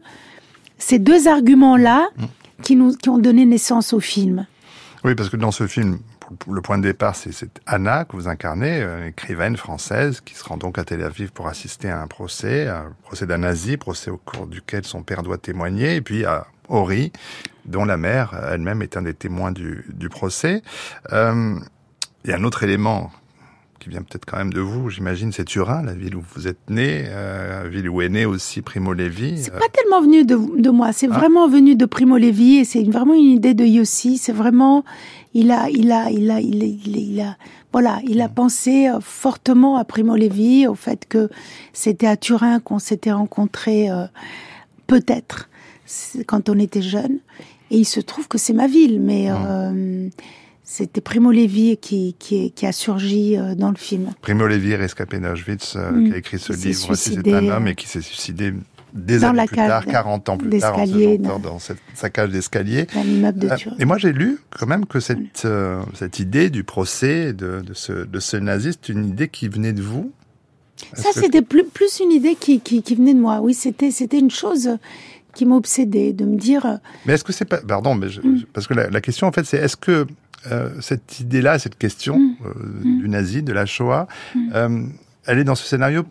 ces 0.79 0.99
deux 0.99 1.29
arguments-là 1.29 2.09
mmh 2.17 2.25
qui, 2.63 2.77
nous, 2.77 2.97
qui 2.97 3.09
ont 3.11 3.19
donné 3.19 3.45
naissance 3.45 3.93
au 3.93 4.01
film. 4.01 4.47
Oui, 5.05 5.15
parce 5.15 5.29
que 5.29 5.37
dans 5.37 5.51
ce 5.51 5.67
film, 5.67 5.99
le 6.49 6.61
point 6.63 6.79
de 6.79 6.83
départ, 6.83 7.17
c'est 7.17 7.61
Anna 7.67 8.05
que 8.05 8.17
vous 8.17 8.29
incarnez, 8.29 8.83
une 8.83 9.09
écrivaine 9.09 9.57
française 9.57 10.21
qui 10.21 10.35
se 10.35 10.45
rend 10.45 10.57
donc 10.57 10.79
à 10.79 10.85
Tel 10.85 11.03
Aviv 11.03 11.33
pour 11.33 11.49
assister 11.49 11.91
à 11.91 12.01
un 12.01 12.07
procès, 12.07 12.69
un 12.69 12.93
procès 13.03 13.27
d'un 13.27 13.39
nazi, 13.39 13.77
procès 13.77 14.11
au 14.11 14.17
cours 14.17 14.47
duquel 14.47 14.85
son 14.85 15.03
père 15.03 15.23
doit 15.23 15.39
témoigner, 15.39 15.97
et 15.97 16.01
puis 16.01 16.25
à 16.25 16.47
Ori, 16.69 17.13
dont 17.67 17.85
la 17.85 17.97
mère 17.97 18.33
elle-même 18.51 18.83
est 18.83 18.97
un 18.97 19.03
des 19.03 19.15
témoins 19.15 19.53
du, 19.53 19.85
du 19.93 20.09
procès. 20.09 20.63
Euh, 21.13 21.57
y 22.31 22.33
a 22.33 22.37
un 22.37 22.45
autre 22.45 22.63
élément 22.63 23.11
qui 23.83 23.89
vient 23.89 24.03
peut-être 24.03 24.25
quand 24.27 24.37
même 24.37 24.53
de 24.53 24.61
vous, 24.61 24.91
j'imagine, 24.91 25.33
c'est 25.33 25.45
Turin, 25.45 25.83
la 25.83 25.95
ville 25.95 26.15
où 26.15 26.23
vous 26.35 26.47
êtes 26.47 26.71
né, 26.71 27.05
euh, 27.09 27.69
ville 27.69 27.89
où 27.89 28.01
est 28.01 28.09
né 28.09 28.25
aussi 28.25 28.63
Primo 28.63 28.93
Levi. 28.93 29.43
C'est 29.43 29.51
pas 29.51 29.69
tellement 29.73 30.01
venu 30.01 30.25
de, 30.25 30.39
de 30.61 30.71
moi, 30.71 30.93
c'est 30.93 31.09
ah. 31.11 31.19
vraiment 31.19 31.49
venu 31.49 31.75
de 31.75 31.85
Primo 31.85 32.17
Levi 32.17 32.59
et 32.59 32.65
c'est 32.65 32.85
vraiment 32.85 33.15
une 33.15 33.33
idée 33.33 33.55
de 33.55 33.65
Yossi. 33.65 34.19
C'est 34.19 34.33
vraiment, 34.33 34.85
il 35.35 35.51
a, 35.51 35.69
il 35.69 35.91
a, 35.91 36.11
il 36.11 36.31
a, 36.31 36.41
il 36.41 36.63
a, 36.63 36.67
il 36.67 37.21
a, 37.21 37.37
voilà, 37.73 37.99
il 38.07 38.21
a 38.21 38.29
mm. 38.29 38.35
pensé 38.35 38.89
euh, 38.89 39.01
fortement 39.01 39.77
à 39.77 39.85
Primo 39.85 40.15
Levi, 40.15 40.69
au 40.69 40.77
fait 40.77 41.05
que 41.09 41.29
c'était 41.73 42.07
à 42.07 42.17
Turin 42.17 42.61
qu'on 42.61 42.79
s'était 42.79 43.13
rencontrés, 43.13 43.91
euh, 43.91 44.05
peut-être, 44.87 45.51
quand 46.27 46.49
on 46.49 46.59
était 46.61 46.83
jeune. 46.83 47.19
Et 47.73 47.79
il 47.79 47.85
se 47.85 47.99
trouve 47.99 48.29
que 48.29 48.39
c'est 48.39 48.53
ma 48.53 48.69
ville, 48.69 49.01
mais 49.01 49.29
Mmh. 49.33 50.11
C'était 50.75 51.01
Primo 51.03 51.31
Levi 51.31 51.77
qui, 51.77 52.17
qui, 52.19 52.51
qui 52.53 52.67
a 52.67 52.73
surgi 52.73 53.37
euh, 53.37 53.55
dans 53.55 53.71
le 53.71 53.77
film. 53.77 54.11
Primo 54.23 54.47
Levi, 54.47 54.75
rescapé 54.75 55.19
d'Auschwitz, 55.21 55.77
euh, 55.77 55.91
Mm. 55.93 56.09
qui 56.09 56.15
a 56.15 56.17
écrit 56.17 56.39
ce 56.39 56.53
livre 56.55 56.95
c'est 56.95 57.29
un 57.35 57.49
homme 57.49 57.67
euh, 57.67 57.71
et 57.71 57.75
qui 57.75 57.87
s'est 57.89 58.01
suicidé 58.01 58.55
des 58.95 59.19
dans 59.21 59.29
années 59.29 59.37
la 59.39 59.47
plus 59.47 59.57
tard, 59.57 59.85
d- 59.85 59.91
40 59.91 60.29
ans 60.31 60.37
plus 60.39 60.59
tard, 60.59 60.79
en 60.79 60.87
se 60.87 61.17
dans- 61.17 61.39
dans 61.39 61.59
cette, 61.59 61.79
sa 61.95 62.09
cage 62.11 62.31
d'escalier. 62.31 62.87
De 62.87 63.81
et 63.83 63.85
moi, 63.85 63.99
j'ai 63.99 64.13
lu 64.13 64.39
quand 64.59 64.67
même 64.67 64.87
que 64.87 65.01
cette, 65.01 65.45
euh, 65.45 65.81
cette 65.95 66.19
idée 66.21 66.49
du 66.51 66.63
procès 66.65 67.33
de, 67.33 67.61
de, 67.61 67.75
ce, 67.75 67.93
de 67.93 68.21
ce 68.21 68.37
naziste, 68.39 68.89
une 68.89 69.07
idée 69.07 69.29
qui 69.29 69.49
venait 69.49 69.73
de 69.75 69.83
vous. 69.83 70.11
Ça, 70.95 71.11
que- 71.15 71.21
c'était 71.21 71.43
plus, 71.43 71.65
plus 71.65 72.01
une 72.01 72.13
idée 72.13 72.35
qui, 72.35 72.61
qui, 72.61 72.83
qui 72.83 72.95
venait 72.95 73.15
de 73.15 73.21
moi. 73.21 73.41
Oui, 73.41 73.55
c'était, 73.55 73.91
c'était 73.91 74.19
une 74.19 74.31
chose 74.31 74.71
qui 75.35 75.47
m'obsédait, 75.47 76.13
de 76.13 76.25
me 76.27 76.37
dire, 76.37 76.79
Mais 77.07 77.15
est-ce 77.15 77.25
que 77.25 77.33
c'est 77.33 77.47
pas. 77.47 77.59
Pardon, 77.59 77.95
mais 77.95 78.09
je- 78.11 78.21
Mm. 78.21 78.43
parce 78.53 78.67
que 78.67 78.75
la, 78.75 78.91
la 78.91 79.01
question, 79.01 79.27
en 79.27 79.33
fait, 79.33 79.45
c'est 79.45 79.57
est-ce 79.57 79.77
que 79.77 80.07
euh, 80.51 80.71
cette 80.81 81.21
idée-là, 81.21 81.59
cette 81.59 81.79
question 81.79 82.19
Mm. 82.19 82.35
euh, 82.47 82.83
du 83.01 83.09
nazi, 83.09 83.43
de 83.43 83.53
la 83.53 83.67
Shoah, 83.67 84.09
euh, 84.55 84.87
elle 85.27 85.39
est 85.39 85.45
dans 85.45 85.55
ce 85.55 85.67
scénario 85.67 86.05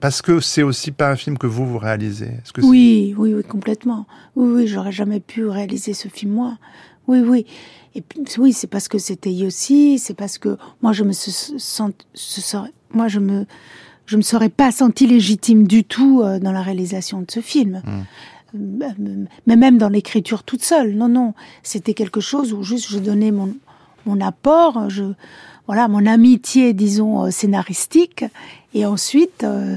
parce 0.00 0.22
que 0.22 0.40
c'est 0.40 0.62
aussi 0.62 0.90
pas 0.92 1.10
un 1.10 1.16
film 1.16 1.36
que 1.38 1.46
vous, 1.46 1.66
vous 1.66 1.78
réalisez 1.78 2.26
Est-ce 2.26 2.52
que 2.52 2.62
c'est- 2.62 2.66
oui, 2.68 3.14
oui, 3.18 3.34
oui, 3.34 3.42
complètement. 3.44 4.06
Oui, 4.36 4.50
oui, 4.54 4.66
j'aurais 4.66 4.92
jamais 4.92 5.20
pu 5.20 5.46
réaliser 5.46 5.94
ce 5.94 6.08
film, 6.08 6.32
moi. 6.32 6.58
Oui, 7.06 7.20
oui. 7.20 7.46
Et 7.94 8.02
puis, 8.02 8.20
oui, 8.38 8.52
c'est 8.52 8.66
parce 8.68 8.88
que 8.88 8.98
c'était 8.98 9.32
Yossi, 9.32 9.98
c'est 9.98 10.14
parce 10.14 10.38
que 10.38 10.56
moi, 10.82 10.92
je 10.92 11.04
me 11.04 11.12
se 11.12 11.30
serais- 11.58 12.72
moi, 12.94 13.08
je 13.08 13.18
me, 13.18 13.46
je 14.06 14.16
me 14.16 14.22
serais 14.22 14.48
pas 14.48 14.70
sentie 14.72 15.06
légitime 15.06 15.66
du 15.66 15.84
tout 15.84 16.22
dans 16.40 16.52
la 16.52 16.62
réalisation 16.62 17.20
de 17.22 17.30
ce 17.30 17.40
film. 17.40 17.82
Mais 19.46 19.56
même 19.56 19.78
dans 19.78 19.88
l'écriture 19.88 20.42
toute 20.42 20.62
seule. 20.64 20.94
Non, 20.94 21.08
non. 21.08 21.34
C'était 21.62 21.94
quelque 21.94 22.20
chose 22.20 22.52
où 22.52 22.62
juste 22.62 22.88
je 22.90 22.98
donnais 22.98 23.30
mon, 23.30 23.54
mon 24.06 24.20
apport, 24.20 24.88
voilà, 25.70 25.86
mon 25.86 26.04
amitié, 26.04 26.72
disons, 26.72 27.26
euh, 27.26 27.30
scénaristique, 27.30 28.24
et 28.74 28.86
ensuite, 28.86 29.44
euh, 29.44 29.76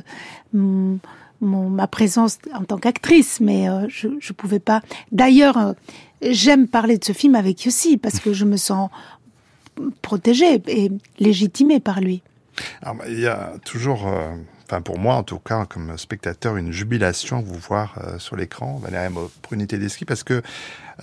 ma 0.54 1.88
présence 1.88 2.40
en 2.52 2.64
tant 2.64 2.78
qu'actrice, 2.78 3.40
mais 3.40 3.70
euh, 3.70 3.86
je 3.90 4.08
je 4.20 4.34
pouvais 4.34 4.60
pas. 4.60 4.82
D'ailleurs, 5.12 5.76
j'aime 6.24 6.68
parler 6.68 6.98
de 6.98 7.06
ce 7.06 7.12
film 7.12 7.36
avec 7.36 7.66
Yossi 7.66 7.98
parce 7.98 8.20
que 8.20 8.34
je 8.34 8.46
me 8.46 8.58
sens 8.58 8.90
protégée 10.02 10.62
et 10.66 10.92
légitimée 11.20 11.80
par 11.80 12.02
lui. 12.02 12.24
Il 13.08 13.20
y 13.20 13.28
a 13.28 13.54
toujours, 13.64 14.08
enfin 14.74 14.82
pour 14.82 14.98
moi 14.98 15.16
en 15.16 15.24
tout 15.24 15.38
cas, 15.38 15.66
comme 15.66 15.98
spectateur, 15.98 16.58
une 16.58 16.72
jubilation 16.72 17.42
vous 17.42 17.56
voir 17.56 17.96
euh, 18.04 18.18
sur 18.18 18.36
l'écran, 18.36 18.80
Valérie 18.84 19.14
Bruni-Tedeschi, 19.44 20.04
parce 20.06 20.24
que 20.24 20.42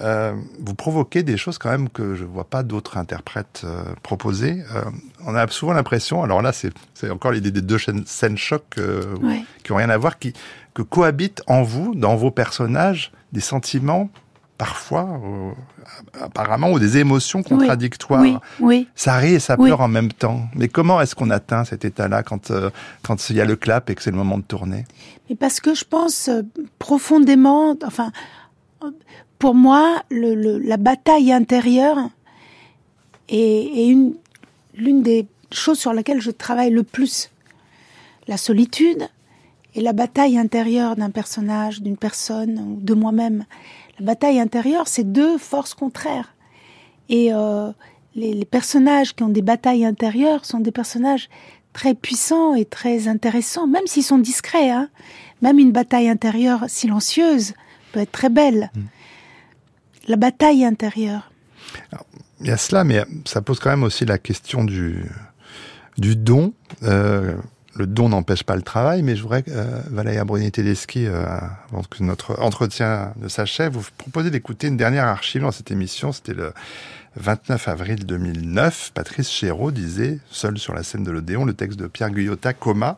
euh, 0.00 0.34
vous 0.60 0.74
provoquez 0.74 1.22
des 1.22 1.36
choses 1.36 1.58
quand 1.58 1.70
même 1.70 1.88
que 1.88 2.16
je 2.16 2.24
vois 2.24 2.44
pas 2.44 2.62
d'autres 2.64 2.96
interprètes 2.96 3.62
euh, 3.64 3.82
proposer. 4.02 4.62
On 5.24 5.34
a 5.36 5.46
souvent 5.48 5.72
l'impression, 5.72 6.22
alors 6.22 6.42
là 6.42 6.52
c'est 6.52 7.10
encore 7.10 7.30
l'idée 7.30 7.50
des 7.52 7.62
deux 7.62 7.78
scènes 8.06 8.36
choc 8.36 8.64
Ouais. 8.76 9.44
qui 9.62 9.72
ont 9.72 9.76
rien 9.76 9.90
à 9.90 9.98
voir, 9.98 10.18
qui 10.18 10.32
que 10.74 10.82
cohabitent 10.82 11.42
en 11.46 11.62
vous, 11.62 11.94
dans 11.94 12.16
vos 12.16 12.30
personnages, 12.30 13.12
des 13.32 13.40
sentiments 13.40 14.10
parfois, 14.64 15.08
euh, 15.24 15.52
apparemment, 16.20 16.70
ou 16.72 16.78
des 16.78 16.98
émotions 16.98 17.42
contradictoires. 17.42 18.20
Oui, 18.20 18.36
oui. 18.60 18.88
Ça 18.94 19.16
rit 19.16 19.34
et 19.34 19.38
ça 19.40 19.56
Oui. 19.58 19.68
pleure 19.68 19.80
en 19.80 19.88
même 19.88 20.12
temps. 20.12 20.40
Mais 20.54 20.68
comment 20.68 21.00
est-ce 21.00 21.14
qu'on 21.14 21.30
atteint 21.30 21.64
cet 21.64 21.86
état-là 21.86 22.22
quand 22.22 22.50
euh, 22.50 22.68
quand 23.02 23.30
il 23.30 23.36
y 23.36 23.40
a 23.40 23.46
le 23.46 23.56
clap 23.56 23.88
et 23.88 23.94
que 23.94 24.02
c'est 24.02 24.10
le 24.10 24.18
moment 24.18 24.36
de 24.36 24.42
tourner? 24.42 24.84
Mais 25.30 25.36
parce 25.36 25.60
que 25.60 25.72
je 25.74 25.84
pense 25.84 26.28
euh, 26.28 26.42
profondément, 26.78 27.74
enfin, 27.86 28.12
pour 29.38 29.54
moi, 29.54 30.02
le, 30.10 30.34
le- 30.34 30.58
la 30.58 30.76
bataille 30.76 31.32
intérieure 31.32 31.96
est, 33.30 33.64
est 33.80 33.86
une, 33.88 34.12
l'une 34.74 35.02
des 35.02 35.26
choses 35.52 35.78
sur 35.78 35.94
laquelle 35.94 36.20
je 36.20 36.30
travaille 36.30 36.70
le 36.70 36.82
plus. 36.82 37.30
La 38.28 38.36
solitude 38.36 39.08
et 39.74 39.80
la 39.80 39.94
bataille 39.94 40.36
intérieure 40.36 40.96
d'un 40.96 41.10
personnage, 41.10 41.80
d'une 41.80 41.96
personne 41.96 42.58
ou 42.58 42.78
de 42.82 42.92
moi-même. 42.94 43.44
La 44.00 44.06
bataille 44.06 44.40
intérieure, 44.40 44.88
c'est 44.88 45.04
deux 45.04 45.36
forces 45.36 45.74
contraires. 45.74 46.34
Et 47.10 47.34
euh, 47.34 47.70
les, 48.14 48.32
les 48.32 48.44
personnages 48.46 49.14
qui 49.14 49.22
ont 49.22 49.28
des 49.28 49.42
batailles 49.42 49.84
intérieures 49.84 50.46
sont 50.46 50.60
des 50.60 50.72
personnages 50.72 51.28
très 51.74 51.94
puissants 51.94 52.54
et 52.54 52.64
très 52.64 53.08
intéressants, 53.08 53.66
même 53.66 53.86
s'ils 53.86 54.02
sont 54.02 54.18
discrets. 54.18 54.70
Hein. 54.70 54.88
Même 55.42 55.58
une 55.58 55.70
bataille 55.70 56.08
intérieure 56.08 56.64
silencieuse 56.68 57.52
peut 57.92 58.00
être 58.00 58.12
très 58.12 58.30
belle. 58.30 58.70
La 60.08 60.16
bataille 60.16 60.64
intérieure. 60.64 61.30
Il 62.40 62.46
y 62.46 62.50
a 62.50 62.56
cela, 62.56 62.84
mais 62.84 63.04
ça 63.26 63.42
pose 63.42 63.60
quand 63.60 63.70
même 63.70 63.82
aussi 63.82 64.06
la 64.06 64.16
question 64.16 64.64
du 64.64 65.04
du 65.98 66.16
don. 66.16 66.54
Euh, 66.82 67.36
le 67.74 67.86
don 67.86 68.08
n'empêche 68.08 68.42
pas 68.42 68.56
le 68.56 68.62
travail, 68.62 69.02
mais 69.02 69.16
je 69.16 69.22
voudrais, 69.22 69.44
euh, 69.48 69.80
Valéria 69.90 70.24
Bruni-Tedeschi, 70.24 71.06
euh, 71.06 71.24
avant 71.72 71.82
que 71.82 72.02
notre 72.02 72.40
entretien 72.40 73.12
ne 73.16 73.28
s'achève, 73.28 73.72
vous 73.72 73.86
proposez 73.96 74.30
d'écouter 74.30 74.66
une 74.66 74.76
dernière 74.76 75.06
archive 75.06 75.42
dans 75.42 75.52
cette 75.52 75.70
émission. 75.70 76.12
C'était 76.12 76.34
le 76.34 76.52
29 77.16 77.68
avril 77.68 78.06
2009. 78.06 78.90
Patrice 78.94 79.30
Chéreau 79.30 79.70
disait, 79.70 80.18
seul 80.30 80.58
sur 80.58 80.74
la 80.74 80.82
scène 80.82 81.04
de 81.04 81.10
l'Odéon, 81.10 81.44
le 81.44 81.54
texte 81.54 81.78
de 81.78 81.86
Pierre 81.86 82.10
Guyotat, 82.10 82.54
Coma. 82.54 82.96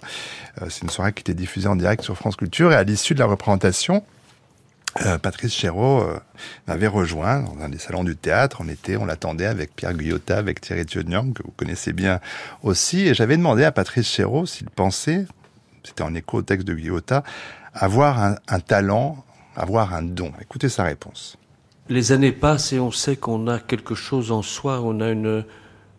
Euh, 0.61 0.67
C'est 0.71 0.83
une 0.83 0.91
soirée 0.91 1.13
qui 1.13 1.21
était 1.21 1.35
diffusée 1.35 1.69
en 1.69 1.77
direct 1.77 2.03
sur 2.03 2.17
France 2.17 2.37
Culture 2.37 2.73
et 2.73 2.77
à 2.77 2.83
l'issue 2.83 3.15
de 3.15 3.19
la 3.19 3.27
représentation, 3.27 4.03
euh, 5.01 5.17
Patrice 5.19 5.55
Chéreau 5.55 6.03
euh, 6.03 6.19
m'avait 6.67 6.87
rejoint 6.87 7.41
dans 7.41 7.59
un 7.63 7.69
des 7.69 7.79
salons 7.79 8.05
du 8.05 8.17
théâtre. 8.17 8.59
On 8.61 8.69
était, 8.69 8.97
on 8.97 9.07
l'attendait 9.07 9.47
avec 9.47 9.75
Pierre 9.75 9.95
Guyotat, 9.95 10.37
avec 10.37 10.61
Thierry 10.61 10.85
Thionian, 10.85 11.33
que 11.33 11.43
vous 11.43 11.53
connaissez 11.57 11.93
bien 11.93 12.21
aussi. 12.63 13.09
Et 13.09 13.15
j'avais 13.15 13.37
demandé 13.37 13.65
à 13.65 13.73
Patrice 13.73 14.07
Chéreau 14.07 14.45
s'il 14.45 14.69
pensait, 14.69 15.27
c'était 15.83 16.03
en 16.03 16.15
écho 16.15 16.39
au 16.39 16.43
texte 16.43 16.67
de 16.67 16.75
Guyotat, 16.75 17.23
avoir 17.73 18.37
un, 18.47 18.61
talent, 18.61 19.25
avoir 19.57 19.95
un 19.95 20.03
don. 20.03 20.33
Écoutez 20.43 20.69
sa 20.69 20.85
réponse. 20.85 21.39
Les 21.89 22.13
années 22.13 22.33
passent 22.33 22.73
et 22.75 22.79
on 22.79 22.91
sait 22.91 23.17
qu'on 23.17 23.49
a 23.49 23.59
quelque 23.59 23.95
chose 23.95 24.31
en 24.31 24.43
soi, 24.43 24.81
on 24.83 25.01
a 25.01 25.09
une, 25.09 25.45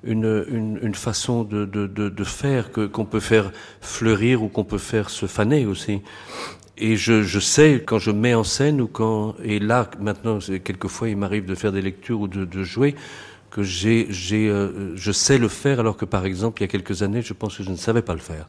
une, 0.04 0.80
une, 0.82 0.96
façon 0.96 1.44
de, 1.44 1.66
de, 1.66 1.88
de, 1.88 2.10
de 2.10 2.24
faire 2.24 2.72
qu'on 2.72 3.06
peut 3.06 3.20
faire 3.20 3.52
fleurir 3.82 4.44
ou 4.44 4.50
qu'on 4.50 4.64
peut 4.64 4.78
faire 4.78 5.10
se 5.10 5.26
faner 5.26 5.66
aussi. 5.66 6.02
Et 6.78 6.96
je, 6.96 7.22
je 7.22 7.40
sais 7.40 7.84
quand 7.86 8.00
je 8.00 8.10
mets 8.10 8.34
en 8.34 8.44
scène 8.44 8.82
ou 8.82 8.88
quand 8.88 9.36
et 9.44 9.60
là 9.60 9.90
maintenant 10.00 10.40
quelquefois 10.40 11.10
il 11.10 11.18
m'arrive 11.18 11.46
de 11.46 11.54
faire 11.54 11.72
des 11.72 11.84
lectures 11.84 12.22
ou 12.22 12.28
de, 12.28 12.46
de 12.46 12.64
jouer 12.64 12.96
que 13.52 13.62
j'ai 13.62 14.08
j'ai 14.10 14.50
euh, 14.50 14.96
je 14.96 15.12
sais 15.12 15.38
le 15.38 15.50
faire 15.50 15.80
alors 15.80 15.96
que 15.98 16.06
par 16.06 16.26
exemple 16.26 16.62
il 16.62 16.64
y 16.64 16.66
a 16.66 16.68
quelques 16.68 17.04
années 17.04 17.22
je 17.22 17.34
pense 17.34 17.58
que 17.58 17.64
je 17.64 17.70
ne 17.70 17.76
savais 17.76 18.02
pas 18.02 18.14
le 18.14 18.20
faire. 18.20 18.48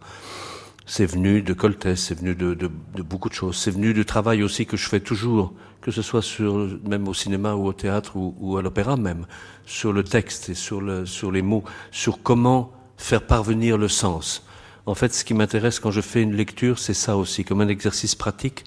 C'est 0.87 1.07
venu 1.07 1.43
de 1.43 1.55
Coltès, 1.55 1.99
c'est 1.99 2.19
venu 2.19 2.35
de, 2.35 2.53
de, 2.55 2.71
de 2.95 3.03
beaucoup 3.03 3.31
de 3.31 3.35
choses. 3.35 3.57
C'est 3.57 3.71
venu 3.71 3.95
du 3.95 4.05
travail 4.05 4.43
aussi 4.43 4.67
que 4.67 4.77
je 4.77 4.87
fais 4.87 5.01
toujours, 5.01 5.55
que 5.81 5.91
ce 5.91 6.03
soit 6.03 6.21
sur 6.21 6.69
même 6.87 7.09
au 7.09 7.15
cinéma 7.15 7.55
ou 7.55 7.67
au 7.67 7.73
théâtre 7.73 8.17
ou, 8.17 8.35
ou 8.39 8.59
à 8.59 8.63
l'opéra 8.63 8.97
même, 8.97 9.27
sur 9.65 9.95
le 9.95 10.05
texte 10.05 10.51
et 10.51 10.55
sur 10.55 10.81
le 10.83 11.07
sur 11.07 11.31
les 11.33 11.43
mots, 11.43 11.65
sur 11.91 12.23
comment 12.23 12.73
faire 12.97 13.23
parvenir 13.23 13.79
le 13.79 13.89
sens. 13.89 14.47
En 14.87 14.95
fait, 14.95 15.15
ce 15.15 15.25
qui 15.25 15.33
m'intéresse 15.35 15.81
quand 15.81 15.91
je 15.91 16.01
fais 16.03 16.23
une 16.23 16.35
lecture, 16.35 16.79
c'est 16.79 16.95
ça 16.95 17.17
aussi, 17.17 17.45
comme 17.45 17.61
un 17.61 17.69
exercice 17.69 18.15
pratique 18.15 18.65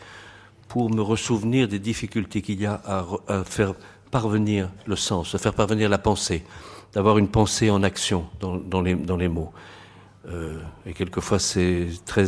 pour 0.68 0.90
me 0.90 1.02
ressouvenir 1.02 1.68
des 1.68 1.80
difficultés 1.80 2.42
qu'il 2.42 2.60
y 2.60 2.66
a 2.66 2.82
à, 2.86 3.02
re- 3.02 3.22
à 3.28 3.44
faire 3.44 3.74
parvenir 4.10 4.70
le 4.86 4.96
sens, 4.96 5.36
à 5.36 5.38
faire 5.38 5.54
parvenir 5.54 5.90
la 5.90 5.98
pensée, 5.98 6.44
d'avoir 6.94 7.18
une 7.18 7.28
pensée 7.28 7.70
en 7.70 7.84
action 7.84 8.26
dans, 8.40 8.82
les, 8.82 9.28
mots. 9.28 9.52
Euh, 10.28 10.60
et 10.86 10.94
quelquefois, 10.94 11.40
c'est 11.40 11.88
très 12.06 12.26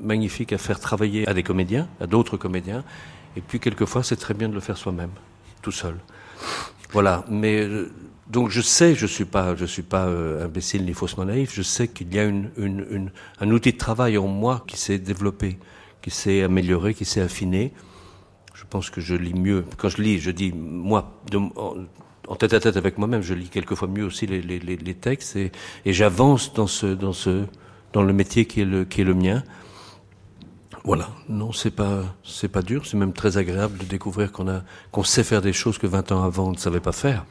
magnifique 0.00 0.52
à 0.52 0.58
faire 0.58 0.80
travailler 0.80 1.28
à 1.28 1.34
des 1.34 1.42
comédiens, 1.42 1.88
à 2.00 2.06
d'autres 2.06 2.36
comédiens. 2.36 2.82
Et 3.36 3.40
puis, 3.40 3.60
quelquefois, 3.60 4.02
c'est 4.02 4.16
très 4.16 4.34
bien 4.34 4.48
de 4.48 4.54
le 4.54 4.60
faire 4.60 4.76
soi-même, 4.76 5.12
tout 5.62 5.72
seul. 5.72 5.96
Voilà. 6.90 7.24
Mais 7.28 7.60
euh, 7.60 7.90
donc, 8.32 8.48
je 8.48 8.62
sais, 8.62 8.94
je 8.94 9.04
suis 9.04 9.26
pas, 9.26 9.54
je 9.56 9.66
suis 9.66 9.82
pas 9.82 10.06
euh, 10.06 10.46
imbécile 10.46 10.86
ni 10.86 10.94
faussement 10.94 11.26
naïf. 11.26 11.52
Je 11.54 11.60
sais 11.60 11.86
qu'il 11.86 12.14
y 12.14 12.18
a 12.18 12.24
une, 12.24 12.50
une, 12.56 12.86
une, 12.90 13.10
un 13.42 13.50
outil 13.50 13.74
de 13.74 13.76
travail 13.76 14.16
en 14.16 14.26
moi 14.26 14.64
qui 14.66 14.78
s'est 14.78 14.98
développé, 14.98 15.58
qui 16.00 16.10
s'est 16.10 16.42
amélioré, 16.42 16.94
qui 16.94 17.04
s'est 17.04 17.20
affiné. 17.20 17.74
Je 18.54 18.64
pense 18.70 18.88
que 18.88 19.02
je 19.02 19.14
lis 19.14 19.34
mieux. 19.34 19.66
Quand 19.76 19.90
je 19.90 20.00
lis, 20.00 20.18
je 20.18 20.30
dis 20.30 20.50
moi, 20.50 21.20
en 22.26 22.34
tête 22.36 22.54
à 22.54 22.60
tête 22.60 22.78
avec 22.78 22.96
moi-même, 22.96 23.20
je 23.20 23.34
lis 23.34 23.50
quelquefois 23.50 23.86
mieux 23.86 24.06
aussi 24.06 24.26
les, 24.26 24.40
les, 24.40 24.58
les, 24.58 24.76
les 24.76 24.94
textes 24.94 25.36
et, 25.36 25.52
et 25.84 25.92
j'avance 25.92 26.54
dans 26.54 26.66
ce, 26.66 26.86
dans 26.86 27.12
ce, 27.12 27.44
dans 27.92 28.02
le 28.02 28.14
métier 28.14 28.46
qui 28.46 28.62
est 28.62 28.64
le, 28.64 28.86
qui 28.86 29.02
est 29.02 29.04
le 29.04 29.14
mien. 29.14 29.42
Voilà. 30.84 31.10
Non, 31.28 31.52
c'est 31.52 31.70
pas, 31.70 32.16
c'est 32.24 32.48
pas 32.48 32.62
dur. 32.62 32.86
C'est 32.86 32.96
même 32.96 33.12
très 33.12 33.36
agréable 33.36 33.76
de 33.76 33.84
découvrir 33.84 34.32
qu'on 34.32 34.48
a, 34.48 34.62
qu'on 34.90 35.04
sait 35.04 35.22
faire 35.22 35.42
des 35.42 35.52
choses 35.52 35.76
que 35.76 35.86
20 35.86 36.12
ans 36.12 36.24
avant 36.24 36.48
on 36.48 36.52
ne 36.52 36.56
savait 36.56 36.80
pas 36.80 36.92
faire. 36.92 37.26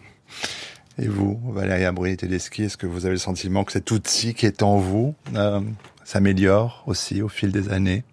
Et 0.98 1.08
vous, 1.08 1.40
Valéria 1.52 1.92
Bruni-Tedeschi, 1.92 2.64
est-ce 2.64 2.78
que 2.78 2.86
vous 2.86 3.06
avez 3.06 3.16
le 3.16 3.20
sentiment 3.20 3.64
que 3.64 3.72
cet 3.72 3.92
outil 3.92 4.34
qui 4.34 4.46
est 4.46 4.62
en 4.62 4.78
vous 4.78 5.16
euh, 5.36 5.62
s'améliore 6.04 6.84
aussi 6.86 7.22
au 7.22 7.30
fil 7.30 7.52
des 7.52 7.70
années? 7.70 8.04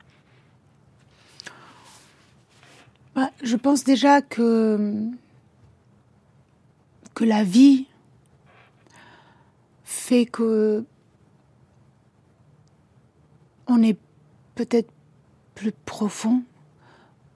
Bah, 3.16 3.30
je 3.42 3.56
pense 3.56 3.82
déjà 3.82 4.22
que 4.22 4.94
que 7.14 7.24
la 7.24 7.42
vie 7.42 7.86
fait 9.82 10.24
que 10.24 10.84
on 13.66 13.82
est 13.82 13.98
peut-être 14.54 14.92
plus 15.56 15.72
profond 15.84 16.44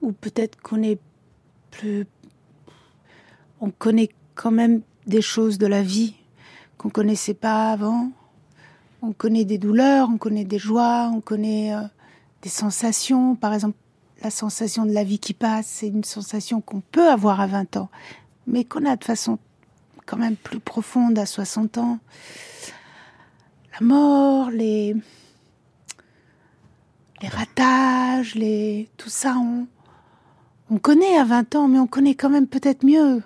ou 0.01 0.13
peut-être 0.13 0.61
qu'on 0.61 0.81
est 0.81 0.99
plus 1.69 2.07
on 3.59 3.71
connaît 3.71 4.09
quand 4.35 4.51
même 4.51 4.83
des 5.07 5.21
choses 5.21 5.57
de 5.57 5.67
la 5.67 5.81
vie 5.81 6.15
qu'on 6.77 6.89
connaissait 6.89 7.33
pas 7.33 7.71
avant. 7.71 8.11
On 9.01 9.11
connaît 9.11 9.45
des 9.45 9.57
douleurs, 9.57 10.09
on 10.11 10.17
connaît 10.17 10.45
des 10.45 10.59
joies, 10.59 11.11
on 11.13 11.21
connaît 11.21 11.73
euh, 11.75 11.81
des 12.41 12.49
sensations. 12.49 13.35
Par 13.35 13.53
exemple, 13.53 13.77
la 14.21 14.29
sensation 14.29 14.85
de 14.85 14.93
la 14.93 15.03
vie 15.03 15.19
qui 15.19 15.33
passe, 15.33 15.67
c'est 15.67 15.87
une 15.87 16.03
sensation 16.03 16.61
qu'on 16.61 16.81
peut 16.81 17.09
avoir 17.09 17.41
à 17.41 17.47
20 17.47 17.77
ans, 17.77 17.89
mais 18.47 18.63
qu'on 18.63 18.85
a 18.85 18.95
de 18.95 19.03
façon 19.03 19.39
quand 20.05 20.17
même 20.17 20.35
plus 20.35 20.59
profonde 20.59 21.17
à 21.19 21.25
60 21.25 21.77
ans. 21.77 21.99
La 23.73 23.85
mort, 23.85 24.51
les, 24.51 24.95
les 27.21 27.27
ratages, 27.27 28.35
les, 28.35 28.89
tout 28.97 29.09
ça, 29.09 29.35
on, 29.37 29.67
on 30.69 30.77
connaît 30.77 31.17
à 31.17 31.25
20 31.25 31.55
ans, 31.55 31.67
mais 31.67 31.79
on 31.79 31.87
connaît 31.87 32.15
quand 32.15 32.29
même 32.29 32.47
peut-être 32.47 32.85
mieux 32.85 33.21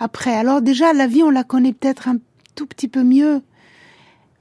après. 0.00 0.34
Alors 0.34 0.62
déjà, 0.62 0.92
la 0.92 1.06
vie, 1.06 1.22
on 1.22 1.30
la 1.30 1.44
connaît 1.44 1.74
peut-être 1.74 2.08
un 2.08 2.16
tout 2.56 2.66
petit 2.66 2.88
peu 2.88 3.04
mieux. 3.04 3.42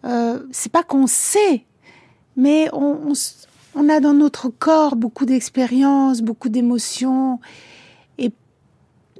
Euh, 0.05 0.39
c'est 0.51 0.71
pas 0.71 0.83
qu'on 0.83 1.05
sait, 1.05 1.65
mais 2.37 2.69
on, 2.73 3.13
on, 3.75 3.89
a 3.89 3.99
dans 3.99 4.13
notre 4.13 4.47
corps 4.47 4.95
beaucoup 4.95 5.25
d'expériences, 5.25 6.21
beaucoup 6.21 6.47
d'émotions. 6.47 7.39
Et 8.17 8.31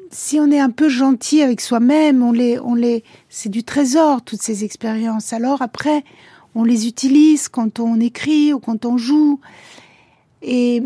si 0.09 0.39
on 0.39 0.49
est 0.49 0.59
un 0.59 0.69
peu 0.69 0.87
gentil 0.87 1.41
avec 1.41 1.59
soi-même, 1.59 2.23
on 2.23 2.31
les, 2.31 2.57
on 2.59 2.75
les, 2.75 3.03
c'est 3.27 3.49
du 3.49 3.65
trésor 3.65 4.21
toutes 4.21 4.41
ces 4.41 4.63
expériences. 4.63 5.33
Alors 5.33 5.61
après, 5.61 6.05
on 6.55 6.63
les 6.63 6.87
utilise 6.87 7.49
quand 7.49 7.79
on 7.79 7.99
écrit 7.99 8.53
ou 8.53 8.59
quand 8.59 8.85
on 8.85 8.97
joue. 8.97 9.41
Et 10.41 10.81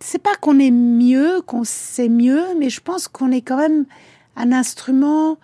c'est 0.00 0.18
pas 0.18 0.34
qu'on 0.34 0.58
est 0.58 0.72
mieux, 0.72 1.40
qu'on 1.42 1.62
sait 1.62 2.08
mieux, 2.08 2.42
mais 2.58 2.68
je 2.68 2.80
pense 2.80 3.06
qu'on 3.06 3.30
est 3.30 3.42
quand 3.42 3.56
même 3.56 3.86
un 4.36 4.52
instrument 4.52 5.38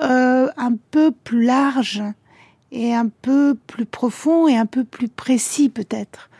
euh, 0.00 0.48
un 0.56 0.76
peu 0.90 1.10
plus 1.10 1.44
large 1.44 2.02
et 2.72 2.94
un 2.94 3.08
peu 3.08 3.56
plus 3.66 3.86
profond 3.86 4.48
et 4.48 4.56
un 4.56 4.66
peu 4.66 4.84
plus 4.84 5.08
précis 5.08 5.68
peut-être. 5.68 6.30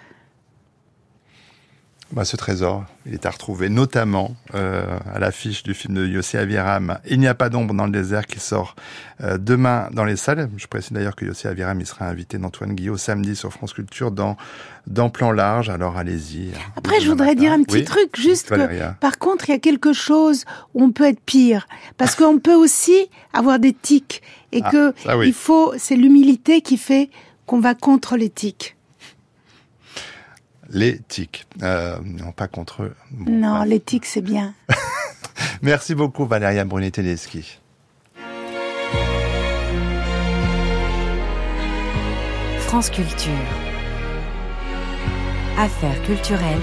Bah, 2.12 2.24
ce 2.24 2.36
trésor, 2.36 2.84
il 3.04 3.14
est 3.14 3.26
à 3.26 3.30
retrouver 3.30 3.68
notamment 3.68 4.36
euh, 4.54 4.96
à 5.12 5.18
l'affiche 5.18 5.64
du 5.64 5.74
film 5.74 5.94
de 5.94 6.06
Yossi 6.06 6.36
Aviram, 6.36 6.98
Il 7.10 7.18
n'y 7.18 7.26
a 7.26 7.34
pas 7.34 7.48
d'ombre 7.48 7.74
dans 7.74 7.84
le 7.84 7.90
désert, 7.90 8.26
qui 8.26 8.38
sort 8.38 8.76
euh, 9.22 9.38
demain 9.38 9.88
dans 9.92 10.04
les 10.04 10.14
salles. 10.14 10.48
Je 10.56 10.68
précise 10.68 10.92
d'ailleurs 10.92 11.16
que 11.16 11.24
Yossi 11.24 11.48
Aviram, 11.48 11.80
il 11.80 11.86
sera 11.86 12.06
invité 12.06 12.38
d'Antoine 12.38 12.74
Guillot 12.74 12.96
samedi 12.96 13.34
sur 13.34 13.52
France 13.52 13.72
Culture 13.72 14.12
dans, 14.12 14.36
dans 14.86 15.10
Plan 15.10 15.32
Large, 15.32 15.68
alors 15.68 15.96
allez-y. 15.96 16.52
Après, 16.76 17.00
je 17.00 17.08
voudrais 17.08 17.34
dire 17.34 17.50
un 17.50 17.64
petit 17.64 17.82
truc, 17.82 18.16
juste 18.16 18.50
que, 18.50 18.92
par 19.00 19.18
contre, 19.18 19.48
il 19.48 19.52
y 19.52 19.56
a 19.56 19.58
quelque 19.58 19.92
chose 19.92 20.44
où 20.74 20.84
on 20.84 20.92
peut 20.92 21.08
être 21.08 21.20
pire, 21.20 21.66
parce 21.96 22.14
qu'on 22.14 22.38
peut 22.38 22.54
aussi 22.54 23.10
avoir 23.32 23.58
des 23.58 23.72
tics, 23.72 24.22
et 24.52 24.60
ah, 24.62 24.70
que 24.70 25.24
il 25.24 25.34
faut, 25.34 25.74
c'est 25.76 25.96
l'humilité 25.96 26.60
qui 26.60 26.78
fait 26.78 27.10
qu'on 27.46 27.58
va 27.58 27.74
contre 27.74 28.16
les. 30.70 31.00
Euh, 31.62 31.98
non, 32.04 32.32
pas 32.32 32.48
contre 32.48 32.82
eux. 32.82 32.94
non, 33.26 33.62
l'éthique, 33.62 34.06
c'est 34.06 34.20
bien. 34.20 34.54
Merci 35.62 35.94
beaucoup, 35.94 36.26
Valéria 36.26 36.64
Brunet-Tedeschi. 36.64 37.60
France 42.60 42.90
Culture. 42.90 43.32
Affaires 45.58 46.02
culturelles. 46.02 46.60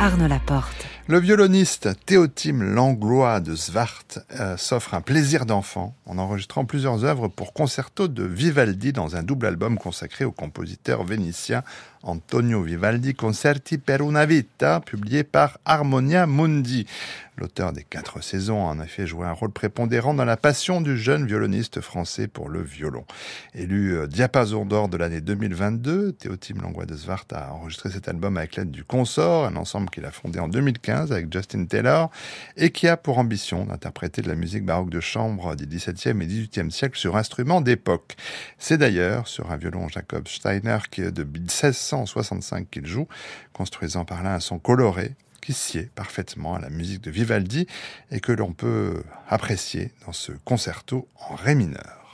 Arnaud 0.00 0.28
Laporte. 0.28 0.95
Le 1.08 1.20
violoniste 1.20 1.90
Théotime 2.04 2.64
Langlois 2.64 3.38
de 3.38 3.54
Svart 3.54 4.02
euh, 4.40 4.56
s'offre 4.56 4.92
un 4.92 5.00
plaisir 5.00 5.46
d'enfant 5.46 5.94
en 6.04 6.18
enregistrant 6.18 6.64
plusieurs 6.64 7.04
œuvres 7.04 7.28
pour 7.28 7.52
concerto 7.52 8.08
de 8.08 8.24
Vivaldi 8.24 8.92
dans 8.92 9.14
un 9.14 9.22
double 9.22 9.46
album 9.46 9.78
consacré 9.78 10.24
au 10.24 10.32
compositeur 10.32 11.04
vénitien 11.04 11.62
Antonio 12.02 12.60
Vivaldi 12.62 13.14
Concerti 13.14 13.78
per 13.78 14.00
una 14.00 14.24
vita, 14.24 14.80
publié 14.80 15.24
par 15.24 15.58
Harmonia 15.64 16.26
Mundi. 16.26 16.86
L'auteur 17.38 17.72
des 17.72 17.84
quatre 17.84 18.22
saisons 18.22 18.66
a 18.66 18.70
en 18.70 18.80
effet 18.80 19.06
joué 19.06 19.26
un 19.26 19.32
rôle 19.32 19.52
prépondérant 19.52 20.14
dans 20.14 20.24
la 20.24 20.38
passion 20.38 20.80
du 20.80 20.96
jeune 20.96 21.26
violoniste 21.26 21.82
français 21.82 22.28
pour 22.28 22.48
le 22.48 22.62
violon. 22.62 23.04
Élu 23.54 23.94
euh, 23.94 24.06
diapason 24.06 24.64
d'or 24.64 24.88
de 24.88 24.96
l'année 24.96 25.20
2022, 25.20 26.12
Théotime 26.12 26.62
Langlois 26.62 26.86
de 26.86 26.96
Svart 26.96 27.26
a 27.34 27.52
enregistré 27.52 27.90
cet 27.90 28.08
album 28.08 28.38
avec 28.38 28.56
l'aide 28.56 28.70
du 28.70 28.84
Consort, 28.84 29.44
un 29.44 29.56
ensemble 29.56 29.90
qu'il 29.90 30.06
a 30.06 30.12
fondé 30.12 30.38
en 30.38 30.48
2015 30.48 31.12
avec 31.12 31.30
Justin 31.30 31.66
Taylor 31.66 32.10
et 32.56 32.70
qui 32.70 32.88
a 32.88 32.96
pour 32.96 33.18
ambition 33.18 33.66
d'interpréter 33.66 34.22
de 34.22 34.28
la 34.28 34.34
musique 34.34 34.64
baroque 34.64 34.90
de 34.90 35.00
chambre 35.00 35.56
du 35.56 35.66
XVIIe 35.66 36.22
et 36.22 36.26
XVIIIe 36.26 36.70
siècle 36.70 36.98
sur 36.98 37.18
instruments 37.18 37.60
d'époque. 37.60 38.16
C'est 38.58 38.78
d'ailleurs 38.78 39.28
sur 39.28 39.50
un 39.50 39.58
violon 39.58 39.88
Jacob 39.88 40.26
Steiner 40.26 40.78
qui 40.90 41.02
est 41.02 41.12
de 41.12 41.22
1665 41.94 42.70
qu'il 42.70 42.86
joue, 42.86 43.08
construisant 43.52 44.04
par 44.04 44.22
là 44.22 44.34
un 44.34 44.40
son 44.40 44.58
coloré 44.58 45.14
qui 45.40 45.52
sied 45.52 45.90
parfaitement 45.94 46.54
à 46.56 46.58
la 46.58 46.70
musique 46.70 47.02
de 47.02 47.10
Vivaldi 47.10 47.66
et 48.10 48.20
que 48.20 48.32
l'on 48.32 48.52
peut 48.52 49.02
apprécier 49.28 49.92
dans 50.04 50.12
ce 50.12 50.32
concerto 50.44 51.08
en 51.28 51.36
ré 51.36 51.54
mineur. 51.54 52.05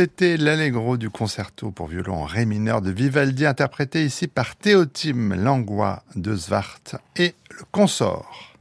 C'était 0.00 0.36
l'allegro 0.36 0.96
du 0.96 1.10
concerto 1.10 1.72
pour 1.72 1.88
violon 1.88 2.22
en 2.22 2.24
ré 2.24 2.46
mineur 2.46 2.82
de 2.82 2.92
Vivaldi, 2.92 3.44
interprété 3.44 4.04
ici 4.04 4.28
par 4.28 4.54
Théotime 4.54 5.34
Langlois 5.34 6.04
de 6.14 6.36
Svart 6.36 6.78
et 7.16 7.34
le 7.50 7.64
consort. 7.72 8.54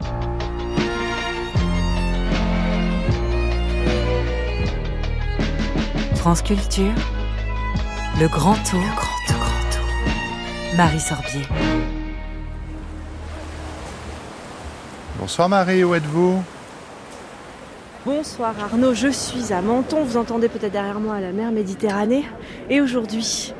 France 6.16 6.42
Culture, 6.42 6.96
le 8.20 8.28
grand 8.28 8.56
tour, 8.64 8.80
le 8.80 8.96
grand 8.96 9.28
tour, 9.28 9.38
grand 9.38 9.70
tour. 9.70 10.76
Marie 10.76 11.00
Sorbier. 11.00 11.44
Bonsoir 15.20 15.50
Marie, 15.50 15.84
où 15.84 15.94
êtes-vous? 15.94 16.44
Bonsoir 18.06 18.54
Arnaud, 18.60 18.93
je 18.93 19.08
suis 19.08 19.52
à 19.52 19.62
Menton, 19.62 20.04
vous 20.04 20.18
entendez 20.18 20.48
peut-être 20.48 20.72
derrière 20.72 21.00
moi 21.00 21.20
la 21.20 21.32
mer 21.32 21.52
Méditerranée. 21.52 22.26
Et 22.70 22.80
aujourd'hui, 22.80 23.54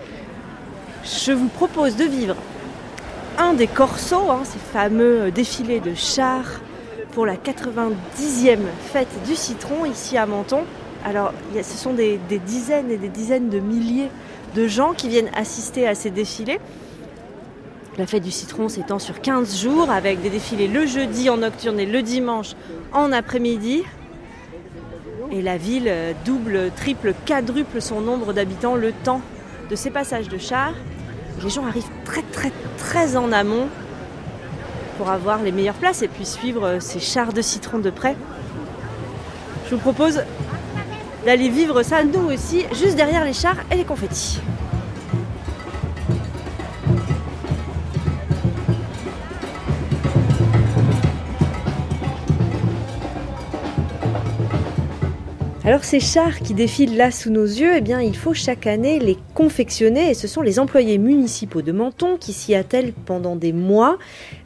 je 1.04 1.32
vous 1.32 1.48
propose 1.48 1.96
de 1.96 2.04
vivre 2.06 2.36
un 3.38 3.54
des 3.54 3.68
corsos, 3.68 4.30
hein, 4.30 4.42
ces 4.44 4.60
fameux 4.60 5.32
défilés 5.32 5.80
de 5.80 5.94
chars 5.96 6.62
pour 7.14 7.26
la 7.26 7.36
90e 7.36 8.60
fête 8.92 9.10
du 9.26 9.36
citron 9.36 9.86
ici 9.86 10.18
à 10.18 10.26
Menton. 10.26 10.62
Alors, 11.04 11.34
ce 11.56 11.78
sont 11.78 11.94
des, 11.94 12.20
des 12.30 12.40
dizaines 12.40 12.92
et 12.92 12.98
des 12.98 13.10
dizaines 13.10 13.50
de 13.50 13.60
milliers 13.60 14.10
de 14.56 14.68
gens 14.68 14.94
qui 14.94 15.10
viennent 15.10 15.32
assister 15.36 15.88
à 15.88 15.96
ces 15.96 16.12
défilés. 16.12 16.60
La 17.98 18.06
fête 18.06 18.24
du 18.24 18.32
citron 18.32 18.70
s'étend 18.70 19.00
sur 19.00 19.20
15 19.20 19.60
jours 19.60 19.90
avec 19.90 20.22
des 20.22 20.30
défilés 20.30 20.68
le 20.68 20.86
jeudi 20.86 21.30
en 21.32 21.38
nocturne 21.38 21.80
et 21.80 21.88
le 21.88 22.04
dimanche 22.04 22.52
en 22.94 23.12
après-midi. 23.12 23.84
Et 25.32 25.42
la 25.42 25.58
ville 25.58 25.92
double, 26.26 26.72
triple, 26.76 27.14
quadruple 27.26 27.82
son 27.82 28.02
nombre 28.02 28.34
d'habitants 28.34 28.76
le 28.76 28.94
temps 28.94 29.22
de 29.70 29.76
ces 29.76 29.90
passages 29.90 30.30
de 30.30 30.38
chars. 30.38 30.74
Les 31.44 31.50
gens 31.50 31.66
arrivent 31.66 31.90
très 32.06 32.22
très 32.22 32.52
très 32.78 33.18
en 33.18 33.32
amont 33.32 33.68
pour 34.98 35.10
avoir 35.10 35.44
les 35.44 35.52
meilleures 35.52 35.76
places 35.76 36.02
et 36.02 36.08
puis 36.08 36.26
suivre 36.26 36.78
ces 36.80 37.00
chars 37.00 37.34
de 37.34 37.42
citron 37.42 37.80
de 37.80 37.90
près. 37.90 38.16
Je 39.70 39.76
vous 39.76 39.82
propose 39.82 40.22
d'aller 41.26 41.50
vivre 41.50 41.84
ça 41.84 42.04
nous 42.04 42.32
aussi, 42.32 42.66
juste 42.74 42.96
derrière 42.96 43.26
les 43.26 43.34
chars 43.34 43.58
et 43.70 43.76
les 43.76 43.84
confettis. 43.84 44.40
Alors 55.68 55.84
ces 55.84 55.99
chars 55.99 56.39
qui 56.39 56.53
défilent 56.53 56.95
là 56.95 57.11
sous 57.11 57.30
nos 57.30 57.43
yeux, 57.43 57.74
eh 57.76 57.82
bien 57.82 57.99
il 57.99 58.15
faut 58.15 58.34
chaque 58.34 58.65
année 58.68 58.99
les 58.99 59.18
confectionner 59.34 60.11
et 60.11 60.13
ce 60.13 60.26
sont 60.26 60.41
les 60.41 60.59
employés 60.59 60.97
municipaux 60.97 61.61
de 61.61 61.74
Menton 61.74 62.15
qui 62.15 62.32
s'y 62.32 62.55
attellent 62.55 62.93
pendant 62.93 63.36
des 63.36 63.51
mois. 63.51 63.97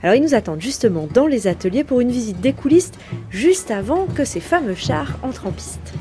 Alors 0.02 0.16
ils 0.16 0.24
nous 0.24 0.34
attendent 0.34 0.62
justement 0.62 1.08
dans 1.14 1.28
les 1.28 1.46
ateliers 1.46 1.84
pour 1.84 2.02
une 2.02 2.10
visite 2.10 2.42
des 2.42 2.54
coulisses 2.54 2.90
juste 3.30 3.70
avant 3.70 4.08
que 4.08 4.26
ces 4.26 4.40
fameux 4.40 4.74
chars 4.74 5.20
entrent 5.22 5.46
en 5.46 5.52
piste. 5.52 5.94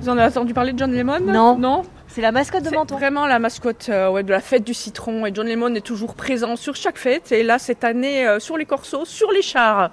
Vous 0.00 0.08
en 0.08 0.16
avez 0.16 0.28
entendu 0.28 0.54
parler 0.54 0.72
de 0.72 0.78
John 0.78 0.94
Lemon? 0.94 1.20
Non. 1.20 1.58
Non? 1.58 1.82
C'est 2.16 2.22
la 2.22 2.32
mascotte 2.32 2.62
de 2.62 2.70
Menton. 2.70 2.96
vraiment 2.96 3.26
la 3.26 3.38
mascotte 3.38 3.90
euh, 3.90 4.08
ouais, 4.08 4.22
de 4.22 4.30
la 4.30 4.40
fête 4.40 4.64
du 4.64 4.72
citron 4.72 5.26
et 5.26 5.34
John 5.34 5.46
Lemon 5.46 5.74
est 5.74 5.84
toujours 5.84 6.14
présent 6.14 6.56
sur 6.56 6.74
chaque 6.74 6.96
fête 6.96 7.30
et 7.30 7.42
là 7.42 7.58
cette 7.58 7.84
année 7.84 8.26
euh, 8.26 8.40
sur 8.40 8.56
les 8.56 8.64
corsos, 8.64 9.06
sur 9.06 9.30
les 9.32 9.42
chars. 9.42 9.90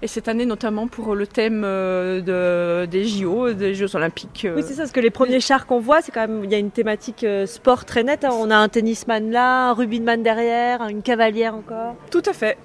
Et 0.00 0.06
cette 0.06 0.28
année 0.28 0.46
notamment 0.46 0.86
pour 0.86 1.16
le 1.16 1.26
thème 1.26 1.62
euh, 1.64 2.20
de, 2.20 2.86
des 2.86 3.04
JO, 3.04 3.52
des 3.52 3.74
Jeux 3.74 3.96
Olympiques. 3.96 4.46
Oui, 4.54 4.62
c'est 4.64 4.74
ça, 4.74 4.82
parce 4.82 4.92
que 4.92 5.00
les 5.00 5.10
premiers 5.10 5.40
chars 5.40 5.66
qu'on 5.66 5.80
voit, 5.80 6.02
c'est 6.02 6.12
quand 6.12 6.20
même, 6.20 6.44
il 6.44 6.52
y 6.52 6.54
a 6.54 6.58
une 6.58 6.70
thématique 6.70 7.26
sport 7.46 7.84
très 7.84 8.04
nette. 8.04 8.24
hein. 8.24 8.30
On 8.32 8.48
a 8.52 8.56
un 8.56 8.68
tennisman 8.68 9.32
là, 9.32 9.70
un 9.70 9.72
rugbyman 9.72 10.22
derrière, 10.22 10.86
une 10.86 11.02
cavalière 11.02 11.56
encore. 11.56 11.96
Tout 12.12 12.22
à 12.26 12.32
fait. 12.32 12.58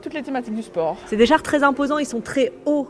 Toutes 0.00 0.14
les 0.14 0.22
thématiques 0.22 0.54
du 0.54 0.62
sport. 0.62 0.96
C'est 1.06 1.16
des 1.16 1.26
chars 1.26 1.42
très 1.42 1.64
imposants, 1.64 1.98
ils 1.98 2.06
sont 2.06 2.20
très 2.20 2.52
hauts. 2.66 2.88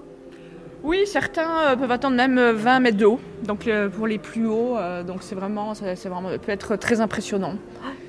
Oui, 0.85 1.01
certains 1.07 1.73
euh, 1.73 1.77
peuvent 1.77 1.91
attendre 1.91 2.17
même 2.17 2.39
euh, 2.39 2.53
20 2.55 2.81
mètres 2.81 2.97
de 2.97 3.05
haut. 3.07 3.21
Donc 3.45 3.67
euh, 3.67 3.89
pour 3.89 4.07
les 4.07 4.19
plus 4.19 4.47
hauts, 4.47 4.77
euh, 4.77 5.03
donc 5.03 5.19
c'est 5.21 5.35
vraiment, 5.35 5.75
ça, 5.75 5.97
c'est 5.97 6.09
vraiment, 6.09 6.29
peut 6.39 6.53
être 6.53 6.77
très 6.77 7.01
impressionnant. 7.01 7.55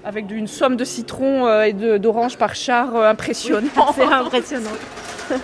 Avec 0.05 0.29
une 0.31 0.47
somme 0.47 0.75
de 0.75 0.85
citron 0.85 1.45
euh, 1.47 1.63
et 1.63 1.73
de- 1.73 1.97
d'orange 1.97 2.37
par 2.37 2.55
char 2.55 2.95
euh, 2.95 3.09
impressionnant. 3.09 3.67
C'est 3.95 4.03
impressionnant. 4.03 4.69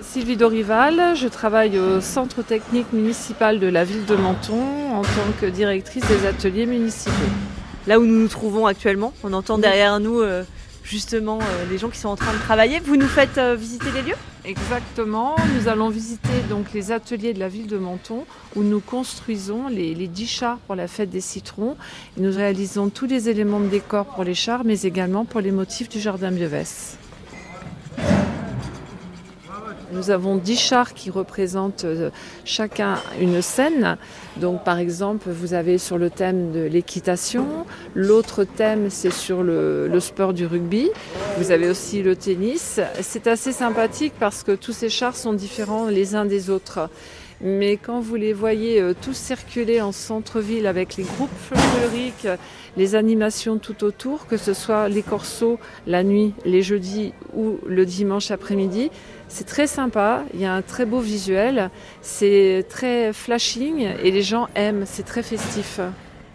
Sylvie 0.00 0.36
Dorival, 0.36 1.14
je 1.16 1.28
travaille 1.28 1.78
au 1.78 2.00
centre 2.00 2.42
technique 2.42 2.92
municipal 2.92 3.58
de 3.60 3.66
la 3.68 3.84
ville 3.84 4.04
de 4.04 4.16
Menton 4.16 4.60
en 4.94 5.02
tant 5.02 5.32
que 5.40 5.46
directrice 5.46 6.04
des 6.06 6.26
ateliers 6.26 6.66
municipaux. 6.66 7.12
Là 7.88 7.98
où 7.98 8.04
nous 8.04 8.20
nous 8.20 8.28
trouvons 8.28 8.66
actuellement, 8.66 9.12
on 9.24 9.32
entend 9.32 9.58
derrière 9.58 9.98
nous 9.98 10.20
euh, 10.20 10.44
justement 10.84 11.40
euh, 11.40 11.64
les 11.68 11.78
gens 11.78 11.88
qui 11.88 11.98
sont 11.98 12.10
en 12.10 12.16
train 12.16 12.32
de 12.32 12.38
travailler. 12.38 12.78
Vous 12.78 12.96
nous 12.96 13.08
faites 13.08 13.38
euh, 13.38 13.56
visiter 13.56 13.90
les 13.92 14.02
lieux? 14.02 14.16
Exactement, 14.44 15.34
nous 15.56 15.68
allons 15.68 15.88
visiter 15.88 16.28
donc 16.48 16.72
les 16.72 16.92
ateliers 16.92 17.32
de 17.32 17.40
la 17.40 17.48
ville 17.48 17.66
de 17.66 17.78
Menton 17.78 18.24
où 18.54 18.62
nous 18.62 18.80
construisons 18.80 19.68
les, 19.68 19.94
les 19.94 20.06
10 20.06 20.26
chars 20.28 20.58
pour 20.58 20.76
la 20.76 20.86
fête 20.86 21.10
des 21.10 21.20
citrons. 21.20 21.76
Et 22.16 22.20
nous 22.20 22.32
réalisons 22.32 22.88
tous 22.88 23.06
les 23.06 23.28
éléments 23.28 23.60
de 23.60 23.68
décor 23.68 24.06
pour 24.06 24.22
les 24.22 24.34
chars 24.34 24.62
mais 24.64 24.82
également 24.82 25.24
pour 25.24 25.40
les 25.40 25.50
motifs 25.50 25.88
du 25.88 26.00
jardin 26.00 26.30
Bievès. 26.30 26.98
Nous 29.92 30.10
avons 30.10 30.36
10 30.36 30.58
chars 30.58 30.94
qui 30.94 31.10
représentent 31.10 31.84
euh, 31.84 32.08
chacun 32.46 32.96
une 33.20 33.42
scène. 33.42 33.98
Donc 34.38 34.64
par 34.64 34.78
exemple, 34.78 35.28
vous 35.28 35.52
avez 35.52 35.76
sur 35.76 35.98
le 35.98 36.08
thème 36.08 36.50
de 36.50 36.60
l'équitation, 36.60 37.66
l'autre 37.94 38.44
thème 38.44 38.88
c'est 38.88 39.12
sur 39.12 39.42
le, 39.42 39.90
sport 40.00 40.32
du 40.32 40.46
rugby, 40.46 40.88
vous 41.36 41.50
avez 41.50 41.68
aussi 41.68 42.02
le 42.02 42.16
tennis. 42.16 42.80
C'est 43.02 43.26
assez 43.26 43.52
sympathique 43.52 44.14
parce 44.18 44.42
que 44.42 44.52
tous 44.52 44.72
ces 44.72 44.88
chars 44.88 45.16
sont 45.16 45.34
différents 45.34 45.88
les 45.88 46.14
uns 46.14 46.24
des 46.24 46.48
autres. 46.48 46.88
Mais 47.44 47.76
quand 47.76 48.00
vous 48.00 48.14
les 48.14 48.32
voyez 48.32 48.80
euh, 48.80 48.94
tous 48.98 49.16
circuler 49.16 49.80
en 49.80 49.90
centre-ville 49.90 50.68
avec 50.68 50.96
les 50.96 51.02
groupes 51.02 51.28
folkloriques, 51.50 52.28
les 52.76 52.94
animations 52.94 53.58
tout 53.58 53.82
autour, 53.82 54.28
que 54.28 54.36
ce 54.36 54.54
soit 54.54 54.88
les 54.88 55.02
corsos 55.02 55.58
la 55.88 56.04
nuit, 56.04 56.34
les 56.44 56.62
jeudis 56.62 57.12
ou 57.34 57.58
le 57.66 57.84
dimanche 57.84 58.30
après-midi, 58.30 58.90
c'est 59.32 59.46
très 59.46 59.66
sympa, 59.66 60.24
il 60.34 60.40
y 60.40 60.44
a 60.44 60.52
un 60.52 60.60
très 60.60 60.84
beau 60.84 61.00
visuel, 61.00 61.70
c'est 62.02 62.66
très 62.68 63.14
flashing 63.14 63.88
et 64.02 64.10
les 64.10 64.20
gens 64.20 64.48
aiment, 64.54 64.84
c'est 64.84 65.04
très 65.04 65.22
festif. 65.22 65.80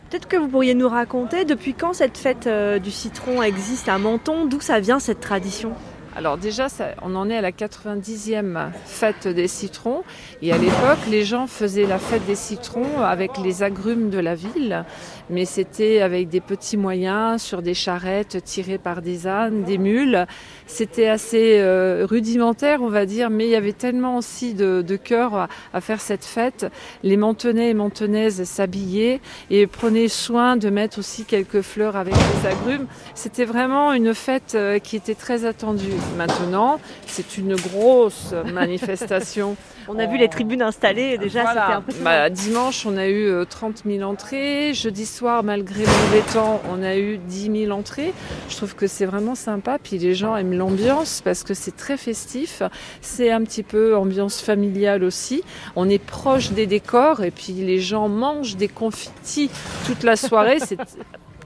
Peut-être 0.09 0.27
que 0.27 0.35
vous 0.35 0.47
pourriez 0.47 0.73
nous 0.73 0.89
raconter 0.89 1.45
depuis 1.45 1.75
quand 1.75 1.93
cette 1.93 2.17
fête 2.17 2.47
euh, 2.47 2.79
du 2.79 2.89
citron 2.89 3.43
existe 3.43 3.87
à 3.87 3.99
Menton, 3.99 4.47
d'où 4.47 4.61
ça 4.61 4.79
vient 4.79 4.99
cette 4.99 5.19
tradition? 5.19 5.73
Alors 6.17 6.39
déjà, 6.39 6.65
on 7.03 7.13
en 7.13 7.29
est 7.29 7.37
à 7.37 7.41
la 7.41 7.51
90e 7.51 8.71
fête 8.85 9.27
des 9.27 9.47
citrons. 9.47 10.01
Et 10.41 10.51
à 10.51 10.57
l'époque, 10.57 11.05
les 11.11 11.23
gens 11.23 11.45
faisaient 11.45 11.85
la 11.85 11.99
fête 11.99 12.25
des 12.25 12.33
citrons 12.33 13.03
avec 13.03 13.37
les 13.37 13.61
agrumes 13.61 14.09
de 14.09 14.17
la 14.17 14.33
ville. 14.33 14.83
Mais 15.29 15.45
c'était 15.45 16.01
avec 16.01 16.27
des 16.27 16.41
petits 16.41 16.75
moyens, 16.75 17.43
sur 17.43 17.61
des 17.61 17.75
charrettes 17.75 18.43
tirées 18.43 18.79
par 18.79 19.03
des 19.03 19.27
ânes, 19.27 19.61
des 19.63 19.77
mules. 19.77 20.25
C'était 20.65 21.07
assez 21.07 21.59
euh, 21.59 22.07
rudimentaire, 22.09 22.81
on 22.81 22.89
va 22.89 23.05
dire, 23.05 23.29
mais 23.29 23.45
il 23.45 23.51
y 23.51 23.55
avait 23.55 23.73
tellement 23.73 24.17
aussi 24.17 24.55
de, 24.55 24.81
de 24.81 24.95
cœur 24.95 25.35
à, 25.35 25.49
à 25.71 25.81
faire 25.81 26.01
cette 26.01 26.25
fête. 26.25 26.65
Les 27.03 27.17
Mentenais 27.17 27.69
et 27.69 27.73
Mentenaises 27.75 28.43
s'habillaient 28.43 29.21
et 29.51 29.67
prenaient 29.67 30.07
soin 30.07 30.57
de 30.57 30.71
mettre 30.71 30.97
aussi 30.97 31.25
quelques 31.25 31.61
fleurs 31.61 31.95
avec 31.95 32.15
les 32.15 32.49
agrumes. 32.49 32.87
C'était 33.13 33.45
vraiment 33.45 33.93
une 33.93 34.15
fête 34.15 34.53
euh, 34.55 34.79
qui 34.79 34.95
était 34.95 35.13
très 35.13 35.45
attendue. 35.45 35.93
Maintenant, 36.15 36.79
c'est 37.05 37.37
une 37.37 37.55
grosse 37.55 38.33
manifestation. 38.53 39.55
On 39.89 39.97
a 39.99 40.05
vu 40.05 40.17
les 40.17 40.27
tribunes 40.27 40.61
installées 40.61 41.11
et 41.13 41.17
déjà 41.17 41.43
Voilà. 41.43 41.61
c'était 41.61 41.73
impressionnant. 41.77 42.03
Bah, 42.05 42.29
dimanche, 42.29 42.85
on 42.85 42.97
a 42.97 43.07
eu 43.07 43.27
euh, 43.27 43.45
30 43.45 43.83
000 43.85 44.01
entrées. 44.09 44.73
Jeudi 44.73 45.05
soir, 45.05 45.43
malgré 45.43 45.81
le 45.83 45.87
mauvais 45.87 46.21
temps, 46.33 46.61
on 46.69 46.83
a 46.83 46.97
eu 46.97 47.17
10 47.17 47.65
000 47.67 47.71
entrées. 47.71 48.13
Je 48.49 48.57
trouve 48.57 48.75
que 48.75 48.87
c'est 48.87 49.05
vraiment 49.05 49.35
sympa. 49.35 49.77
Puis 49.81 49.97
les 49.97 50.13
gens 50.13 50.35
aiment 50.35 50.53
l'ambiance 50.57 51.21
parce 51.23 51.43
que 51.43 51.53
c'est 51.53 51.75
très 51.75 51.95
festif. 51.97 52.61
C'est 53.01 53.31
un 53.31 53.41
petit 53.43 53.63
peu 53.63 53.95
ambiance 53.95 54.41
familiale 54.41 55.03
aussi. 55.03 55.41
On 55.75 55.87
est 55.89 56.03
proche 56.03 56.51
des 56.51 56.67
décors 56.67 57.23
et 57.23 57.31
puis 57.31 57.53
les 57.53 57.79
gens 57.79 58.09
mangent 58.09 58.57
des 58.57 58.67
confitis 58.67 59.49
toute 59.85 60.03
la 60.03 60.15
soirée. 60.17 60.57
C'est 60.59 60.77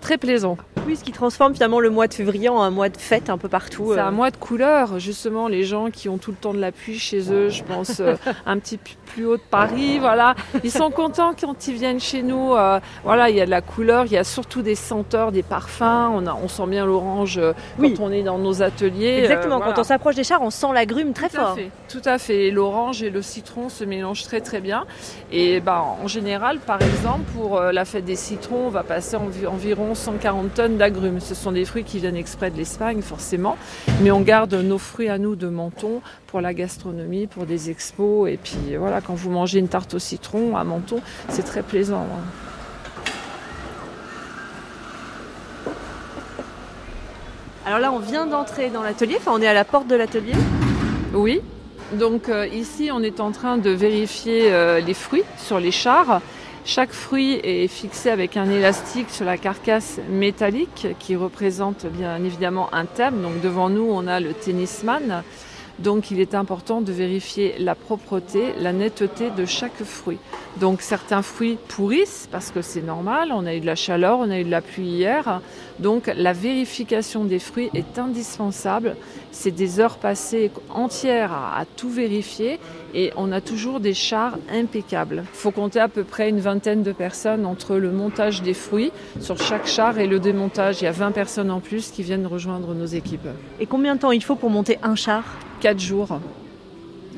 très 0.01 0.17
plaisant. 0.17 0.57
Oui, 0.87 0.95
ce 0.95 1.03
qui 1.03 1.11
transforme 1.11 1.53
finalement 1.53 1.79
le 1.79 1.89
mois 1.91 2.07
de 2.07 2.13
février 2.13 2.49
en 2.49 2.61
un 2.61 2.71
mois 2.71 2.89
de 2.89 2.97
fête 2.97 3.29
un 3.29 3.37
peu 3.37 3.47
partout. 3.47 3.91
C'est 3.93 3.99
euh. 3.99 4.05
un 4.05 4.11
mois 4.11 4.31
de 4.31 4.37
couleurs, 4.37 4.99
justement, 4.99 5.47
les 5.47 5.63
gens 5.63 5.89
qui 5.91 6.09
ont 6.09 6.17
tout 6.17 6.31
le 6.31 6.37
temps 6.37 6.53
de 6.53 6.59
la 6.59 6.71
pluie 6.71 6.97
chez 6.99 7.31
eux, 7.31 7.49
je 7.49 7.63
pense 7.63 7.99
euh, 7.99 8.15
un 8.45 8.57
petit 8.57 8.77
peu 8.77 8.89
plus 9.05 9.25
haut 9.25 9.35
de 9.37 9.41
Paris, 9.41 9.99
voilà. 9.99 10.35
Ils 10.63 10.71
sont 10.71 10.89
contents 10.89 11.33
quand 11.39 11.67
ils 11.67 11.73
viennent 11.75 11.99
chez 11.99 12.23
nous. 12.23 12.55
euh, 12.55 12.79
voilà, 13.03 13.29
il 13.29 13.35
y 13.35 13.41
a 13.41 13.45
de 13.45 13.51
la 13.51 13.61
couleur, 13.61 14.05
il 14.05 14.13
y 14.13 14.17
a 14.17 14.23
surtout 14.23 14.61
des 14.61 14.75
senteurs, 14.75 15.31
des 15.31 15.43
parfums. 15.43 16.09
On, 16.13 16.25
a, 16.25 16.33
on 16.41 16.47
sent 16.47 16.65
bien 16.67 16.85
l'orange 16.85 17.37
euh, 17.37 17.53
Oui. 17.77 17.93
quand 17.93 18.05
on 18.05 18.11
est 18.11 18.23
dans 18.23 18.37
nos 18.39 18.63
ateliers. 18.63 19.17
euh, 19.19 19.23
Exactement, 19.23 19.57
voilà. 19.57 19.73
quand 19.73 19.81
on 19.81 19.83
s'approche 19.83 20.15
des 20.15 20.23
chars, 20.23 20.41
on 20.41 20.49
sent 20.49 20.67
l'agrume 20.73 21.11
très 21.13 21.29
Tout 21.29 21.37
à 21.37 21.39
fort. 21.41 21.55
fait, 21.55 21.69
tout 21.89 22.01
à 22.05 22.17
fait. 22.17 22.49
L'orange 22.51 23.03
et 23.03 23.09
le 23.09 23.21
citron 23.21 23.67
se 23.69 23.83
mélangent 23.83 24.23
très 24.23 24.39
très 24.41 24.61
bien. 24.61 24.85
Et 25.31 25.59
ben, 25.59 25.83
en 26.03 26.07
général, 26.07 26.59
par 26.59 26.81
exemple, 26.81 27.23
pour 27.35 27.57
euh, 27.57 27.71
la 27.73 27.83
fête 27.85 28.05
des 28.05 28.15
citrons, 28.15 28.67
on 28.67 28.69
va 28.69 28.83
passer 28.83 29.17
envi- 29.17 29.45
environ 29.91 29.95
140 29.95 30.53
tonnes 30.53 30.77
d'agrumes. 30.77 31.19
Ce 31.19 31.35
sont 31.35 31.51
des 31.51 31.65
fruits 31.65 31.83
qui 31.83 31.99
viennent 31.99 32.15
exprès 32.15 32.49
de 32.51 32.57
l'Espagne, 32.57 33.01
forcément. 33.01 33.57
Mais 34.01 34.11
on 34.11 34.21
garde 34.21 34.53
nos 34.53 34.77
fruits 34.77 35.09
à 35.09 35.17
nous 35.17 35.35
de 35.35 35.47
Menton 35.47 36.01
pour 36.27 36.41
la 36.41 36.53
gastronomie, 36.53 37.27
pour 37.27 37.45
des 37.45 37.69
expos. 37.69 38.29
Et 38.29 38.37
puis 38.37 38.75
voilà, 38.77 39.01
quand 39.01 39.13
vous 39.13 39.29
mangez 39.29 39.59
une 39.59 39.67
tarte 39.67 39.93
au 39.93 39.99
citron 39.99 40.55
à 40.55 40.63
Menton, 40.63 41.01
c'est 41.29 41.43
très 41.43 41.61
plaisant. 41.63 42.01
hein. 42.01 42.21
Alors 47.65 47.79
là, 47.79 47.91
on 47.91 47.99
vient 47.99 48.25
d'entrer 48.25 48.69
dans 48.69 48.81
l'atelier, 48.81 49.17
enfin 49.19 49.31
on 49.35 49.41
est 49.41 49.47
à 49.47 49.53
la 49.53 49.63
porte 49.63 49.87
de 49.87 49.95
l'atelier. 49.95 50.33
Oui. 51.13 51.41
Donc 51.93 52.29
euh, 52.29 52.47
ici, 52.47 52.89
on 52.91 53.03
est 53.03 53.19
en 53.19 53.31
train 53.31 53.57
de 53.57 53.69
vérifier 53.69 54.51
euh, 54.51 54.79
les 54.79 54.93
fruits 54.93 55.23
sur 55.37 55.59
les 55.59 55.71
chars. 55.71 56.21
Chaque 56.63 56.91
fruit 56.91 57.39
est 57.43 57.67
fixé 57.67 58.11
avec 58.11 58.37
un 58.37 58.49
élastique 58.49 59.09
sur 59.09 59.25
la 59.25 59.37
carcasse 59.37 59.99
métallique 60.09 60.87
qui 60.99 61.15
représente 61.15 61.87
bien 61.87 62.23
évidemment 62.23 62.73
un 62.73 62.85
thème. 62.85 63.21
Donc 63.23 63.41
devant 63.41 63.69
nous, 63.69 63.89
on 63.89 64.05
a 64.07 64.19
le 64.19 64.33
tennisman. 64.33 65.23
Donc 65.83 66.11
il 66.11 66.19
est 66.19 66.35
important 66.35 66.81
de 66.81 66.91
vérifier 66.91 67.55
la 67.57 67.73
propreté, 67.75 68.53
la 68.59 68.71
netteté 68.71 69.29
de 69.31 69.45
chaque 69.45 69.83
fruit. 69.83 70.19
Donc 70.59 70.81
certains 70.81 71.21
fruits 71.21 71.57
pourrissent 71.69 72.27
parce 72.31 72.51
que 72.51 72.61
c'est 72.61 72.81
normal, 72.81 73.31
on 73.33 73.45
a 73.45 73.55
eu 73.55 73.61
de 73.61 73.65
la 73.65 73.75
chaleur, 73.75 74.19
on 74.19 74.29
a 74.29 74.39
eu 74.39 74.43
de 74.43 74.51
la 74.51 74.61
pluie 74.61 74.87
hier. 74.87 75.41
Donc 75.79 76.11
la 76.15 76.33
vérification 76.33 77.23
des 77.23 77.39
fruits 77.39 77.69
est 77.73 77.97
indispensable. 77.97 78.95
C'est 79.31 79.51
des 79.51 79.79
heures 79.79 79.97
passées 79.97 80.51
entières 80.69 81.31
à, 81.31 81.59
à 81.59 81.65
tout 81.65 81.89
vérifier 81.89 82.59
et 82.93 83.11
on 83.15 83.31
a 83.31 83.41
toujours 83.41 83.79
des 83.79 83.93
chars 83.93 84.37
impeccables. 84.51 85.23
Il 85.33 85.37
faut 85.37 85.51
compter 85.51 85.79
à 85.79 85.87
peu 85.87 86.03
près 86.03 86.29
une 86.29 86.41
vingtaine 86.41 86.83
de 86.83 86.91
personnes 86.91 87.45
entre 87.45 87.77
le 87.77 87.91
montage 87.91 88.41
des 88.43 88.53
fruits 88.53 88.91
sur 89.19 89.37
chaque 89.39 89.65
char 89.65 89.97
et 89.97 90.07
le 90.07 90.19
démontage. 90.19 90.81
Il 90.81 90.85
y 90.85 90.87
a 90.87 90.91
20 90.91 91.11
personnes 91.11 91.49
en 91.49 91.59
plus 91.59 91.89
qui 91.91 92.03
viennent 92.03 92.27
rejoindre 92.27 92.75
nos 92.75 92.85
équipes. 92.85 93.27
Et 93.59 93.65
combien 93.65 93.95
de 93.95 94.01
temps 94.01 94.11
il 94.11 94.23
faut 94.23 94.35
pour 94.35 94.49
monter 94.49 94.77
un 94.83 94.95
char? 94.95 95.23
4 95.61 95.79
jours 95.79 96.19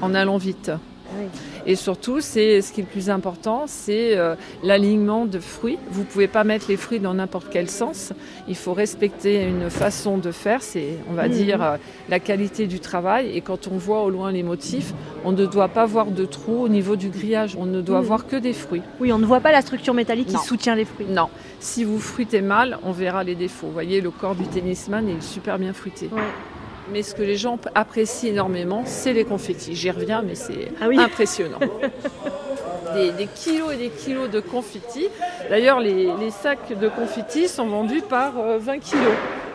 en 0.02 0.14
allant 0.14 0.38
vite. 0.38 0.72
Et 1.68 1.76
surtout, 1.76 2.20
c'est 2.22 2.62
ce 2.62 2.74
qui 2.74 2.82
est 2.82 2.84
le 2.84 2.89
plus 2.89 3.10
important, 3.12 3.66
c'est 3.68 4.18
euh, 4.18 4.36
l'alignement 4.64 5.26
de 5.26 5.39
fruits. 5.39 5.78
Vous 5.91 6.02
ne 6.02 6.06
pouvez 6.06 6.28
pas 6.28 6.44
mettre 6.44 6.66
les 6.70 6.76
fruits 6.76 7.00
dans 7.00 7.14
n'importe 7.14 7.48
quel 7.52 7.70
sens. 7.70 8.14
Il 8.48 8.56
faut 8.56 8.74
respecter 8.74 9.44
une 9.44 9.70
façon 9.70 10.18
de 10.18 10.32
faire. 10.32 10.64
C'est, 10.64 10.98
on 11.10 11.14
va 11.14 11.28
Mhm. 11.28 11.34
dire, 11.34 11.62
euh, 11.64 11.78
la 12.10 12.20
qualité 12.20 12.66
du 12.68 12.80
travail. 12.80 13.30
Et 13.38 13.41
quand 13.41 13.68
on 13.72 13.78
voit 13.78 14.02
au 14.04 14.10
loin 14.10 14.32
les 14.32 14.41
motifs, 14.44 14.94
on 15.24 15.32
ne 15.32 15.46
doit 15.46 15.68
pas 15.70 15.86
voir 15.86 16.08
de 16.08 16.26
trous 16.26 16.64
au 16.64 16.68
niveau 16.68 16.96
du 16.96 17.10
grillage. 17.10 17.56
On 17.60 17.66
ne 17.68 17.80
doit 17.82 18.00
Mhm. 18.02 18.06
voir 18.08 18.26
que 18.28 18.36
des 18.36 18.54
fruits. 18.54 18.82
Oui, 19.00 19.14
on 19.14 19.20
ne 19.20 19.26
voit 19.26 19.39
pas 19.39 19.52
la 19.52 19.62
structure 19.62 19.94
métallique 19.94 20.32
Non. 20.32 20.39
qui 20.39 20.46
soutient 20.46 20.76
les 20.76 20.86
fruits. 20.86 21.06
Non. 21.08 21.30
Si 21.60 21.84
vous 21.84 22.00
fruitez 22.00 22.41
mal, 22.41 22.80
on 22.84 22.91
verra 22.91 23.24
les 23.24 23.36
défauts. 23.36 23.68
Vous 23.68 23.74
voyez, 23.74 24.02
le 24.02 24.10
corps 24.10 24.36
du 24.36 24.46
tennisman 24.48 25.08
est 25.08 25.22
super 25.22 25.60
bien 25.60 25.74
fruité. 25.74 26.10
Mais 26.92 27.02
ce 27.02 27.16
que 27.16 27.22
les 27.24 27.38
gens 27.38 27.58
apprécient 27.76 28.30
énormément, 28.30 28.84
c'est 28.86 29.14
les 29.14 29.24
confettis. 29.26 29.76
J'y 29.76 29.90
reviens, 29.92 30.22
mais 30.22 30.36
c'est 30.36 30.72
Ah 30.82 30.86
oui. 30.88 31.00
impressionnant. 31.00 31.60
Des, 32.94 33.10
des 33.12 33.26
kilos 33.26 33.74
et 33.74 33.78
des 33.78 33.90
kilos 33.90 34.30
de 34.30 34.40
confettis. 34.40 35.08
D'ailleurs, 35.50 35.80
les, 35.80 36.12
les 36.20 36.30
sacs 36.30 36.78
de 36.80 36.88
confettis 36.90 37.48
sont 37.48 37.66
vendus 37.66 38.04
par 38.08 38.34
euh, 38.38 38.60
20 38.60 38.78
kilos. 38.78 39.04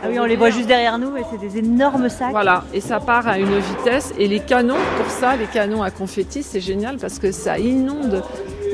Ah 0.03 0.07
oui, 0.09 0.19
on 0.19 0.25
les 0.25 0.35
voit 0.35 0.51
juste 0.51 0.67
derrière 0.67 0.99
nous 0.99 1.17
et 1.17 1.23
c'est 1.31 1.39
des 1.39 1.57
énormes 1.59 2.09
sacs. 2.09 2.33
Voilà, 2.33 2.65
et 2.75 2.81
ça 2.81 2.99
part 2.99 3.29
à 3.29 3.39
une 3.39 3.57
vitesse. 3.61 4.13
Et 4.19 4.27
les 4.27 4.41
canons, 4.41 4.75
pour 4.97 5.09
ça, 5.09 5.37
les 5.37 5.47
canons 5.47 5.85
à 5.85 5.93
confettis, 5.93 6.43
c'est 6.43 6.61
génial 6.61 6.97
parce 6.97 7.21
que 7.21 7.31
ça 7.31 7.61
inonde 7.61 8.25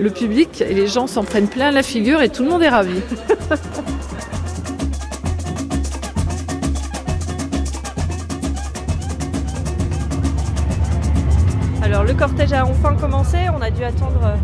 le 0.00 0.08
public 0.10 0.62
et 0.62 0.72
les 0.72 0.86
gens 0.86 1.06
s'en 1.08 1.24
prennent 1.24 1.48
plein 1.48 1.70
la 1.70 1.82
figure 1.82 2.22
et 2.22 2.30
tout 2.30 2.42
le 2.42 2.48
monde 2.48 2.62
est 2.62 2.70
ravi. 2.70 3.02
cortège 12.26 12.54
a 12.54 12.64
enfin 12.64 12.94
commencé, 12.94 13.36
on 13.54 13.60
a 13.60 13.70
dû 13.70 13.84
attendre 13.84 14.22
euh, 14.24 14.34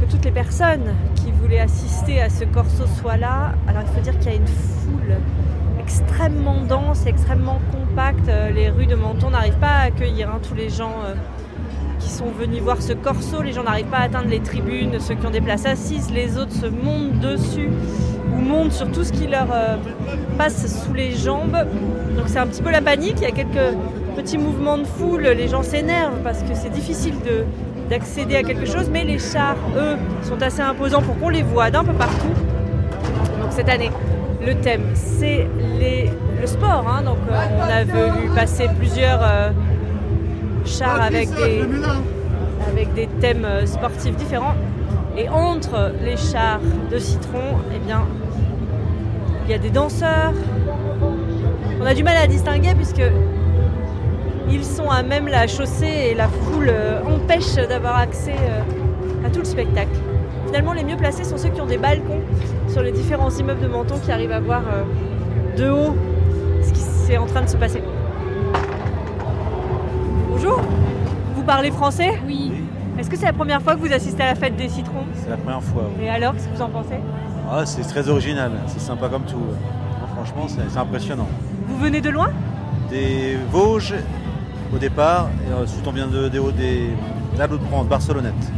que 0.00 0.08
toutes 0.08 0.24
les 0.24 0.30
personnes 0.30 0.94
qui 1.16 1.32
voulaient 1.32 1.58
assister 1.58 2.22
à 2.22 2.30
ce 2.30 2.44
corso 2.44 2.84
soient 2.86 3.16
là. 3.16 3.54
Alors 3.66 3.82
il 3.82 3.92
faut 3.92 4.00
dire 4.00 4.16
qu'il 4.20 4.30
y 4.30 4.34
a 4.34 4.36
une 4.36 4.46
foule 4.46 5.16
extrêmement 5.80 6.60
dense, 6.60 7.04
extrêmement 7.06 7.58
compacte. 7.72 8.28
Euh, 8.28 8.50
Les 8.52 8.70
rues 8.70 8.86
de 8.86 8.94
Menton 8.94 9.30
n'arrivent 9.30 9.58
pas 9.58 9.66
à 9.66 9.80
accueillir 9.86 10.28
hein, 10.30 10.38
tous 10.48 10.54
les 10.54 10.68
gens 10.70 10.94
euh, 11.04 11.14
qui 11.98 12.08
sont 12.08 12.30
venus 12.38 12.62
voir 12.62 12.80
ce 12.80 12.92
corso. 12.92 13.42
Les 13.42 13.52
gens 13.52 13.64
n'arrivent 13.64 13.86
pas 13.86 13.98
à 13.98 14.02
atteindre 14.02 14.28
les 14.28 14.40
tribunes, 14.40 15.00
ceux 15.00 15.16
qui 15.16 15.26
ont 15.26 15.30
des 15.30 15.40
places 15.40 15.66
assises, 15.66 16.08
les 16.12 16.38
autres 16.38 16.52
se 16.52 16.66
montent 16.66 17.18
dessus 17.18 17.68
ou 18.32 18.40
montent 18.40 18.72
sur 18.72 18.92
tout 18.92 19.02
ce 19.02 19.10
qui 19.10 19.26
leur 19.26 19.48
passe 20.38 20.84
sous 20.84 20.94
les 20.94 21.16
jambes. 21.16 21.66
Donc 22.16 22.28
c'est 22.28 22.38
un 22.38 22.46
petit 22.46 22.62
peu 22.62 22.70
la 22.70 22.80
panique, 22.80 23.16
il 23.16 23.22
y 23.22 23.26
a 23.26 23.32
quelques 23.32 23.76
petits 24.12 24.38
mouvements 24.38 24.78
de 24.78 24.84
foule, 24.84 25.22
les 25.22 25.48
gens 25.48 25.62
s'énervent 25.62 26.20
parce 26.22 26.42
que 26.42 26.54
c'est 26.54 26.70
difficile 26.70 27.14
de- 27.24 27.44
d'accéder 27.90 28.36
à 28.36 28.42
quelque 28.42 28.66
chose, 28.66 28.88
mais 28.90 29.04
les 29.04 29.18
chars, 29.18 29.56
eux, 29.76 29.96
sont 30.22 30.40
assez 30.42 30.60
imposants 30.62 31.02
pour 31.02 31.18
qu'on 31.18 31.28
les 31.28 31.42
voit 31.42 31.70
d'un 31.70 31.84
peu 31.84 31.92
partout. 31.92 32.34
Donc 33.40 33.50
cette 33.50 33.68
année, 33.68 33.90
le 34.46 34.54
thème, 34.54 34.82
c'est 34.94 35.46
les- 35.78 36.10
le 36.40 36.46
sport. 36.46 36.84
hein. 36.88 37.02
Donc 37.02 37.18
euh, 37.30 37.34
on 37.60 37.70
a 37.70 37.84
vu 37.84 38.30
passer 38.34 38.68
plusieurs 38.78 39.20
euh, 39.22 39.50
chars 40.64 41.00
avec 41.02 41.28
des, 41.34 41.62
avec 42.70 42.94
des 42.94 43.06
thèmes 43.20 43.44
euh, 43.44 43.66
sportifs 43.66 44.16
différents. 44.16 44.54
Et 45.16 45.28
entre 45.28 45.92
les 46.02 46.16
chars 46.16 46.60
de 46.90 46.98
citron, 46.98 47.58
eh 47.74 47.78
bien, 47.86 48.02
il 49.44 49.50
y 49.50 49.54
a 49.54 49.58
des 49.58 49.68
danseurs. 49.70 50.32
On 51.80 51.84
a 51.84 51.92
du 51.94 52.02
mal 52.02 52.16
à 52.16 52.26
distinguer 52.26 52.74
puisque 52.74 53.02
ils 54.50 54.64
sont 54.64 54.90
à 54.90 55.02
même 55.02 55.28
la 55.28 55.46
chaussée 55.46 56.10
et 56.10 56.14
la 56.14 56.28
foule 56.28 56.68
euh, 56.68 57.00
empêche 57.04 57.54
d'avoir 57.54 57.96
accès 57.96 58.34
euh, 58.34 59.26
à 59.26 59.30
tout 59.30 59.40
le 59.40 59.44
spectacle. 59.44 59.96
Finalement, 60.46 60.72
les 60.72 60.84
mieux 60.84 60.96
placés 60.96 61.24
sont 61.24 61.38
ceux 61.38 61.48
qui 61.48 61.60
ont 61.60 61.66
des 61.66 61.78
balcons 61.78 62.20
sur 62.68 62.82
les 62.82 62.92
différents 62.92 63.30
immeubles 63.30 63.60
de 63.60 63.68
Menton 63.68 63.94
qui 64.04 64.12
arrivent 64.12 64.32
à 64.32 64.40
voir 64.40 64.62
euh, 64.72 65.56
de 65.56 65.70
haut 65.70 65.96
ce 66.62 66.72
qui 66.72 66.80
s'est 66.80 67.16
en 67.16 67.26
train 67.26 67.42
de 67.42 67.48
se 67.48 67.56
passer. 67.56 67.82
Bonjour, 70.30 70.60
vous 71.34 71.42
parlez 71.42 71.70
français? 71.70 72.12
Oui. 72.26 72.52
Est-ce 72.98 73.08
que 73.08 73.16
c'est 73.16 73.26
la 73.26 73.32
première 73.32 73.62
fois 73.62 73.74
que 73.74 73.80
vous 73.80 73.92
assistez 73.92 74.22
à 74.22 74.26
la 74.26 74.34
fête 74.34 74.56
des 74.56 74.68
citrons? 74.68 75.04
C'est 75.14 75.30
la 75.30 75.36
première 75.36 75.62
fois. 75.62 75.84
oui. 75.98 76.04
Et 76.04 76.10
alors, 76.10 76.34
qu'est-ce 76.34 76.48
que 76.48 76.56
vous 76.56 76.62
en 76.62 76.68
pensez? 76.68 76.98
Ah, 77.50 77.64
c'est 77.64 77.82
très 77.82 78.08
original, 78.08 78.52
c'est 78.66 78.80
sympa 78.80 79.08
comme 79.08 79.24
tout. 79.24 79.40
Franchement, 80.14 80.46
c'est 80.46 80.78
impressionnant. 80.78 81.26
Vous 81.66 81.76
venez 81.78 82.00
de 82.00 82.10
loin? 82.10 82.30
Des 82.90 83.36
Vosges 83.50 83.94
au 84.74 84.78
départ, 84.78 85.28
et 85.48 85.52
ensuite 85.62 85.86
on 85.86 85.92
vient 85.92 86.06
de, 86.06 86.28
des 86.28 86.40
des 86.52 86.90
la 87.38 87.46
de 87.48 87.58
France, 87.58 87.86
Barcelonnette. 87.86 88.52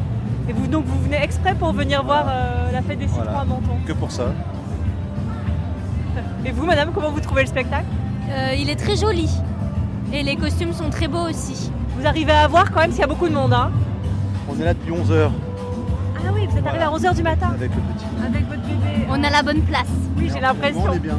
Et 0.49 0.53
vous 0.53 0.67
donc 0.67 0.85
vous 0.87 1.01
venez 1.03 1.23
exprès 1.23 1.55
pour 1.55 1.73
venir 1.73 2.03
voir 2.05 2.27
euh, 2.29 2.71
la 2.73 2.83
fête 2.83 2.99
des 2.99 3.07
citrons 3.09 3.23
Voilà. 3.25 3.41
à 3.41 3.45
Menton. 3.45 3.77
Que 3.87 3.93
pour 3.93 4.11
ça. 4.11 4.25
Et 6.45 6.51
vous, 6.53 6.67
madame, 6.67 6.91
comment 6.95 7.11
vous 7.11 7.21
trouvez 7.21 7.43
le 7.43 7.49
spectacle? 7.49 7.87
Euh, 8.29 8.55
il 8.57 8.69
est 8.69 8.77
très 8.77 8.97
joli. 8.97 9.31
Et 10.13 10.23
les 10.23 10.37
costumes 10.37 10.73
sont 10.73 10.91
très 10.91 11.09
beaux 11.09 11.29
aussi. 11.31 11.71
Vous 11.99 12.07
arrivez 12.07 12.33
à 12.33 12.47
voir 12.47 12.71
quand 12.71 12.81
même 12.81 12.91
s'il 12.91 13.01
y 13.01 13.05
a 13.05 13.07
beaucoup 13.07 13.29
de 13.29 13.35
monde, 13.35 13.53
hein? 13.55 13.71
On 14.49 14.61
est 14.61 14.65
là 14.65 14.75
depuis 14.75 14.93
11h 14.93 15.31
Ah 16.19 16.31
oui, 16.35 16.47
vous 16.51 16.59
êtes 16.59 16.67
arrivé 16.67 16.85
à 16.85 16.91
11h 16.91 17.15
du 17.17 17.23
matin 17.23 17.49
avec 17.55 17.71
le 17.75 17.81
petit. 17.81 18.05
avec 18.27 18.47
votre 18.49 18.61
bébé. 18.63 19.07
On 19.09 19.25
a 19.25 19.31
la 19.31 19.43
bonne 19.43 19.63
place. 19.63 19.89
Oui, 20.19 20.31
j'ai 20.33 20.41
l'impression. 20.41 20.85
On 20.87 20.93
est 20.93 20.99
bien. 20.99 21.19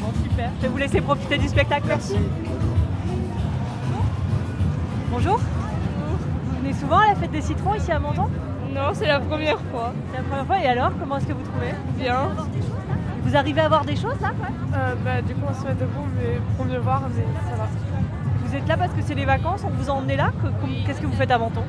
Bon, 0.00 0.08
super. 0.22 0.50
Je 0.58 0.62
vais 0.62 0.68
vous 0.68 0.78
laisser 0.78 1.00
profiter 1.00 1.38
du 1.38 1.46
spectacle. 1.48 1.84
Merci. 1.86 2.16
Bonjour. 5.16 5.38
Vous 5.38 6.56
venez 6.58 6.72
souvent 6.72 6.98
à 6.98 7.06
la 7.10 7.14
fête 7.14 7.30
des 7.30 7.40
citrons 7.40 7.74
ici 7.76 7.92
à 7.92 8.00
Menton 8.00 8.28
Non, 8.74 8.88
c'est 8.94 9.06
la 9.06 9.20
première 9.20 9.60
fois. 9.70 9.92
C'est 10.10 10.16
la 10.16 10.24
première 10.24 10.44
fois. 10.44 10.58
Et 10.58 10.66
alors, 10.66 10.90
comment 10.98 11.18
est-ce 11.18 11.26
que 11.26 11.32
vous 11.34 11.44
trouvez 11.44 11.72
Bien. 11.96 12.30
Vous 13.22 13.36
arrivez 13.36 13.60
à 13.60 13.68
voir 13.68 13.84
des 13.84 13.94
choses 13.94 14.20
là 14.20 14.32
Euh, 14.74 14.94
bah, 15.04 15.22
du 15.22 15.32
coup, 15.34 15.46
on 15.48 15.54
se 15.54 15.64
met 15.68 15.74
debout 15.74 16.04
mais 16.16 16.40
pour 16.56 16.64
mieux 16.66 16.80
voir, 16.80 17.02
mais 17.14 17.22
ça 17.48 17.54
va. 17.54 17.68
Vous 18.44 18.56
êtes 18.56 18.66
là 18.66 18.76
parce 18.76 18.92
que 18.92 19.02
c'est 19.02 19.14
les 19.14 19.24
vacances, 19.24 19.62
on 19.64 19.70
vous 19.70 19.88
a 19.88 19.92
emmené 19.92 20.16
là 20.16 20.32
Qu'est-ce 20.84 21.00
que 21.00 21.06
vous 21.06 21.12
faites 21.12 21.30
à 21.30 21.38
Menton 21.38 21.62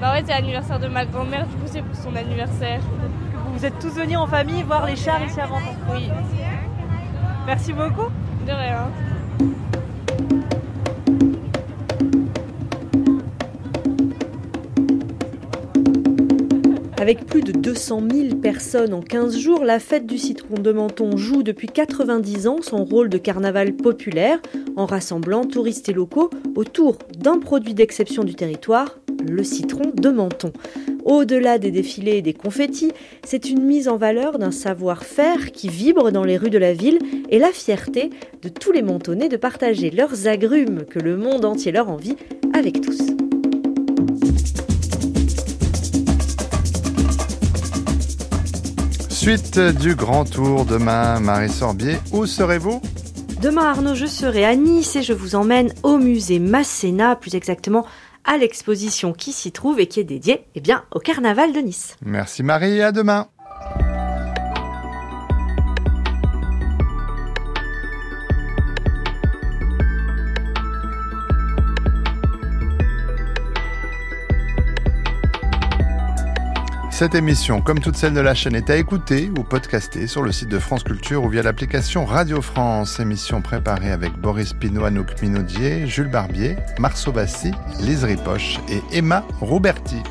Bah 0.00 0.14
ouais, 0.14 0.24
c'est 0.26 0.32
l'anniversaire 0.32 0.80
de 0.80 0.88
ma 0.88 1.06
grand-mère, 1.06 1.46
du 1.46 1.54
coup, 1.54 1.66
c'est 1.66 1.82
pour 1.82 1.94
son 1.94 2.16
anniversaire. 2.16 2.80
Vous 3.54 3.64
êtes 3.64 3.78
tous 3.78 3.94
venus 3.94 4.18
en 4.18 4.26
famille 4.26 4.64
voir 4.64 4.86
les 4.86 4.96
chars 4.96 5.22
ici 5.24 5.40
à 5.40 5.46
Menton 5.46 5.76
Oui. 5.92 6.10
Merci 7.46 7.72
beaucoup. 7.72 8.10
De 8.44 8.50
rien. 8.50 8.88
Avec 17.08 17.24
plus 17.24 17.40
de 17.40 17.52
200 17.52 18.02
000 18.12 18.34
personnes 18.36 18.92
en 18.92 19.00
15 19.00 19.38
jours, 19.38 19.64
la 19.64 19.78
fête 19.78 20.04
du 20.04 20.18
citron 20.18 20.56
de 20.56 20.72
Menton 20.72 21.16
joue 21.16 21.42
depuis 21.42 21.66
90 21.66 22.46
ans 22.48 22.58
son 22.60 22.84
rôle 22.84 23.08
de 23.08 23.16
carnaval 23.16 23.72
populaire 23.72 24.38
en 24.76 24.84
rassemblant 24.84 25.46
touristes 25.46 25.88
et 25.88 25.94
locaux 25.94 26.28
autour 26.54 26.98
d'un 27.16 27.38
produit 27.38 27.72
d'exception 27.72 28.24
du 28.24 28.34
territoire, 28.34 28.98
le 29.26 29.42
citron 29.42 29.90
de 29.94 30.10
Menton. 30.10 30.52
Au-delà 31.06 31.58
des 31.58 31.70
défilés 31.70 32.18
et 32.18 32.22
des 32.22 32.34
confettis, 32.34 32.92
c'est 33.24 33.48
une 33.48 33.62
mise 33.62 33.88
en 33.88 33.96
valeur 33.96 34.38
d'un 34.38 34.50
savoir-faire 34.50 35.50
qui 35.50 35.70
vibre 35.70 36.12
dans 36.12 36.24
les 36.24 36.36
rues 36.36 36.50
de 36.50 36.58
la 36.58 36.74
ville 36.74 36.98
et 37.30 37.38
la 37.38 37.52
fierté 37.52 38.10
de 38.42 38.50
tous 38.50 38.70
les 38.70 38.82
Mentonnais 38.82 39.30
de 39.30 39.38
partager 39.38 39.88
leurs 39.90 40.28
agrumes 40.28 40.84
que 40.84 40.98
le 40.98 41.16
monde 41.16 41.46
entier 41.46 41.72
leur 41.72 41.88
envie 41.88 42.16
avec 42.52 42.82
tous. 42.82 42.98
Suite 49.28 49.58
du 49.58 49.94
grand 49.94 50.24
tour 50.24 50.64
demain, 50.64 51.20
Marie 51.20 51.50
Sorbier, 51.50 51.98
où 52.12 52.24
serez-vous 52.24 52.80
Demain, 53.42 53.66
Arnaud, 53.66 53.94
je 53.94 54.06
serai 54.06 54.46
à 54.46 54.56
Nice 54.56 54.96
et 54.96 55.02
je 55.02 55.12
vous 55.12 55.34
emmène 55.34 55.70
au 55.82 55.98
musée 55.98 56.38
Masséna, 56.38 57.14
plus 57.14 57.34
exactement 57.34 57.84
à 58.24 58.38
l'exposition 58.38 59.12
qui 59.12 59.32
s'y 59.32 59.52
trouve 59.52 59.80
et 59.80 59.86
qui 59.86 60.00
est 60.00 60.04
dédiée 60.04 60.46
eh 60.54 60.62
bien, 60.62 60.82
au 60.92 60.98
carnaval 60.98 61.52
de 61.52 61.58
Nice. 61.58 61.94
Merci 62.00 62.42
Marie, 62.42 62.80
à 62.80 62.90
demain. 62.90 63.28
Cette 76.98 77.14
émission, 77.14 77.60
comme 77.60 77.78
toutes 77.78 77.94
celles 77.94 78.12
de 78.12 78.18
la 78.18 78.34
chaîne, 78.34 78.56
est 78.56 78.70
à 78.70 78.76
écouter 78.76 79.30
ou 79.38 79.44
podcaster 79.44 80.08
sur 80.08 80.20
le 80.20 80.32
site 80.32 80.48
de 80.48 80.58
France 80.58 80.82
Culture 80.82 81.22
ou 81.22 81.28
via 81.28 81.44
l'application 81.44 82.04
Radio 82.04 82.42
France. 82.42 82.98
Émission 82.98 83.40
préparée 83.40 83.92
avec 83.92 84.14
Boris 84.14 84.52
Pinot, 84.52 84.84
Anouk 84.84 85.22
Minaudier, 85.22 85.86
Jules 85.86 86.10
Barbier, 86.10 86.56
Marceau 86.80 87.12
Bassi, 87.12 87.52
Lise 87.78 88.02
Ripoche 88.02 88.58
et 88.68 88.82
Emma 88.92 89.24
Roberti. 89.40 90.02